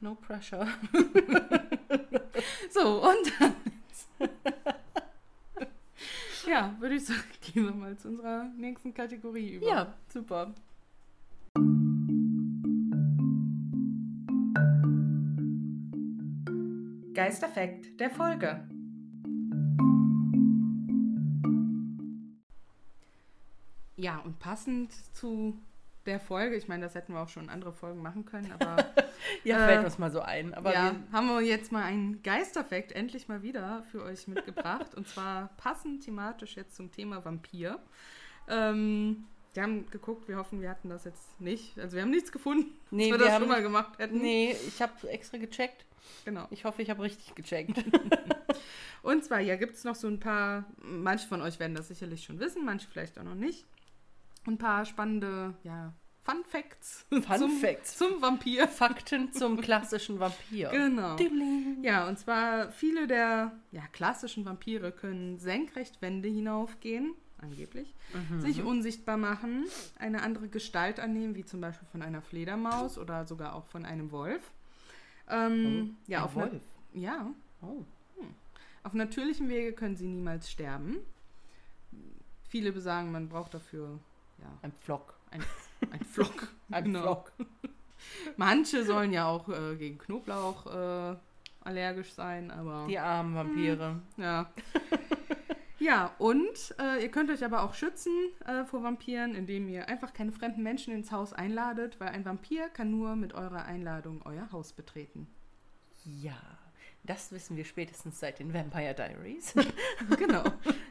no 0.00 0.14
pressure. 0.14 0.66
So, 2.70 3.02
und 3.02 3.32
dann. 3.40 3.54
ja, 6.46 6.74
würde 6.78 6.87
ich 6.98 7.04
sagen, 7.06 7.22
gehen 7.40 7.64
wir 7.64 7.74
mal 7.74 7.96
zu 7.96 8.08
unserer 8.08 8.44
nächsten 8.56 8.92
Kategorie 8.92 9.54
über. 9.54 9.66
Ja, 9.66 9.94
super. 10.12 10.54
Geisterfekt 17.14 17.98
der 17.98 18.10
Folge. 18.10 18.68
Ja, 23.96 24.18
und 24.18 24.38
passend 24.38 24.92
zu 25.16 25.58
der 26.08 26.18
Folge, 26.20 26.56
ich 26.56 26.66
meine, 26.66 26.84
das 26.84 26.94
hätten 26.94 27.12
wir 27.12 27.20
auch 27.20 27.28
schon 27.28 27.44
in 27.44 27.50
andere 27.50 27.72
Folgen 27.72 28.02
machen 28.02 28.24
können, 28.24 28.52
aber 28.58 28.84
Ja, 29.44 29.64
Äh, 29.64 29.72
fällt 29.72 29.84
uns 29.84 29.98
mal 29.98 30.10
so 30.10 30.20
ein. 30.20 30.54
Aber 30.54 30.72
ja, 30.72 30.92
wir, 30.92 31.12
haben 31.12 31.26
wir 31.28 31.40
jetzt 31.42 31.70
mal 31.70 31.82
einen 31.84 32.22
Geisterfekt 32.22 32.92
endlich 32.92 33.28
mal 33.28 33.42
wieder 33.42 33.82
für 33.90 34.02
euch 34.02 34.26
mitgebracht. 34.28 34.94
und 34.94 35.06
zwar 35.08 35.50
passend 35.56 36.04
thematisch 36.04 36.56
jetzt 36.56 36.74
zum 36.76 36.90
Thema 36.90 37.24
Vampir. 37.24 37.78
Ähm, 38.48 39.26
wir 39.54 39.62
haben 39.62 39.90
geguckt, 39.90 40.28
wir 40.28 40.36
hoffen, 40.36 40.60
wir 40.62 40.70
hatten 40.70 40.88
das 40.88 41.04
jetzt 41.04 41.40
nicht. 41.40 41.78
Also 41.78 41.96
wir 41.96 42.02
haben 42.02 42.10
nichts 42.10 42.32
gefunden, 42.32 42.70
Nee, 42.90 43.10
dass 43.10 43.18
wir 43.18 43.18
wir 43.18 43.24
das 43.26 43.34
haben 43.34 43.42
schon 43.42 43.48
mal 43.48 43.62
gemacht 43.62 43.98
hätten. 43.98 44.18
nee, 44.18 44.56
ich 44.66 44.80
habe 44.80 45.08
extra 45.08 45.36
gecheckt. 45.38 45.84
Genau. 46.24 46.46
Ich 46.50 46.64
hoffe, 46.64 46.80
ich 46.82 46.90
habe 46.90 47.02
richtig 47.02 47.34
gecheckt. 47.34 47.84
Und 49.02 49.24
zwar, 49.24 49.40
ja, 49.40 49.56
gibt 49.56 49.74
es 49.74 49.84
noch 49.84 49.94
so 49.94 50.08
ein 50.08 50.20
paar, 50.20 50.64
manche 50.80 51.28
von 51.28 51.40
euch 51.42 51.58
werden 51.60 51.74
das 51.74 51.88
sicherlich 51.88 52.24
schon 52.24 52.40
wissen, 52.40 52.64
manche 52.64 52.88
vielleicht 52.88 53.18
auch 53.18 53.24
noch 53.24 53.34
nicht. 53.34 53.64
Ein 54.48 54.58
paar 54.58 54.84
spannende, 54.86 55.54
ja, 55.62 55.92
Fun 56.22 56.44
Facts. 56.44 57.06
Fun 57.10 57.22
zum, 57.38 57.50
Facts. 57.58 57.96
Zum 57.96 58.20
Vampir. 58.20 58.68
Fakten 58.68 59.32
zum 59.32 59.60
klassischen 59.60 60.20
Vampir. 60.20 60.68
Genau. 60.70 61.16
Ja, 61.82 62.06
und 62.08 62.18
zwar 62.18 62.70
viele 62.70 63.06
der 63.06 63.52
ja, 63.72 63.82
klassischen 63.92 64.44
Vampire 64.44 64.92
können 64.92 65.38
senkrecht 65.38 66.02
Wände 66.02 66.28
hinaufgehen, 66.28 67.14
angeblich, 67.40 67.94
Mhm. 68.30 68.40
sich 68.40 68.62
unsichtbar 68.62 69.16
machen, 69.18 69.64
eine 69.98 70.22
andere 70.22 70.48
Gestalt 70.48 70.98
annehmen, 71.00 71.34
wie 71.34 71.44
zum 71.44 71.60
Beispiel 71.60 71.86
von 71.92 72.00
einer 72.02 72.20
Fledermaus 72.22 72.98
oder 72.98 73.26
sogar 73.26 73.54
auch 73.54 73.66
von 73.66 73.84
einem 73.84 74.10
Wolf. 74.12 74.42
Ähm, 75.30 75.96
ja, 76.06 76.18
Ein 76.20 76.24
auf 76.24 76.34
Wolf. 76.34 76.52
ja, 76.94 77.30
Oh. 77.62 77.82
auf 78.82 78.94
natürlichem 78.94 79.48
Wege 79.50 79.72
können 79.74 79.96
sie 79.96 80.06
niemals 80.06 80.50
sterben. 80.50 80.96
Viele 82.48 82.72
besagen, 82.72 83.12
man 83.12 83.28
braucht 83.28 83.52
dafür 83.52 83.98
ja, 84.38 84.58
Ein 84.62 84.72
Flock. 84.72 85.14
ein, 85.30 85.42
ein 85.90 86.04
Flock. 86.04 86.48
Ein 86.70 86.84
Genau. 86.84 87.02
Flock. 87.02 87.32
Manche 88.36 88.84
sollen 88.84 89.12
ja 89.12 89.26
auch 89.26 89.48
äh, 89.48 89.76
gegen 89.76 89.98
Knoblauch 89.98 90.66
äh, 90.66 91.16
allergisch 91.62 92.12
sein, 92.12 92.50
aber 92.50 92.86
Die 92.88 92.98
armen 92.98 93.34
Vampire. 93.34 94.00
ja. 94.16 94.50
Ja, 95.80 96.10
und 96.18 96.74
äh, 96.80 97.00
ihr 97.04 97.08
könnt 97.10 97.30
euch 97.30 97.44
aber 97.44 97.62
auch 97.62 97.72
schützen 97.72 98.12
äh, 98.46 98.64
vor 98.64 98.82
Vampiren, 98.82 99.36
indem 99.36 99.68
ihr 99.68 99.88
einfach 99.88 100.12
keine 100.12 100.32
fremden 100.32 100.64
Menschen 100.64 100.92
ins 100.92 101.12
Haus 101.12 101.32
einladet, 101.32 102.00
weil 102.00 102.08
ein 102.08 102.24
Vampir 102.24 102.68
kann 102.68 102.90
nur 102.90 103.14
mit 103.14 103.32
eurer 103.32 103.64
Einladung 103.64 104.20
euer 104.24 104.50
Haus 104.50 104.72
betreten. 104.72 105.28
Ja. 106.04 106.34
Das 107.08 107.32
wissen 107.32 107.56
wir 107.56 107.64
spätestens 107.64 108.20
seit 108.20 108.38
den 108.38 108.52
Vampire 108.52 108.94
Diaries. 108.94 109.54
genau. 110.18 110.44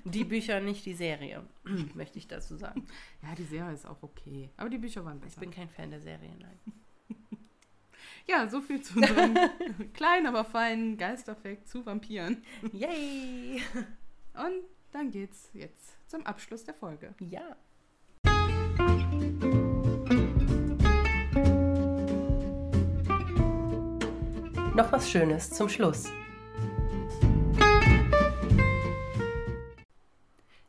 Die 0.04 0.24
Bücher, 0.24 0.60
nicht 0.60 0.84
die 0.88 0.96
Serie, 0.96 1.44
möchte 1.94 2.18
ich 2.18 2.28
dazu 2.28 2.56
sagen. 2.58 2.88
Ja, 3.22 3.36
die 3.36 3.44
Serie 3.44 3.72
ist 3.72 3.86
auch 3.86 4.02
okay. 4.02 4.50
Aber 4.58 4.68
die 4.68 4.80
Bücher 4.80 5.06
waren 5.06 5.18
Ich 5.18 5.26
besser. 5.26 5.42
bin 5.42 5.52
kein 5.52 5.70
Fan 5.70 5.92
der 5.92 6.02
Serie, 6.02 6.32
nein. 6.40 6.60
Ja, 8.26 8.50
so 8.50 8.62
viel 8.62 8.82
zu 8.82 8.98
unserem 8.98 9.36
kleinen, 9.94 10.26
aber 10.26 10.44
feinen 10.44 10.98
Geisterfakt 10.98 11.70
zu 11.70 11.86
Vampiren. 11.86 12.44
Yay! 12.74 13.62
Und 14.34 14.64
dann 14.92 15.12
geht's 15.12 15.50
jetzt 15.54 15.96
zum 16.10 16.26
Abschluss 16.26 16.66
der 16.66 16.74
Folge. 16.74 17.14
Ja. 17.20 17.56
Noch 24.78 24.92
was 24.92 25.10
Schönes 25.10 25.50
zum 25.50 25.70
Schluss. 25.70 26.04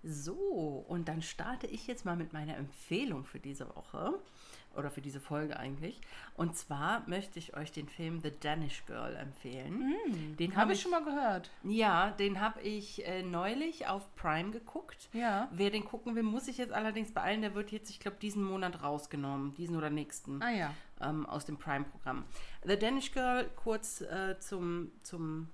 So, 0.03 0.33
und 0.89 1.09
dann 1.09 1.21
starte 1.21 1.67
ich 1.67 1.87
jetzt 1.87 2.07
mal 2.07 2.17
mit 2.17 2.33
meiner 2.33 2.57
Empfehlung 2.57 3.27
für 3.27 3.39
diese 3.39 3.69
Woche 3.77 4.15
oder 4.79 4.91
für 4.91 5.01
diese 5.01 5.21
Folge 5.21 5.59
eigentlich. 5.59 6.01
Und 6.35 6.57
zwar 6.57 7.03
möchte 7.09 7.39
ich 7.39 7.57
euch 7.57 7.73
den 7.73 7.89
Film 7.89 8.21
The 8.21 8.33
Danish 8.41 8.85
Girl 8.87 9.17
empfehlen. 9.17 10.37
Den 10.39 10.53
Habe 10.53 10.61
habe 10.61 10.73
ich 10.73 10.81
schon 10.81 10.93
mal 10.93 11.05
gehört. 11.05 11.51
Ja, 11.65 12.11
den 12.13 12.41
habe 12.41 12.61
ich 12.63 13.05
äh, 13.07 13.23
neulich 13.23 13.87
auf 13.89 14.15
Prime 14.15 14.51
geguckt. 14.51 15.09
Ja. 15.13 15.49
Wer 15.51 15.71
den 15.71 15.85
gucken 15.85 16.15
will, 16.15 16.23
muss 16.23 16.45
sich 16.47 16.59
jetzt 16.59 16.73
allerdings 16.73 17.13
beeilen. 17.13 17.43
Der 17.43 17.55
wird 17.55 17.73
jetzt, 17.73 17.91
ich 17.91 18.01
glaube, 18.01 18.19
diesen 18.21 18.45
Monat 18.45 18.83
rausgenommen. 18.83 19.55
Diesen 19.55 19.77
oder 19.77 19.91
nächsten 19.91 20.41
Ah 20.43 20.51
ja. 20.51 20.75
ähm, 21.01 21.27
aus 21.27 21.45
dem 21.45 21.57
Prime-Programm. 21.57 22.25
The 22.65 22.79
Danish 22.79 23.13
Girl, 23.13 23.51
kurz 23.57 24.01
äh, 24.03 24.39
zum, 24.39 24.93
zum, 25.03 25.49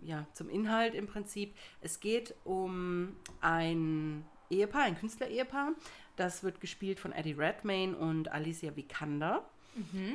ja, 0.00 0.26
zum 0.32 0.48
Inhalt 0.50 0.94
im 0.94 1.06
Prinzip. 1.06 1.54
Es 1.80 2.00
geht 2.00 2.34
um 2.44 3.14
ein 3.40 4.24
Ehepaar, 4.50 4.82
ein 4.82 4.98
Künstler-Ehepaar. 4.98 5.72
Das 6.18 6.42
wird 6.42 6.60
gespielt 6.60 6.98
von 7.00 7.12
Eddie 7.12 7.32
Redmayne 7.32 7.96
und 7.96 8.30
Alicia 8.32 8.74
Vikander. 8.74 9.44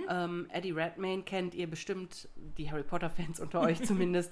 Ähm, 0.09 0.47
Eddie 0.51 0.71
Redmayne 0.71 1.23
kennt 1.23 1.55
ihr 1.55 1.69
bestimmt, 1.69 2.27
die 2.57 2.69
Harry 2.69 2.83
Potter-Fans 2.83 3.39
unter 3.39 3.61
euch 3.61 3.81
zumindest, 3.85 4.31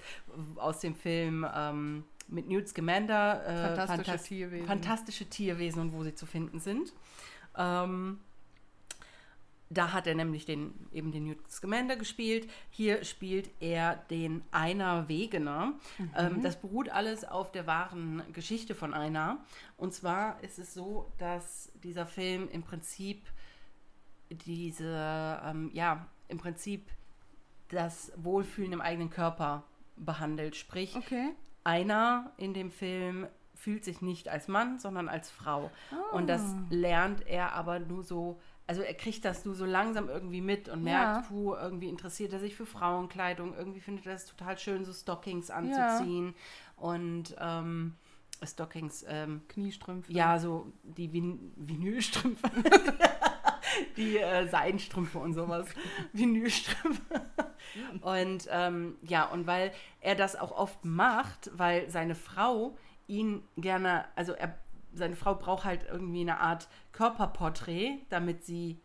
aus 0.57 0.81
dem 0.81 0.93
Film 0.93 1.47
ähm, 1.55 2.03
mit 2.27 2.49
Newt 2.49 2.67
Scamander. 2.67 3.41
Äh, 3.45 3.75
Fantastische 3.75 4.11
Fantas- 4.11 4.23
Tierwesen. 4.23 4.67
Fantastische 4.67 5.25
Tierwesen 5.25 5.81
und 5.81 5.93
wo 5.93 6.03
sie 6.03 6.13
zu 6.13 6.25
finden 6.25 6.59
sind. 6.59 6.91
Ähm, 7.57 8.19
da 9.73 9.93
hat 9.93 10.05
er 10.05 10.15
nämlich 10.15 10.43
den, 10.45 10.73
eben 10.91 11.11
den 11.13 11.23
Newt 11.23 11.49
Scamander 11.49 11.95
gespielt. 11.95 12.49
Hier 12.69 13.05
spielt 13.05 13.49
er 13.61 13.95
den 14.09 14.43
Einer 14.51 15.07
Wegener. 15.07 15.73
Ähm, 16.17 16.41
das 16.43 16.59
beruht 16.59 16.89
alles 16.89 17.23
auf 17.23 17.51
der 17.53 17.67
wahren 17.67 18.21
Geschichte 18.33 18.75
von 18.75 18.93
Einer. 18.93 19.37
Und 19.77 19.93
zwar 19.93 20.43
ist 20.43 20.59
es 20.59 20.73
so, 20.73 21.11
dass 21.19 21.71
dieser 21.83 22.05
Film 22.05 22.49
im 22.49 22.63
Prinzip 22.63 23.25
diese, 24.29 25.39
ähm, 25.45 25.69
ja, 25.73 26.05
im 26.27 26.37
Prinzip 26.37 26.89
das 27.69 28.11
Wohlfühlen 28.17 28.73
im 28.73 28.81
eigenen 28.81 29.09
Körper 29.09 29.63
behandelt. 29.97 30.55
Sprich, 30.55 30.95
Okay. 30.95 31.29
einer 31.63 32.31
in 32.37 32.53
dem 32.53 32.71
Film 32.71 33.27
fühlt 33.55 33.83
sich 33.85 34.01
nicht 34.01 34.27
als 34.29 34.47
Mann, 34.47 34.79
sondern 34.79 35.07
als 35.07 35.29
Frau. 35.29 35.69
Und 36.13 36.27
das 36.27 36.41
Ah. 36.41 36.65
lernt 36.69 37.27
er 37.27 37.53
aber 37.53 37.79
nur 37.79 38.03
so, 38.03 38.39
also 38.71 38.83
er 38.83 38.93
kriegt 38.93 39.25
das 39.25 39.43
nur 39.43 39.53
so 39.53 39.65
langsam 39.65 40.07
irgendwie 40.07 40.39
mit 40.39 40.69
und 40.69 40.81
merkt, 40.83 41.23
Ja. 41.23 41.27
puh, 41.27 41.55
irgendwie 41.55 41.89
interessiert 41.89 42.31
er 42.31 42.39
sich 42.39 42.55
für 42.55 42.65
Frauenkleidung, 42.65 43.53
irgendwie 43.53 43.81
findet 43.81 44.05
er 44.05 44.13
es 44.13 44.25
total 44.25 44.57
schön, 44.57 44.85
so 44.85 44.93
Stockings 44.93 45.49
anzuziehen. 45.49 46.33
Und 46.77 47.35
ähm, 47.37 47.95
Stockings, 48.41 49.03
ähm, 49.09 49.41
Kniestrümpfe. 49.49 50.09
ja, 50.13 50.39
so 50.39 50.71
die 50.83 51.11
Vin 51.11 51.51
Vinylstrümpfe. 51.57 52.49
die 53.97 54.17
äh, 54.19 54.47
Seidenstrümpfe 54.47 55.19
und 55.19 55.33
sowas. 55.33 55.67
Vinylstrümpfe. 56.13 57.21
und 57.99 58.47
ähm, 58.51 58.95
ja, 59.01 59.25
und 59.25 59.47
weil 59.47 59.73
er 59.99 60.15
das 60.15 60.37
auch 60.37 60.51
oft 60.53 60.85
macht, 60.85 61.51
weil 61.53 61.89
seine 61.89 62.15
Frau 62.15 62.77
ihn 63.07 63.43
gerne, 63.57 64.05
also 64.15 64.31
er, 64.31 64.57
seine 64.93 65.15
Frau 65.15 65.35
braucht 65.35 65.65
halt 65.65 65.85
irgendwie 65.89 66.21
eine 66.21 66.39
Art 66.39 66.67
Körperporträt, 66.91 67.99
damit 68.09 68.43
sie 68.45 68.79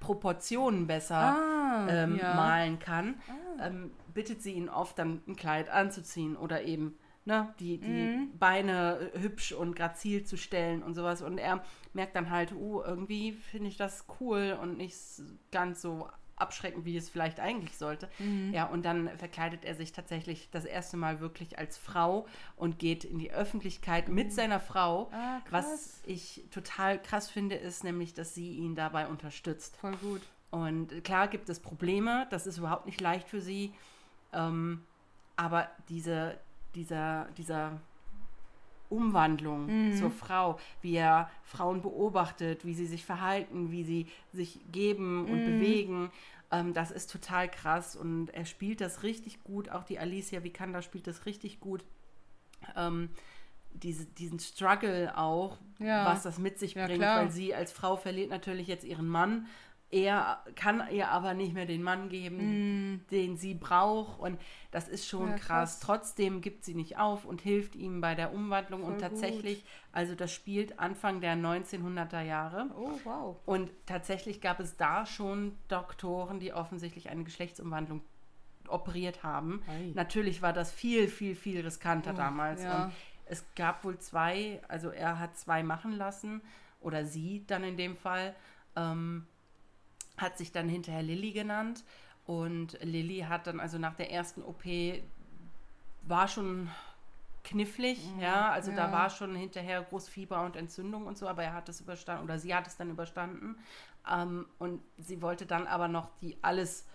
Proportionen 0.00 0.86
besser 0.86 1.36
Ah, 1.36 1.86
ähm, 1.88 2.16
ja. 2.16 2.34
malen 2.34 2.78
kann, 2.78 3.20
ähm, 3.62 3.90
bittet 4.14 4.42
sie 4.42 4.52
ihn 4.52 4.68
oft 4.68 4.98
dann 4.98 5.22
ein 5.26 5.36
Kleid 5.36 5.68
anzuziehen 5.68 6.36
oder 6.36 6.62
eben 6.62 6.98
ne, 7.26 7.54
die, 7.60 7.78
die 7.78 7.88
Mhm. 7.88 8.38
Beine 8.38 9.10
äh, 9.14 9.20
hübsch 9.20 9.52
und 9.52 9.76
grazil 9.76 10.24
zu 10.24 10.36
stellen 10.38 10.82
und 10.82 10.94
sowas. 10.94 11.20
Und 11.22 11.36
er 11.38 11.62
merkt 11.92 12.16
dann 12.16 12.30
halt, 12.30 12.52
uh, 12.52 12.80
irgendwie 12.82 13.32
finde 13.32 13.68
ich 13.68 13.76
das 13.76 14.06
cool 14.20 14.58
und 14.60 14.78
nicht 14.78 14.96
ganz 15.52 15.82
so 15.82 16.08
abschreckend, 16.40 16.84
wie 16.84 16.96
es 16.96 17.08
vielleicht 17.08 17.40
eigentlich 17.40 17.76
sollte. 17.76 18.08
Mhm. 18.18 18.52
Ja, 18.52 18.66
und 18.66 18.84
dann 18.84 19.08
verkleidet 19.18 19.64
er 19.64 19.74
sich 19.74 19.92
tatsächlich 19.92 20.48
das 20.50 20.64
erste 20.64 20.96
Mal 20.96 21.20
wirklich 21.20 21.58
als 21.58 21.78
Frau 21.78 22.26
und 22.56 22.78
geht 22.78 23.04
in 23.04 23.18
die 23.18 23.32
Öffentlichkeit 23.32 24.08
mit 24.08 24.32
seiner 24.32 24.60
Frau. 24.60 25.10
Ah. 25.12 25.40
Was 25.50 26.00
ich 26.06 26.44
total 26.50 27.00
krass 27.00 27.30
finde, 27.30 27.56
ist 27.56 27.84
nämlich, 27.84 28.14
dass 28.14 28.34
sie 28.34 28.52
ihn 28.52 28.74
dabei 28.74 29.06
unterstützt. 29.06 29.76
Voll 29.76 29.96
gut. 29.96 30.22
Und 30.50 31.04
klar 31.04 31.28
gibt 31.28 31.48
es 31.48 31.60
Probleme, 31.60 32.26
das 32.30 32.46
ist 32.46 32.58
überhaupt 32.58 32.86
nicht 32.86 33.00
leicht 33.00 33.28
für 33.28 33.40
sie. 33.40 33.72
Ähm, 34.32 34.82
aber 35.36 35.68
diese, 35.88 36.38
dieser, 36.74 37.28
dieser 37.36 37.80
Umwandlung 38.90 39.92
zur 39.96 40.10
Frau, 40.10 40.58
wie 40.82 40.96
er 40.96 41.30
Frauen 41.44 41.80
beobachtet, 41.80 42.64
wie 42.66 42.74
sie 42.74 42.86
sich 42.86 43.04
verhalten, 43.04 43.70
wie 43.70 43.84
sie 43.84 44.06
sich 44.32 44.60
geben 44.72 45.24
und 45.26 45.44
bewegen, 45.44 46.10
ähm, 46.50 46.74
das 46.74 46.90
ist 46.90 47.10
total 47.10 47.48
krass. 47.48 47.94
Und 47.96 48.30
er 48.30 48.44
spielt 48.44 48.80
das 48.80 49.02
richtig 49.04 49.42
gut. 49.44 49.68
Auch 49.70 49.84
die 49.84 49.98
Alicia 49.98 50.42
Vikander 50.42 50.82
spielt 50.82 51.06
das 51.06 51.24
richtig 51.26 51.60
gut. 51.60 51.84
Ähm, 52.76 53.10
diese, 53.72 54.04
diesen 54.04 54.40
Struggle 54.40 55.16
auch, 55.16 55.58
Ja. 55.78 56.04
was 56.04 56.24
das 56.24 56.38
mit 56.38 56.58
sich 56.58 56.74
Ja, 56.74 56.86
bringt, 56.86 56.98
klar. 56.98 57.20
weil 57.20 57.30
sie 57.30 57.54
als 57.54 57.70
Frau 57.72 57.96
verliert 57.96 58.28
natürlich 58.30 58.66
jetzt 58.66 58.84
ihren 58.84 59.06
Mann. 59.06 59.46
Er 59.92 60.44
kann 60.54 60.84
ihr 60.92 61.08
aber 61.08 61.34
nicht 61.34 61.52
mehr 61.52 61.66
den 61.66 61.82
Mann 61.82 62.08
geben, 62.08 63.04
den 63.10 63.36
sie 63.36 63.54
braucht. 63.54 64.20
Und 64.20 64.40
das 64.70 64.88
ist 64.88 65.08
schon 65.08 65.26
Mm. 65.26 65.30
Ja, 65.30 65.34
krass. 65.36 65.46
krass. 65.46 65.80
Trotzdem 65.80 66.40
gibt 66.42 66.64
sie 66.64 66.74
nicht 66.74 66.96
auf 66.98 67.24
und 67.24 67.40
hilft 67.40 67.74
ihm 67.74 68.00
bei 68.00 68.14
der 68.14 68.32
Umwandlung. 68.32 68.82
und 68.84 68.92
Voll 68.92 69.00
tatsächlich, 69.00 69.64
also 69.90 70.14
das 70.14 70.32
spielt 70.32 70.78
Anfang 70.78 71.20
der 71.20 71.34
1900er 71.34 72.22
Jahre. 72.22 72.70
Oh, 72.78 72.92
wow. 73.02 73.36
Und 73.46 73.70
tatsächlich 73.86 74.40
gab 74.40 74.60
es 74.60 74.76
da 74.76 75.06
schon 75.06 75.56
Doktoren, 75.66 76.38
die 76.38 76.52
offensichtlich 76.52 77.08
eine 77.10 77.24
Geschlechtsumwandlung 77.24 78.00
operiert 78.68 79.24
haben. 79.24 79.60
Ei. 79.68 79.90
Natürlich 79.94 80.40
war 80.40 80.52
das 80.52 80.70
viel, 80.70 81.08
viel, 81.08 81.34
viel 81.34 81.62
riskanter 81.62 82.12
Oh, 82.14 82.16
damals. 82.16 82.62
ja. 82.62 82.84
Und 82.84 82.92
es 83.26 83.44
gab 83.56 83.84
wohl 83.84 83.98
zwei, 83.98 84.60
also 84.68 84.90
er 84.90 85.18
hat 85.18 85.36
zwei 85.36 85.64
machen 85.64 85.92
lassen, 85.96 86.42
oder 86.80 87.04
sie 87.04 87.44
dann 87.48 87.64
in 87.64 87.76
dem 87.76 87.96
Fall, 87.96 88.36
ähm, 88.76 89.26
hat 90.20 90.38
sich 90.38 90.52
dann 90.52 90.68
hinterher 90.68 91.02
Lilly 91.02 91.32
genannt. 91.32 91.84
Und 92.26 92.78
Lilly 92.82 93.20
hat 93.28 93.46
dann 93.46 93.60
also 93.60 93.78
nach 93.78 93.94
der 93.94 94.12
ersten 94.12 94.42
OP 94.42 94.64
war 96.02 96.28
schon 96.28 96.68
knifflig, 97.42 97.98
ja, 98.20 98.50
also 98.50 98.70
da 98.70 98.86
ja. 98.86 98.92
war 98.92 99.10
schon 99.10 99.34
hinterher 99.34 99.82
Großfieber 99.82 100.44
und 100.44 100.56
Entzündung 100.56 101.06
und 101.06 101.16
so, 101.16 101.26
aber 101.26 101.42
er 101.42 101.54
hat 101.54 101.68
es 101.68 101.80
überstanden 101.80 102.24
oder 102.24 102.38
sie 102.38 102.54
hat 102.54 102.66
es 102.66 102.76
dann 102.76 102.90
überstanden 102.90 103.56
ähm, 104.10 104.46
und 104.58 104.82
sie 104.98 105.22
wollte 105.22 105.46
dann 105.46 105.66
aber 105.66 105.88
noch 105.88 106.10
die 106.20 106.36
alles 106.42 106.86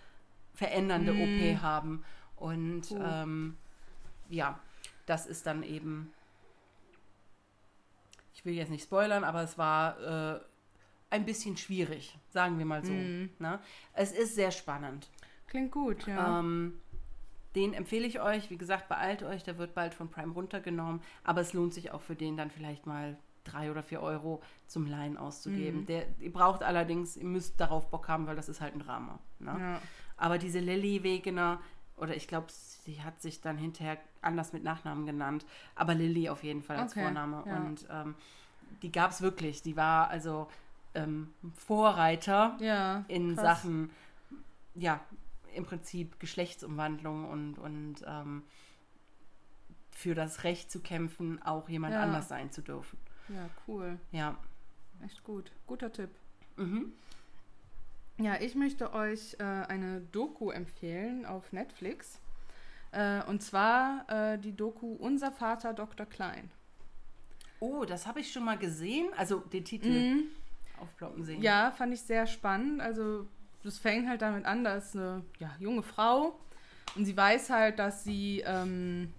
verändernde 0.54 1.12
OP 1.12 1.62
haben 1.62 2.04
und 2.36 2.90
Cool. 2.90 3.04
ähm, 3.04 3.56
ja, 4.28 4.58
das 5.06 5.26
ist 5.26 5.46
dann 5.46 5.62
eben, 5.62 6.12
ich 8.34 8.44
will 8.44 8.54
jetzt 8.54 8.70
nicht 8.70 8.84
spoilern, 8.84 9.24
aber 9.24 9.42
es 9.42 9.58
war 9.58 10.36
äh, 10.36 10.40
ein 11.16 11.24
bisschen 11.24 11.56
schwierig, 11.56 12.16
sagen 12.30 12.58
wir 12.58 12.64
mal 12.64 12.84
so. 12.84 12.92
Ne? 12.92 13.58
Es 13.92 14.12
ist 14.12 14.34
sehr 14.34 14.50
spannend. 14.50 15.08
Klingt 15.48 15.72
gut, 15.72 16.06
ja. 16.06 16.40
Ähm, 16.40 16.74
den 17.54 17.72
empfehle 17.72 18.06
ich 18.06 18.20
euch. 18.20 18.50
Wie 18.50 18.58
gesagt, 18.58 18.88
beeilt 18.88 19.22
euch, 19.22 19.42
der 19.42 19.58
wird 19.58 19.74
bald 19.74 19.94
von 19.94 20.10
Prime 20.10 20.32
runtergenommen. 20.32 21.00
Aber 21.24 21.40
es 21.40 21.52
lohnt 21.52 21.72
sich 21.72 21.90
auch 21.90 22.02
für 22.02 22.14
den 22.14 22.36
dann 22.36 22.50
vielleicht 22.50 22.86
mal 22.86 23.16
drei 23.44 23.70
oder 23.70 23.82
vier 23.82 24.02
Euro 24.02 24.42
zum 24.66 24.86
Leihen 24.86 25.16
auszugeben. 25.16 25.86
Der, 25.86 26.04
ihr 26.20 26.32
braucht 26.32 26.62
allerdings, 26.62 27.16
ihr 27.16 27.24
müsst 27.24 27.60
darauf 27.60 27.90
Bock 27.90 28.08
haben, 28.08 28.26
weil 28.26 28.36
das 28.36 28.48
ist 28.48 28.60
halt 28.60 28.74
ein 28.74 28.80
Drama. 28.80 29.18
Ne? 29.38 29.56
ja. 29.58 29.80
Aber 30.16 30.38
diese 30.38 30.60
Lilly 30.60 31.02
Wegener, 31.02 31.60
oder 31.96 32.14
ich 32.16 32.28
glaube, 32.28 32.46
sie 32.50 33.02
hat 33.02 33.22
sich 33.22 33.40
dann 33.40 33.56
hinterher 33.56 33.98
anders 34.20 34.52
mit 34.52 34.64
Nachnamen 34.64 35.06
genannt, 35.06 35.46
aber 35.74 35.94
Lilly 35.94 36.28
auf 36.28 36.42
jeden 36.42 36.62
Fall 36.62 36.76
als 36.76 36.92
Okay, 36.92 37.02
Vorname. 37.02 37.42
ja. 37.46 37.56
Und 37.56 37.86
ähm, 37.90 38.14
die 38.82 38.92
gab 38.92 39.12
es 39.12 39.22
wirklich. 39.22 39.62
Die 39.62 39.76
war 39.76 40.10
also 40.10 40.48
ähm, 40.96 41.32
Vorreiter 41.54 42.56
Ja, 42.60 43.04
in 43.08 43.34
krass. 43.34 43.44
Sachen, 43.62 43.90
ja, 44.74 45.00
im 45.54 45.64
Prinzip 45.64 46.18
Geschlechtsumwandlung 46.20 47.28
und, 47.28 47.58
und 47.58 47.96
ähm, 48.06 48.42
für 49.90 50.14
das 50.14 50.44
Recht 50.44 50.70
zu 50.70 50.80
kämpfen, 50.80 51.40
auch 51.42 51.68
jemand 51.68 51.94
Ja. 51.94 52.02
anders 52.02 52.28
sein 52.28 52.50
zu 52.52 52.60
dürfen. 52.62 52.98
Ja, 53.28 53.48
cool. 53.66 53.98
Ja. 54.12 54.36
Echt 55.04 55.24
gut. 55.24 55.50
Guter 55.66 55.92
Tipp. 55.92 56.10
Mhm. 56.56 56.92
Ja, 58.18 58.40
ich 58.40 58.54
möchte 58.54 58.92
euch 58.94 59.36
äh, 59.38 59.42
eine 59.42 60.00
Doku 60.12 60.50
empfehlen 60.50 61.26
auf 61.26 61.52
Netflix. 61.52 62.18
Äh, 62.92 63.22
und 63.24 63.42
zwar 63.42 64.06
äh, 64.08 64.38
die 64.38 64.54
Doku 64.56 64.94
Unser 64.94 65.32
Vater 65.32 65.74
Dr. 65.74 66.06
Klein. 66.06 66.50
Oh, 67.60 67.84
das 67.84 68.06
habe 68.06 68.20
ich 68.20 68.32
schon 68.32 68.44
mal 68.44 68.58
gesehen. 68.58 69.08
Also 69.16 69.40
den 69.40 69.64
Titel 69.64 70.24
aufploppen 70.78 71.24
sehen. 71.24 71.42
Ja, 71.42 71.70
fand 71.72 71.92
ich 71.94 72.02
sehr 72.02 72.26
spannend. 72.26 72.80
Also 72.80 73.26
das 73.62 73.78
fängt 73.78 74.08
halt 74.08 74.22
damit 74.22 74.44
an, 74.44 74.64
da 74.64 74.74
ist 74.76 74.94
eine 74.94 75.24
ja, 75.38 75.50
junge 75.58 75.82
Frau 75.82 76.38
und 76.94 77.04
sie 77.04 77.16
weiß 77.16 77.50
halt, 77.50 77.78
dass 77.78 78.04
sie 78.04 78.42
ähm, 78.46 79.12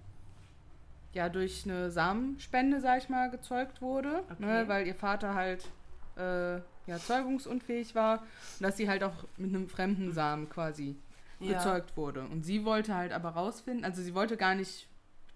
ja 1.14 1.30
durch 1.30 1.64
eine 1.66 1.90
Samenspende, 1.92 2.80
sag 2.80 3.00
ich 3.00 3.10
mal, 3.10 3.30
gezeugt 3.30 3.82
wurde, 3.82 4.24
Okay. 4.32 4.46
ne, 4.46 4.68
weil 4.68 4.88
ihr 4.88 4.96
Vater 4.96 5.34
halt 5.34 5.66
äh, 6.16 6.56
ja, 6.88 6.98
zeugungsunfähig 7.00 7.96
war 7.96 8.20
und 8.22 8.62
dass 8.62 8.78
sie 8.78 8.88
halt 8.88 9.04
auch 9.04 9.26
mit 9.38 9.54
einem 9.54 9.68
fremden 9.68 10.12
Samen 10.14 10.50
quasi 10.50 10.96
Ja. 11.40 11.58
gezeugt 11.58 11.98
wurde. 11.98 12.22
Und 12.22 12.44
sie 12.44 12.64
wollte 12.66 12.96
halt 12.96 13.12
aber 13.12 13.30
rausfinden, 13.30 13.84
also 13.84 14.02
sie 14.02 14.16
wollte 14.16 14.38
gar 14.38 14.56
nicht 14.56 14.88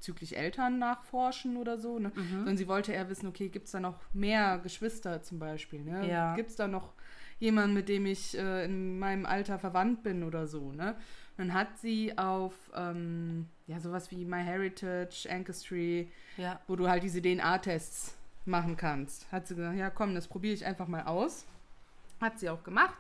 bezüglich 0.02 0.36
Eltern 0.36 0.80
nachforschen 0.80 1.58
oder 1.58 1.78
so, 1.78 1.99
ne? 1.99 2.12
Mhm. 2.16 2.30
sondern 2.38 2.58
sie 2.58 2.68
wollte 2.68 2.91
eher 2.91 3.08
wissen, 3.08 3.28
okay, 3.28 3.49
gibt 3.49 3.68
es 3.68 3.72
da 3.72 3.80
noch 3.80 3.99
mehr 4.14 4.58
Geschwister 4.58 5.22
zum 5.22 5.38
Beispiel? 5.38 5.82
Ne? 5.84 6.10
Ja. 6.10 6.34
Gibt 6.36 6.49
es 6.49 6.56
da 6.56 6.68
noch 6.68 6.93
jemanden, 7.38 7.76
mit 7.76 7.88
dem 7.88 8.08
ich 8.08 8.36
äh, 8.36 8.66
in 8.66 8.97
meinem 8.97 9.28
Alter 9.28 9.60
verwandt 9.60 10.02
bin 10.02 10.24
oder 10.24 10.47
so? 10.47 10.72
Ne? 10.72 10.95
Dann 11.38 11.54
hat 11.54 11.78
sie 11.78 12.18
auf 12.18 12.54
ähm, 12.76 13.47
ja, 13.68 13.80
sowas 13.80 14.10
wie 14.10 14.26
MyHeritage, 14.26 15.28
Ancestry, 15.30 16.10
Ja. 16.36 16.60
wo 16.68 16.76
du 16.76 16.89
halt 16.89 17.04
diese 17.04 17.22
DNA-Tests 17.22 18.16
machen 18.45 18.78
kannst. 18.78 19.32
Hat 19.32 19.45
sie 19.47 19.54
gesagt, 19.56 19.78
ja 19.78 19.91
komm, 19.91 20.16
das 20.16 20.28
probiere 20.28 20.56
ich 20.56 20.66
einfach 20.66 20.88
mal 20.88 21.04
aus. 21.04 21.45
Hat 22.20 22.39
sie 22.39 22.49
auch 22.49 22.64
gemacht. 22.64 22.97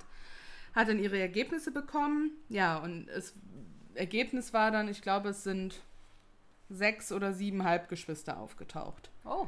Hat 0.75 0.87
dann 0.87 0.99
ihre 0.99 1.17
Ergebnisse 1.19 1.71
bekommen. 1.71 2.29
Ja, 2.47 2.77
und 2.77 3.07
das 3.07 3.33
Ergebnis 3.95 4.53
war 4.53 4.69
dann, 4.69 4.87
ich 4.87 5.01
glaube, 5.01 5.29
es 5.29 5.43
sind 5.43 5.81
sechs 6.71 7.11
oder 7.11 7.33
sieben 7.33 7.63
Halbgeschwister 7.63 8.39
aufgetaucht. 8.39 9.11
Oh. 9.25 9.47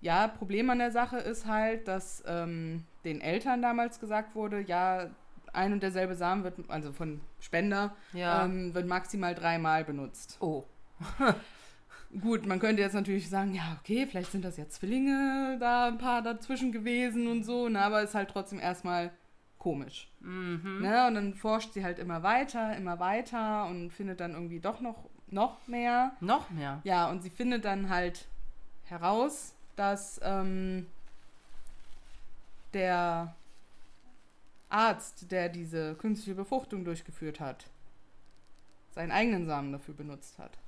Ja, 0.00 0.28
Problem 0.28 0.68
an 0.70 0.78
der 0.78 0.90
Sache 0.90 1.18
ist 1.18 1.46
halt, 1.46 1.88
dass 1.88 2.22
ähm, 2.26 2.84
den 3.04 3.20
Eltern 3.20 3.62
damals 3.62 3.98
gesagt 3.98 4.34
wurde, 4.34 4.60
ja, 4.60 5.10
ein 5.52 5.72
und 5.72 5.82
derselbe 5.82 6.14
Samen 6.14 6.44
wird, 6.44 6.58
also 6.68 6.92
von 6.92 7.20
Spender, 7.40 7.94
Ja. 8.12 8.44
ähm, 8.44 8.74
wird 8.74 8.86
maximal 8.86 9.34
dreimal 9.34 9.84
benutzt. 9.84 10.36
oh. 10.40 10.64
Gut, 12.20 12.46
man 12.46 12.60
könnte 12.60 12.82
jetzt 12.82 12.94
natürlich 12.94 13.28
sagen, 13.28 13.52
ja, 13.52 13.76
okay, 13.80 14.06
vielleicht 14.06 14.30
sind 14.32 14.44
das 14.44 14.56
ja 14.56 14.68
Zwillinge 14.68 15.56
da 15.60 15.88
ein 15.88 15.98
paar 15.98 16.22
dazwischen 16.22 16.70
gewesen 16.72 17.26
und 17.26 17.42
so, 17.44 17.68
ne, 17.68 17.80
aber 17.82 18.00
ist 18.02 18.14
halt 18.14 18.30
trotzdem 18.30 18.60
erstmal 18.60 19.10
komisch. 19.58 20.08
Mhm. 20.20 20.78
Ne? 20.82 21.06
Und 21.08 21.14
dann 21.16 21.34
forscht 21.34 21.72
sie 21.72 21.84
halt 21.84 21.98
immer 21.98 22.22
weiter, 22.22 22.76
immer 22.76 23.00
weiter 23.00 23.66
und 23.66 23.90
findet 23.90 24.20
dann 24.20 24.32
irgendwie 24.34 24.60
doch 24.60 24.80
noch, 24.80 25.10
noch 25.28 25.66
mehr. 25.66 26.12
Noch 26.20 26.50
mehr. 26.50 26.80
Ja, 26.84 27.08
und 27.10 27.22
sie 27.22 27.30
findet 27.30 27.64
dann 27.64 27.88
halt 27.88 28.26
heraus, 28.84 29.54
dass 29.74 30.20
ähm, 30.22 30.86
der 32.72 33.34
Arzt, 34.68 35.30
der 35.30 35.48
diese 35.48 35.94
künstliche 35.94 36.34
Befruchtung 36.34 36.84
durchgeführt 36.84 37.40
hat, 37.40 37.66
seinen 38.94 39.12
eigenen 39.12 39.46
Samen 39.46 39.72
dafür 39.72 39.94
benutzt 39.94 40.38
hat. 40.38 40.58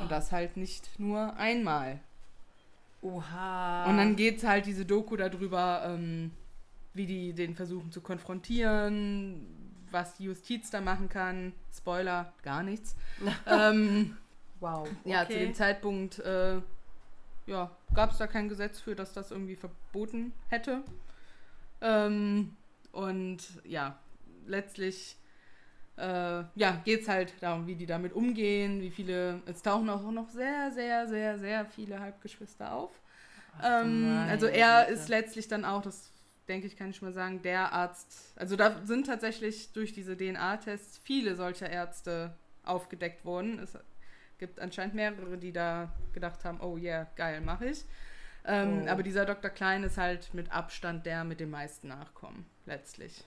Und 0.00 0.10
das 0.10 0.30
halt 0.30 0.56
nicht 0.56 0.98
nur 0.98 1.36
einmal. 1.36 1.98
Oha. 3.02 3.86
Und 3.86 3.96
dann 3.96 4.16
geht 4.16 4.44
halt 4.44 4.66
diese 4.66 4.84
Doku 4.84 5.16
darüber, 5.16 5.82
ähm, 5.84 6.30
wie 6.94 7.06
die 7.06 7.32
den 7.32 7.54
versuchen 7.54 7.90
zu 7.90 8.00
konfrontieren, 8.00 9.55
was 9.96 10.14
die 10.16 10.24
Justiz 10.24 10.70
da 10.70 10.82
machen 10.82 11.08
kann. 11.08 11.54
Spoiler, 11.74 12.32
gar 12.42 12.62
nichts. 12.62 12.94
ähm, 13.46 14.16
wow. 14.60 14.86
ja, 15.04 15.26
zu 15.26 15.38
dem 15.38 15.54
Zeitpunkt 15.54 16.18
äh, 16.18 16.60
ja, 17.46 17.70
gab 17.94 18.12
es 18.12 18.18
da 18.18 18.26
kein 18.26 18.50
Gesetz 18.50 18.78
für, 18.78 18.94
dass 18.94 19.14
das 19.14 19.30
irgendwie 19.30 19.56
verboten 19.56 20.34
hätte. 20.48 20.82
Ähm, 21.80 22.54
und 22.92 23.38
ja, 23.64 23.98
letztlich 24.46 25.16
äh, 25.96 26.44
ja, 26.54 26.82
geht 26.84 27.02
es 27.02 27.08
halt 27.08 27.32
darum, 27.40 27.66
wie 27.66 27.74
die 27.74 27.86
damit 27.86 28.12
umgehen, 28.12 28.82
wie 28.82 28.90
viele, 28.90 29.40
es 29.46 29.62
tauchen 29.62 29.88
auch 29.88 30.10
noch 30.10 30.28
sehr, 30.28 30.70
sehr, 30.72 31.08
sehr, 31.08 31.38
sehr 31.38 31.64
viele 31.64 32.00
Halbgeschwister 32.00 32.70
auf. 32.72 32.90
Ach 33.58 33.82
Ähm, 33.82 34.26
also 34.28 34.46
er 34.46 34.88
ist 34.88 35.08
letztlich 35.08 35.48
dann 35.48 35.64
auch, 35.64 35.80
das 35.80 36.12
denke 36.48 36.66
ich, 36.66 36.76
kann 36.76 36.90
ich 36.90 37.02
mal 37.02 37.12
sagen, 37.12 37.42
der 37.42 37.72
Arzt, 37.72 38.32
also 38.36 38.56
da 38.56 38.80
sind 38.84 39.06
tatsächlich 39.06 39.72
durch 39.72 39.92
diese 39.92 40.16
DNA-Tests 40.16 40.98
viele 40.98 41.34
solcher 41.34 41.68
Ärzte 41.68 42.34
aufgedeckt 42.64 43.24
worden. 43.24 43.58
Es 43.58 43.78
gibt 44.38 44.60
anscheinend 44.60 44.94
mehrere, 44.94 45.38
die 45.38 45.52
da 45.52 45.92
gedacht 46.12 46.44
haben, 46.44 46.60
oh 46.60 46.76
yeah, 46.76 47.06
geil, 47.16 47.40
mache 47.40 47.66
ich. 47.68 47.84
Ähm, 48.44 48.84
Oh. 48.84 48.88
Aber 48.90 49.02
dieser 49.02 49.24
Dr. 49.24 49.50
Klein 49.50 49.82
ist 49.82 49.98
halt 49.98 50.32
mit 50.32 50.52
Abstand 50.52 51.04
der 51.04 51.24
mit 51.24 51.40
den 51.40 51.50
meisten 51.50 51.88
Nachkommen, 51.88 52.46
letztlich. 52.64 53.24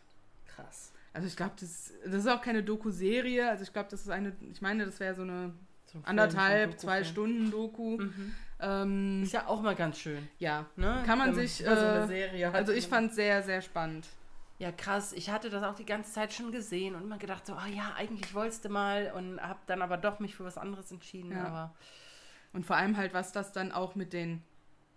Krass. 0.47 0.93
Also 1.11 1.27
ich 1.27 1.35
glaube, 1.35 1.53
das, 1.59 1.91
das 2.05 2.13
ist 2.13 2.27
auch 2.27 2.41
keine 2.41 2.63
Doku-Serie. 2.63 3.49
Also 3.49 3.63
ich 3.63 3.73
glaube, 3.73 3.89
das 3.89 4.01
ist 4.01 4.09
eine, 4.09 4.33
ich 4.51 4.61
meine, 4.61 4.85
das 4.85 4.99
wäre 4.99 5.15
so 5.15 5.23
eine 5.23 5.53
So 5.87 5.97
ein 5.97 6.05
anderthalb, 6.05 6.79
zwei. 6.79 7.03
Stunden 7.03 7.51
Doku. 7.51 7.97
Mhm. 7.97 8.33
Ähm, 8.59 9.23
Ist 9.23 9.33
ja 9.33 9.47
auch 9.47 9.61
mal 9.61 9.75
ganz 9.75 9.99
schön. 9.99 10.27
ja, 10.37 10.65
Ne? 10.75 11.03
Kann 11.05 11.17
man 11.17 11.29
Wenn 11.35 11.47
sich, 11.47 11.63
immer 11.63 11.75
so 11.77 11.85
eine 11.85 12.03
äh, 12.03 12.07
Serie 12.07 12.53
also 12.53 12.71
ich 12.73 12.89
man- 12.89 13.03
fand 13.03 13.13
sehr, 13.13 13.41
sehr 13.43 13.61
spannend. 13.61 14.05
Ja, 14.57 14.73
krass. 14.73 15.13
Ich 15.13 15.29
hatte 15.29 15.49
das 15.49 15.63
auch 15.63 15.75
die 15.75 15.85
ganze 15.85 16.11
Zeit 16.11 16.33
schon 16.33 16.51
gesehen 16.51 16.93
und 16.95 17.03
immer 17.03 17.17
gedacht, 17.17 17.45
so, 17.45 17.53
ah 17.53 17.67
ja, 17.67 17.93
eigentlich 17.95 18.33
wolltest 18.33 18.65
du 18.65 18.69
mal 18.69 19.13
und 19.15 19.39
hab 19.41 19.65
dann 19.67 19.81
aber 19.81 19.95
doch 19.95 20.19
mich 20.19 20.35
für 20.35 20.43
was 20.43 20.57
anderes 20.57 20.91
entschieden. 20.91 21.31
Ja. 21.31 21.45
Aber 21.45 21.75
Und 22.51 22.65
vor 22.65 22.75
allem 22.75 22.97
halt, 22.97 23.13
was 23.13 23.31
das 23.31 23.53
dann 23.53 23.71
auch 23.71 23.95
mit 23.95 24.11
den 24.11 24.43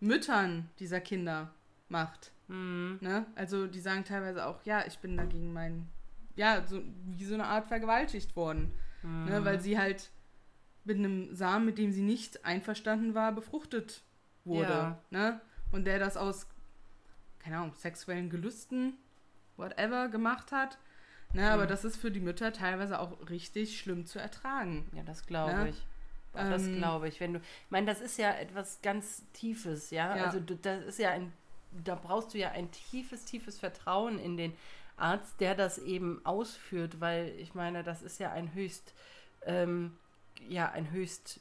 Müttern 0.01 0.69
dieser 0.81 1.01
Kinder 1.01 1.51
macht. 1.89 2.33
hm, 2.49 2.99
Ne? 3.01 3.27
Also 3.37 3.69
die 3.69 3.79
sagen 3.79 4.03
teilweise 4.05 4.47
auch, 4.47 4.61
ja, 4.65 4.85
ich 4.87 4.99
bin 4.99 5.17
dagegen 5.17 5.53
mein, 5.53 5.87
ja, 6.35 6.67
so 6.67 6.83
wie 7.05 7.25
so 7.25 7.35
eine 7.35 7.45
Art 7.47 7.69
vergewaltigt 7.69 8.35
worden. 8.35 8.73
hm. 9.03 9.27
Ne? 9.27 9.45
Weil 9.45 9.61
sie 9.61 9.79
halt 9.79 10.11
mit 10.85 10.99
einem 10.99 11.35
Samen, 11.35 11.67
mit 11.67 11.79
dem 11.79 11.93
sie 11.93 12.03
nicht 12.03 12.45
einverstanden 12.45 13.15
war, 13.15 13.33
befruchtet 13.33 14.03
wurde. 14.45 14.69
Ja. 14.69 14.99
Ne? 15.11 15.41
Und 15.71 15.85
der 15.85 15.99
das 15.99 16.17
aus, 16.17 16.47
keine 17.39 17.59
Ahnung, 17.59 17.75
sexuellen 17.75 18.31
Gelüsten, 18.31 18.95
whatever, 19.57 20.09
gemacht 20.09 20.53
hat. 20.53 20.79
Ne? 21.33 21.51
Aber 21.51 21.65
Mhm. 21.65 21.69
das 21.69 21.85
ist 21.85 21.97
für 21.97 22.11
die 22.11 22.21
Mütter 22.21 22.53
teilweise 22.53 22.99
auch 22.99 23.29
richtig 23.31 23.79
schlimm 23.79 24.05
zu 24.07 24.19
ertragen. 24.19 24.89
Ja, 24.95 25.03
das 25.03 25.27
glaube 25.27 25.51
Ja. 25.53 25.67
ich. 25.67 25.87
Boah, 26.33 26.45
das 26.51 26.67
Ähm, 26.67 26.77
glaube 26.77 27.09
ich. 27.09 27.21
Wenn 27.21 27.35
du, 27.35 27.39
ich 27.39 27.71
meine, 27.71 27.87
das 27.87 28.01
ist 28.01 28.19
ja 28.19 28.33
etwas 28.33 28.81
ganz 28.83 29.23
Tiefes, 29.33 29.91
ja. 29.91 30.17
Ja. 30.17 30.25
Also 30.25 30.41
du, 30.41 30.57
das 30.57 30.85
ist 30.85 30.99
ja 30.99 31.11
ein, 31.11 31.33
da 31.85 31.95
brauchst 31.95 32.35
du 32.35 32.39
ja 32.39 32.51
ein 32.51 32.71
tiefes, 32.71 33.25
tiefes 33.25 33.59
Vertrauen 33.59 34.19
in 34.19 34.37
den 34.37 34.53
Arzt, 34.97 35.41
der 35.41 35.55
das 35.55 35.79
eben 35.79 36.21
ausführt, 36.25 37.01
weil 37.01 37.29
ich 37.39 37.55
meine, 37.55 37.83
das 37.83 38.03
ist 38.03 38.19
ja 38.21 38.31
ein 38.33 38.53
höchst, 38.55 38.95
ähm, 39.47 39.97
ja, 40.49 40.71
ein 40.71 40.91
höchst 40.91 41.41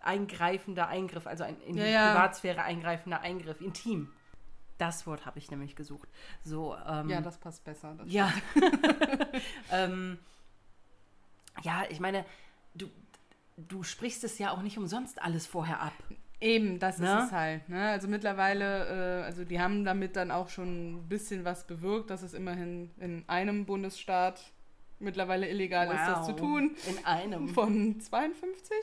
eingreifender 0.00 0.88
Eingriff, 0.88 1.26
also 1.26 1.44
ein 1.44 1.60
in 1.60 1.76
Ja, 1.76 1.84
die 1.84 1.90
ja. 1.90 2.12
Privatsphäre 2.12 2.62
eingreifender 2.62 3.20
Eingriff, 3.20 3.60
intim. 3.60 4.12
Das 4.78 5.06
Wort 5.06 5.26
habe 5.26 5.38
ich 5.38 5.50
nämlich 5.50 5.76
gesucht. 5.76 6.08
So, 6.42 6.76
ähm, 6.86 7.08
Ja, 7.08 7.20
das 7.20 7.38
passt 7.38 7.62
besser. 7.64 7.94
Das 7.96 8.10
ja. 8.12 8.32
ähm, 9.70 10.18
ja, 11.62 11.84
ich 11.90 12.00
meine, 12.00 12.24
du, 12.74 12.88
du 13.56 13.82
sprichst 13.82 14.24
es 14.24 14.38
ja 14.38 14.50
auch 14.50 14.62
nicht 14.62 14.78
umsonst 14.78 15.22
alles 15.22 15.46
vorher 15.46 15.80
ab. 15.80 15.92
Eben, 16.40 16.80
das 16.80 16.98
Ne? 16.98 17.06
ist 17.18 17.26
es 17.26 17.32
halt. 17.32 17.68
Ne? 17.68 17.90
Also 17.90 18.08
mittlerweile, 18.08 19.20
äh, 19.20 19.24
also 19.24 19.44
die 19.44 19.60
haben 19.60 19.84
damit 19.84 20.16
dann 20.16 20.32
auch 20.32 20.48
schon 20.48 20.94
ein 20.96 21.08
bisschen 21.08 21.44
was 21.44 21.66
bewirkt, 21.68 22.10
dass 22.10 22.22
es 22.22 22.34
immerhin 22.34 22.90
in 22.98 23.22
einem 23.28 23.64
Bundesstaat 23.66 24.40
mittlerweile 25.02 25.48
illegal 25.48 25.86
ist, 25.88 26.06
das 26.06 26.26
zu 26.26 26.32
Wow. 26.32 26.38
tun. 26.40 26.76
In 26.88 27.04
einem. 27.04 27.48
Von 27.48 28.00
52? 28.00 28.76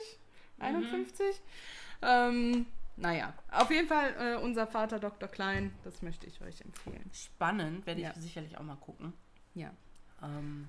51? 0.58 1.40
Ähm, 2.02 2.66
naja, 2.96 3.32
auf 3.50 3.70
jeden 3.70 3.88
Fall 3.88 4.14
äh, 4.18 4.36
unser 4.42 4.66
Vater 4.66 4.98
Dr. 4.98 5.28
Klein, 5.28 5.72
das 5.84 6.02
möchte 6.02 6.26
ich 6.26 6.40
euch 6.42 6.60
empfehlen. 6.60 7.10
Spannend, 7.12 7.86
werde 7.86 8.00
ich 8.00 8.06
Ja. 8.06 8.14
sicherlich 8.14 8.58
auch 8.58 8.62
mal 8.62 8.76
gucken. 8.76 9.12
Ja. 9.54 9.70
Ähm, 10.22 10.68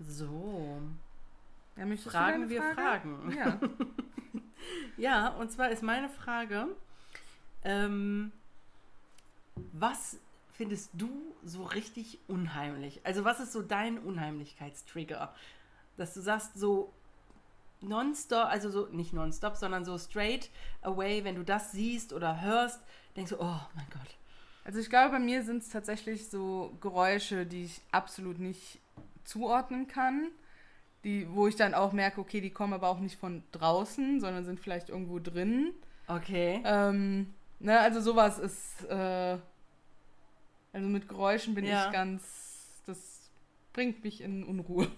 so, 0.00 0.80
ja 1.76 1.86
fragen 1.96 2.48
wir 2.48 2.62
Frage? 2.62 2.74
Fragen. 2.74 3.36
Ja. 3.36 3.60
Ja, 4.96 5.28
und 5.28 5.52
zwar 5.52 5.68
ist 5.70 5.82
meine 5.82 6.08
Frage, 6.08 6.66
ähm, 7.62 8.32
was 9.72 10.18
findest 10.56 10.90
du 10.94 11.10
so 11.44 11.64
richtig 11.64 12.18
unheimlich? 12.28 13.00
Also 13.04 13.24
was 13.24 13.40
ist 13.40 13.52
so 13.52 13.62
dein 13.62 13.98
Unheimlichkeitstrigger? 13.98 15.34
Dass 15.96 16.14
du 16.14 16.20
sagst, 16.20 16.58
so 16.58 16.92
nonstop, 17.80 18.46
also 18.46 18.70
so 18.70 18.86
nicht 18.86 19.12
nonstop, 19.12 19.56
sondern 19.56 19.84
so 19.84 19.98
straight 19.98 20.50
away, 20.82 21.24
wenn 21.24 21.36
du 21.36 21.44
das 21.44 21.72
siehst 21.72 22.12
oder 22.12 22.40
hörst, 22.40 22.80
denkst 23.16 23.30
du, 23.30 23.40
oh 23.40 23.60
mein 23.74 23.86
Gott. 23.90 24.16
Also 24.64 24.80
ich 24.80 24.90
glaube, 24.90 25.12
bei 25.12 25.18
mir 25.18 25.42
sind 25.44 25.62
es 25.62 25.68
tatsächlich 25.68 26.28
so 26.28 26.76
Geräusche, 26.80 27.46
die 27.46 27.64
ich 27.64 27.80
absolut 27.92 28.38
nicht 28.40 28.80
zuordnen 29.24 29.86
kann. 29.86 30.28
Die, 31.04 31.28
wo 31.30 31.46
ich 31.46 31.54
dann 31.54 31.72
auch 31.74 31.92
merke, 31.92 32.20
okay, 32.20 32.40
die 32.40 32.50
kommen 32.50 32.72
aber 32.72 32.88
auch 32.88 32.98
nicht 32.98 33.16
von 33.16 33.44
draußen, 33.52 34.20
sondern 34.20 34.44
sind 34.44 34.58
vielleicht 34.58 34.88
irgendwo 34.88 35.20
drin. 35.20 35.72
Okay. 36.08 36.60
Ähm, 36.64 37.32
ne, 37.60 37.78
also 37.78 38.00
sowas 38.00 38.40
ist, 38.40 38.84
äh, 38.86 39.38
also 40.76 40.88
mit 40.88 41.08
Geräuschen 41.08 41.54
bin 41.54 41.64
Ja. 41.64 41.86
ich 41.86 41.92
ganz, 41.92 42.82
das 42.86 43.30
bringt 43.72 44.04
mich 44.04 44.20
in 44.20 44.44
Unruhe. 44.44 44.88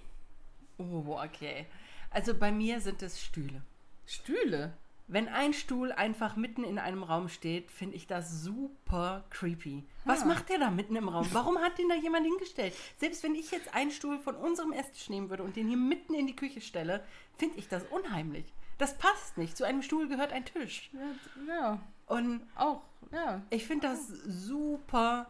Oh, 0.76 1.18
okay. 1.24 1.66
Also 2.10 2.34
bei 2.34 2.50
mir 2.52 2.80
sind 2.80 3.02
es 3.02 3.22
Stühle. 3.22 3.62
Stühle? 4.06 4.72
Wenn 5.06 5.28
ein 5.28 5.54
Stuhl 5.54 5.90
einfach 5.92 6.36
mitten 6.36 6.64
in 6.64 6.78
einem 6.78 7.02
Raum 7.02 7.28
steht, 7.28 7.70
finde 7.70 7.96
ich 7.96 8.06
das 8.06 8.42
super 8.42 9.24
creepy. 9.30 9.84
Was 10.04 10.20
Ha. 10.22 10.26
macht 10.26 10.50
der 10.50 10.58
da 10.58 10.70
mitten 10.70 10.96
im 10.96 11.08
Raum? 11.08 11.26
Warum 11.32 11.58
hat 11.58 11.78
den 11.78 11.88
da 11.88 11.94
jemand 11.94 12.26
hingestellt? 12.26 12.74
Selbst 12.98 13.22
wenn 13.22 13.34
ich 13.34 13.50
jetzt 13.50 13.74
einen 13.74 13.90
Stuhl 13.90 14.18
von 14.18 14.34
unserem 14.36 14.72
Esstisch 14.72 15.08
nehmen 15.08 15.30
würde 15.30 15.44
und 15.44 15.56
den 15.56 15.68
hier 15.68 15.78
mitten 15.78 16.12
in 16.14 16.26
die 16.26 16.36
Küche 16.36 16.60
stelle, 16.60 17.02
finde 17.38 17.56
ich 17.58 17.68
das 17.68 17.84
unheimlich. 17.84 18.44
Das 18.76 18.98
passt 18.98 19.38
nicht. 19.38 19.56
Zu 19.56 19.64
einem 19.64 19.82
Stuhl 19.82 20.08
gehört 20.08 20.32
ein 20.32 20.44
Tisch. 20.44 20.90
Ja, 20.92 21.54
ja 21.54 21.80
Und 22.06 22.42
auch, 22.54 22.82
ja. 23.10 23.40
ich 23.50 23.66
finde 23.66 23.88
das 23.88 24.08
super 24.08 25.26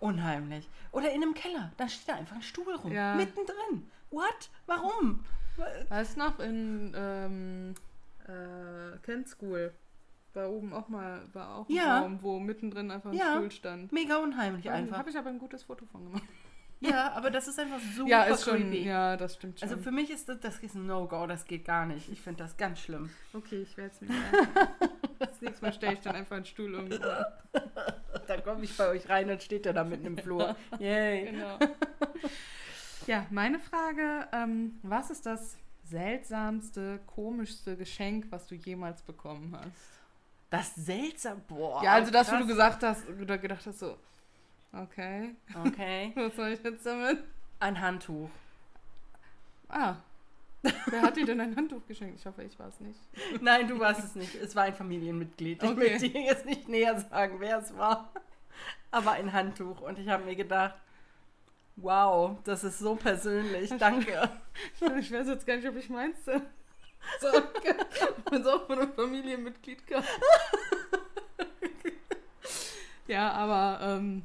unheimlich. 0.00 0.68
Oder 0.92 1.12
in 1.12 1.22
einem 1.22 1.34
Keller, 1.34 1.72
da 1.76 1.88
steht 1.88 2.08
da 2.08 2.14
einfach 2.18 2.36
ein 2.36 2.42
Stuhl 2.42 2.74
rum. 2.74 2.90
Ja. 2.92 3.14
Mittendrin. 3.14 3.88
What? 4.10 4.50
Warum? 4.66 5.24
Weißt 5.88 6.16
du 6.16 6.20
noch, 6.20 6.38
in 6.40 6.92
ähm, 6.96 7.74
äh, 8.26 8.98
Kent 9.02 9.28
School 9.28 9.72
war 10.32 10.48
oben 10.50 10.72
auch 10.72 10.88
mal, 10.88 11.22
war 11.32 11.56
auch 11.56 11.68
ein 11.68 11.74
Ja. 11.74 12.00
Raum, 12.00 12.18
wo 12.22 12.38
mittendrin 12.38 12.90
einfach 12.90 13.10
ein 13.10 13.16
Ja. 13.16 13.34
Stuhl 13.36 13.50
stand. 13.50 13.92
Mega 13.92 14.16
unheimlich 14.18 14.64
Da 14.64 14.72
einfach. 14.72 14.98
habe 14.98 15.10
ich 15.10 15.18
aber 15.18 15.28
ein 15.28 15.38
gutes 15.38 15.62
Foto 15.64 15.84
von 15.86 16.04
gemacht. 16.06 16.24
Ja, 16.82 17.12
aber 17.12 17.30
das 17.30 17.46
ist 17.46 17.58
einfach 17.60 17.78
super 17.94 18.08
ja, 18.08 18.22
ist 18.22 18.42
schon, 18.42 18.54
creepy. 18.56 18.84
ja, 18.86 19.14
das 19.18 19.34
stimmt 19.34 19.60
schon. 19.60 19.68
Also 19.68 19.82
für 19.82 19.90
mich 19.90 20.08
ist 20.08 20.30
das, 20.30 20.40
das 20.40 20.60
ist 20.60 20.74
ein 20.74 20.86
No-Go, 20.86 21.26
das 21.26 21.44
geht 21.44 21.66
gar 21.66 21.84
nicht. 21.84 22.10
Ich 22.10 22.22
finde 22.22 22.42
das 22.42 22.56
ganz 22.56 22.80
schlimm. 22.80 23.10
okay, 23.34 23.60
ich 23.60 23.76
werde 23.76 23.92
es 23.94 24.00
mir. 24.00 24.08
Das 25.20 25.40
nächste 25.42 25.64
Mal 25.64 25.72
stelle 25.72 25.92
ich 25.92 26.00
dann 26.00 26.16
einfach 26.16 26.36
einen 26.36 26.46
Stuhl 26.46 26.72
irgendwo. 26.72 26.96
hin. 27.04 27.62
Dann 28.26 28.42
komme 28.42 28.64
ich 28.64 28.76
bei 28.76 28.88
euch 28.88 29.08
rein 29.08 29.30
und 29.30 29.42
steht 29.42 29.66
er 29.66 29.74
da 29.74 29.84
mitten 29.84 30.06
im 30.06 30.18
Flur. 30.18 30.56
Yay. 30.78 31.26
Genau. 31.26 31.58
Ja, 33.06 33.26
meine 33.30 33.58
Frage, 33.58 34.28
ähm, 34.32 34.78
was 34.82 35.10
ist 35.10 35.26
das 35.26 35.56
seltsamste, 35.84 37.00
komischste 37.06 37.76
Geschenk, 37.76 38.26
was 38.30 38.46
du 38.46 38.54
jemals 38.54 39.02
bekommen 39.02 39.54
hast? 39.56 40.00
Das 40.48 40.74
seltsam. 40.74 41.42
Boah. 41.46 41.82
ja, 41.84 41.92
also 41.92 42.10
das, 42.10 42.28
wo 42.28 42.32
krass. 42.32 42.42
du 42.42 42.46
gesagt 42.46 42.82
hast, 42.82 43.08
oder 43.08 43.38
gedacht 43.38 43.66
hast, 43.66 43.78
so, 43.78 43.96
okay, 44.72 45.34
Okay. 45.66 46.12
was 46.16 46.34
soll 46.36 46.48
ich 46.48 46.62
jetzt 46.62 46.86
damit? 46.86 47.22
Ein 47.60 47.80
Handtuch. 47.80 48.30
Ah, 49.68 49.96
wer 50.62 51.02
hat 51.02 51.16
dir 51.16 51.24
denn 51.26 51.40
ein 51.40 51.56
Handtuch 51.56 51.86
geschenkt? 51.86 52.18
Ich 52.20 52.26
hoffe, 52.26 52.42
ich 52.42 52.58
war 52.58 52.68
es 52.68 52.80
nicht. 52.80 52.98
Nein, 53.40 53.66
du 53.68 53.78
warst 53.78 54.04
es 54.04 54.14
nicht. 54.14 54.34
Es 54.34 54.54
war 54.54 54.64
ein 54.64 54.74
Familienmitglied. 54.74 55.62
Ich 55.62 55.68
Okay. 55.68 55.90
möchte 55.90 56.08
dir 56.10 56.22
jetzt 56.22 56.44
nicht 56.46 56.68
näher 56.68 56.98
sagen, 57.00 57.36
wer 57.40 57.58
es 57.58 57.76
war. 57.76 58.12
Aber 58.90 59.12
ein 59.12 59.32
Handtuch. 59.32 59.80
Und 59.80 59.98
ich 59.98 60.08
habe 60.08 60.24
mir 60.24 60.36
gedacht, 60.36 60.74
wow, 61.76 62.36
das 62.44 62.64
ist 62.64 62.78
so 62.78 62.94
persönlich. 62.96 63.70
Danke. 63.78 64.28
Ich 64.98 65.12
weiß 65.12 65.28
jetzt 65.28 65.46
gar 65.46 65.56
nicht, 65.56 65.68
ob 65.68 65.76
ich 65.76 65.88
meins. 65.88 66.18
So, 66.24 67.28
wenn 68.30 68.42
es 68.42 68.46
auch 68.46 68.66
von 68.66 68.78
einem 68.78 68.92
Familienmitglied 68.92 69.86
kam. 69.86 70.04
Ja, 73.06 73.32
aber 73.32 73.80
ähm, 73.82 74.22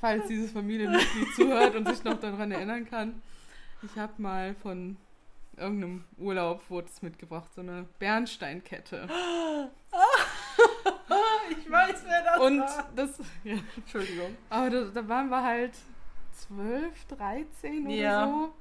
falls 0.00 0.26
dieses 0.26 0.50
Familienmitglied 0.50 1.34
zuhört 1.36 1.74
und 1.76 1.88
sich 1.88 2.02
noch 2.04 2.18
daran 2.20 2.50
erinnern 2.52 2.84
kann, 2.88 3.22
ich 3.82 3.96
habe 3.96 4.20
mal 4.20 4.54
von 4.62 4.96
irgendeinem 5.56 6.04
Urlaub 6.18 6.68
wurde 6.70 6.88
es 6.88 7.02
mitgebracht, 7.02 7.52
so 7.54 7.60
eine 7.60 7.86
Bernsteinkette. 7.98 9.08
Ich 11.50 11.70
weiß, 11.70 12.02
wer 12.06 12.22
das 12.24 12.38
Und 12.40 12.60
war. 12.60 12.90
das, 12.94 13.18
ja, 13.44 13.56
Entschuldigung. 13.76 14.36
aber 14.50 14.70
da, 14.70 14.84
da 14.86 15.08
waren 15.08 15.28
wir 15.28 15.42
halt 15.42 15.72
12, 16.32 17.04
13 17.06 17.86
oder 17.86 17.94
Ja. 17.94 18.26
so. 18.26 18.52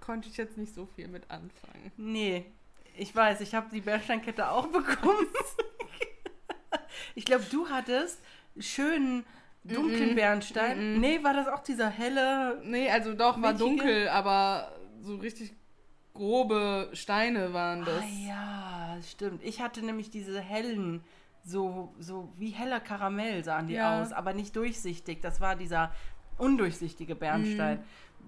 Konnte 0.00 0.28
ich 0.28 0.36
jetzt 0.36 0.58
nicht 0.58 0.74
so 0.74 0.86
viel 0.86 1.08
mit 1.08 1.30
anfangen. 1.30 1.92
Nee, 1.96 2.44
ich 2.96 3.14
weiß, 3.14 3.40
ich 3.40 3.54
habe 3.54 3.68
die 3.72 3.80
Bernsteinkette 3.80 4.48
auch 4.50 4.66
bekommen. 4.72 5.26
ich 7.14 7.24
glaube, 7.24 7.44
du 7.50 7.68
hattest 7.68 8.20
schönen 8.58 9.24
dunklen 9.64 10.10
Mhm. 10.10 10.14
Bernstein. 10.14 10.94
Mhm. 10.94 11.00
Nee, 11.00 11.22
war 11.24 11.32
das 11.32 11.48
auch 11.48 11.60
dieser 11.62 11.88
helle. 11.88 12.60
Nee, 12.64 12.90
also 12.90 13.14
doch, 13.14 13.40
war 13.40 13.54
dunkel, 13.54 14.08
aber 14.08 14.72
so 15.00 15.16
richtig 15.16 15.54
grobe 16.14 16.88
Steine 16.92 17.52
waren 17.52 17.84
das. 17.84 18.02
Ah 18.02 18.26
ja, 18.26 18.98
stimmt. 19.02 19.42
Ich 19.42 19.60
hatte 19.60 19.84
nämlich 19.84 20.10
diese 20.10 20.40
hellen, 20.40 21.02
so, 21.44 21.92
so 21.98 22.32
wie 22.38 22.50
heller 22.50 22.80
Karamell 22.80 23.44
sahen 23.44 23.66
die 23.66 23.74
Ja. 23.74 24.00
aus, 24.00 24.12
aber 24.12 24.32
nicht 24.32 24.54
durchsichtig. 24.56 25.20
Das 25.20 25.40
war 25.40 25.56
dieser 25.56 25.92
undurchsichtige 26.38 27.14
Bernstein. 27.14 27.82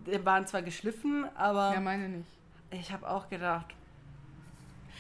Die 0.07 0.25
waren 0.25 0.47
zwar 0.47 0.63
geschliffen, 0.63 1.25
aber 1.37 1.73
Ja, 1.73 1.81
meine 1.81 2.09
nicht. 2.09 2.29
ich 2.71 2.93
habe 2.93 3.09
auch 3.09 3.29
gedacht, 3.31 3.67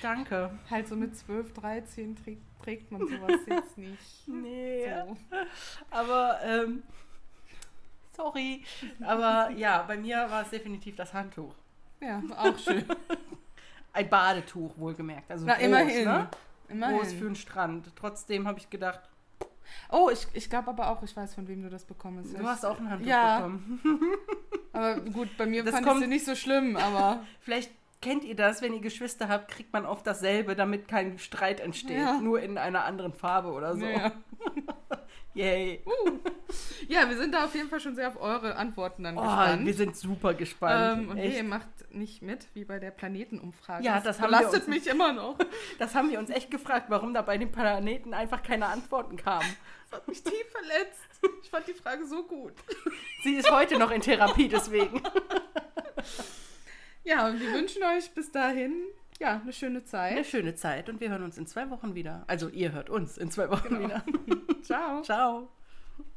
danke. 0.00 0.50
Halt 0.70 0.88
so 0.88 0.96
mit 0.96 1.14
12, 1.16 1.52
13 1.52 2.16
trägt, 2.16 2.42
trägt 2.62 2.90
man 2.92 3.02
sowas 3.02 3.40
jetzt 3.48 3.76
nicht. 3.76 4.28
Nee. 4.28 4.86
So. 5.06 5.16
Aber, 5.90 6.38
ähm, 6.44 6.82
sorry. 8.16 8.64
Aber 9.04 9.50
ja, 9.50 9.82
bei 9.82 9.96
mir 9.98 10.30
war 10.30 10.42
es 10.42 10.50
definitiv 10.50 10.96
das 10.96 11.12
Handtuch. 11.12 11.52
Ja, 12.00 12.22
auch 12.36 12.58
schön. 12.58 12.84
Ein 13.92 14.08
Badetuch, 14.10 14.76
wohlgemerkt. 14.76 15.30
Also 15.30 15.46
Na, 15.46 15.54
groß, 15.54 15.64
immerhin. 15.64 16.04
Ne? 16.04 16.28
Immerhin. 16.68 16.98
Groß 16.98 17.12
für 17.14 17.24
den 17.24 17.34
Strand. 17.36 17.90
Trotzdem 17.96 18.46
habe 18.46 18.58
ich 18.58 18.68
gedacht, 18.70 19.00
Oh, 19.90 20.10
ich, 20.12 20.26
ich 20.32 20.48
glaube 20.48 20.68
aber 20.68 20.90
auch, 20.90 21.02
ich 21.02 21.16
weiß, 21.16 21.34
von 21.34 21.48
wem 21.48 21.62
du 21.62 21.68
das 21.70 21.84
bekommen 21.84 22.18
hast. 22.22 22.38
du 22.38 22.46
hast 22.46 22.64
auch 22.64 22.78
ein 22.78 22.88
Handtuch 22.88 23.08
Ja. 23.08 23.36
bekommen. 23.38 23.80
Aber 24.72 25.00
gut, 25.00 25.28
bei 25.38 25.46
mir 25.46 25.64
Das 25.64 25.72
fand 25.74 25.86
ich 25.86 25.90
kommt- 25.90 26.02
sie 26.02 26.06
nicht 26.08 26.24
so 26.26 26.34
schlimm, 26.36 26.76
aber 26.76 27.24
Vielleicht 27.40 27.72
kennt 28.02 28.22
ihr 28.24 28.36
das, 28.36 28.60
wenn 28.62 28.74
ihr 28.74 28.80
Geschwister 28.80 29.28
habt, 29.28 29.48
kriegt 29.50 29.72
man 29.72 29.86
oft 29.86 30.06
dasselbe, 30.06 30.54
damit 30.54 30.86
kein 30.86 31.18
Streit 31.18 31.60
entsteht. 31.60 31.96
Ja. 31.98 32.20
Nur 32.20 32.40
in 32.42 32.58
einer 32.58 32.84
anderen 32.84 33.12
Farbe 33.14 33.48
oder 33.52 33.74
so. 33.74 33.84
naja. 33.86 34.12
Yay. 35.36 35.82
Ja, 36.88 37.08
wir 37.08 37.16
sind 37.18 37.34
da 37.34 37.44
auf 37.44 37.54
jeden 37.54 37.68
Fall 37.68 37.80
schon 37.80 37.94
sehr 37.94 38.08
auf 38.08 38.20
eure 38.20 38.56
Antworten 38.56 39.02
dann 39.02 39.18
Oh, 39.18 39.22
gespannt. 39.22 39.66
wir 39.66 39.74
sind 39.74 39.96
super 39.96 40.32
gespannt. 40.34 40.98
ähm, 41.02 41.08
und 41.10 41.18
Echt. 41.18 41.36
ihr 41.36 41.44
macht 41.44 41.68
nicht 41.90 42.22
mit, 42.22 42.46
wie 42.54 42.64
bei 42.64 42.78
der 42.78 42.90
Planetenumfrage. 42.90 43.84
Ja, 43.84 44.00
das 44.00 44.20
haben 44.20 44.30
wir 44.30 44.38
belastet 44.38 44.68
mich 44.68 44.86
immer 44.86 45.12
noch. 45.12 45.36
Das 45.78 45.94
haben 45.94 46.10
wir 46.10 46.18
uns 46.18 46.30
echt 46.30 46.50
gefragt, 46.50 46.86
warum 46.88 47.12
da 47.12 47.20
bei 47.22 47.36
den 47.36 47.52
Planeten 47.52 48.14
einfach 48.14 48.42
keine 48.42 48.66
Antworten 48.66 49.16
kamen. 49.16 49.46
Das 49.90 50.00
hat 50.00 50.08
mich 50.08 50.22
tief 50.22 50.46
verletzt. 50.50 51.00
Ich 51.42 51.50
fand 51.50 51.66
die 51.68 51.74
Frage 51.74 52.06
so 52.06 52.22
gut. 52.22 52.54
Sie 53.22 53.34
ist 53.34 53.50
heute 53.50 53.78
noch 53.78 53.90
in 53.90 54.00
Therapie 54.00 54.48
deswegen. 54.48 55.02
Ja, 57.04 57.28
und 57.28 57.38
wir 57.40 57.52
wünschen 57.52 57.82
euch 57.84 58.10
bis 58.10 58.32
dahin 58.32 58.74
ja, 59.20 59.40
eine 59.42 59.52
schöne 59.52 59.78
Eine 59.78 59.84
Zeit. 59.84 60.26
schöne 60.26 60.54
Zeit 60.54 60.88
und 60.88 61.00
wir 61.00 61.10
hören 61.10 61.22
uns 61.22 61.38
in 61.38 61.46
zwei 61.46 61.70
Wochen 61.70 61.94
wieder. 61.94 62.24
Also 62.26 62.48
ihr 62.48 62.72
hört 62.72 62.90
uns 62.90 63.16
in 63.18 63.30
zwei 63.30 63.50
Wochen 63.50 63.68
Genau. 63.68 63.80
wieder. 63.80 64.04
Ciao. 64.62 65.02
Ciao. 65.02 65.55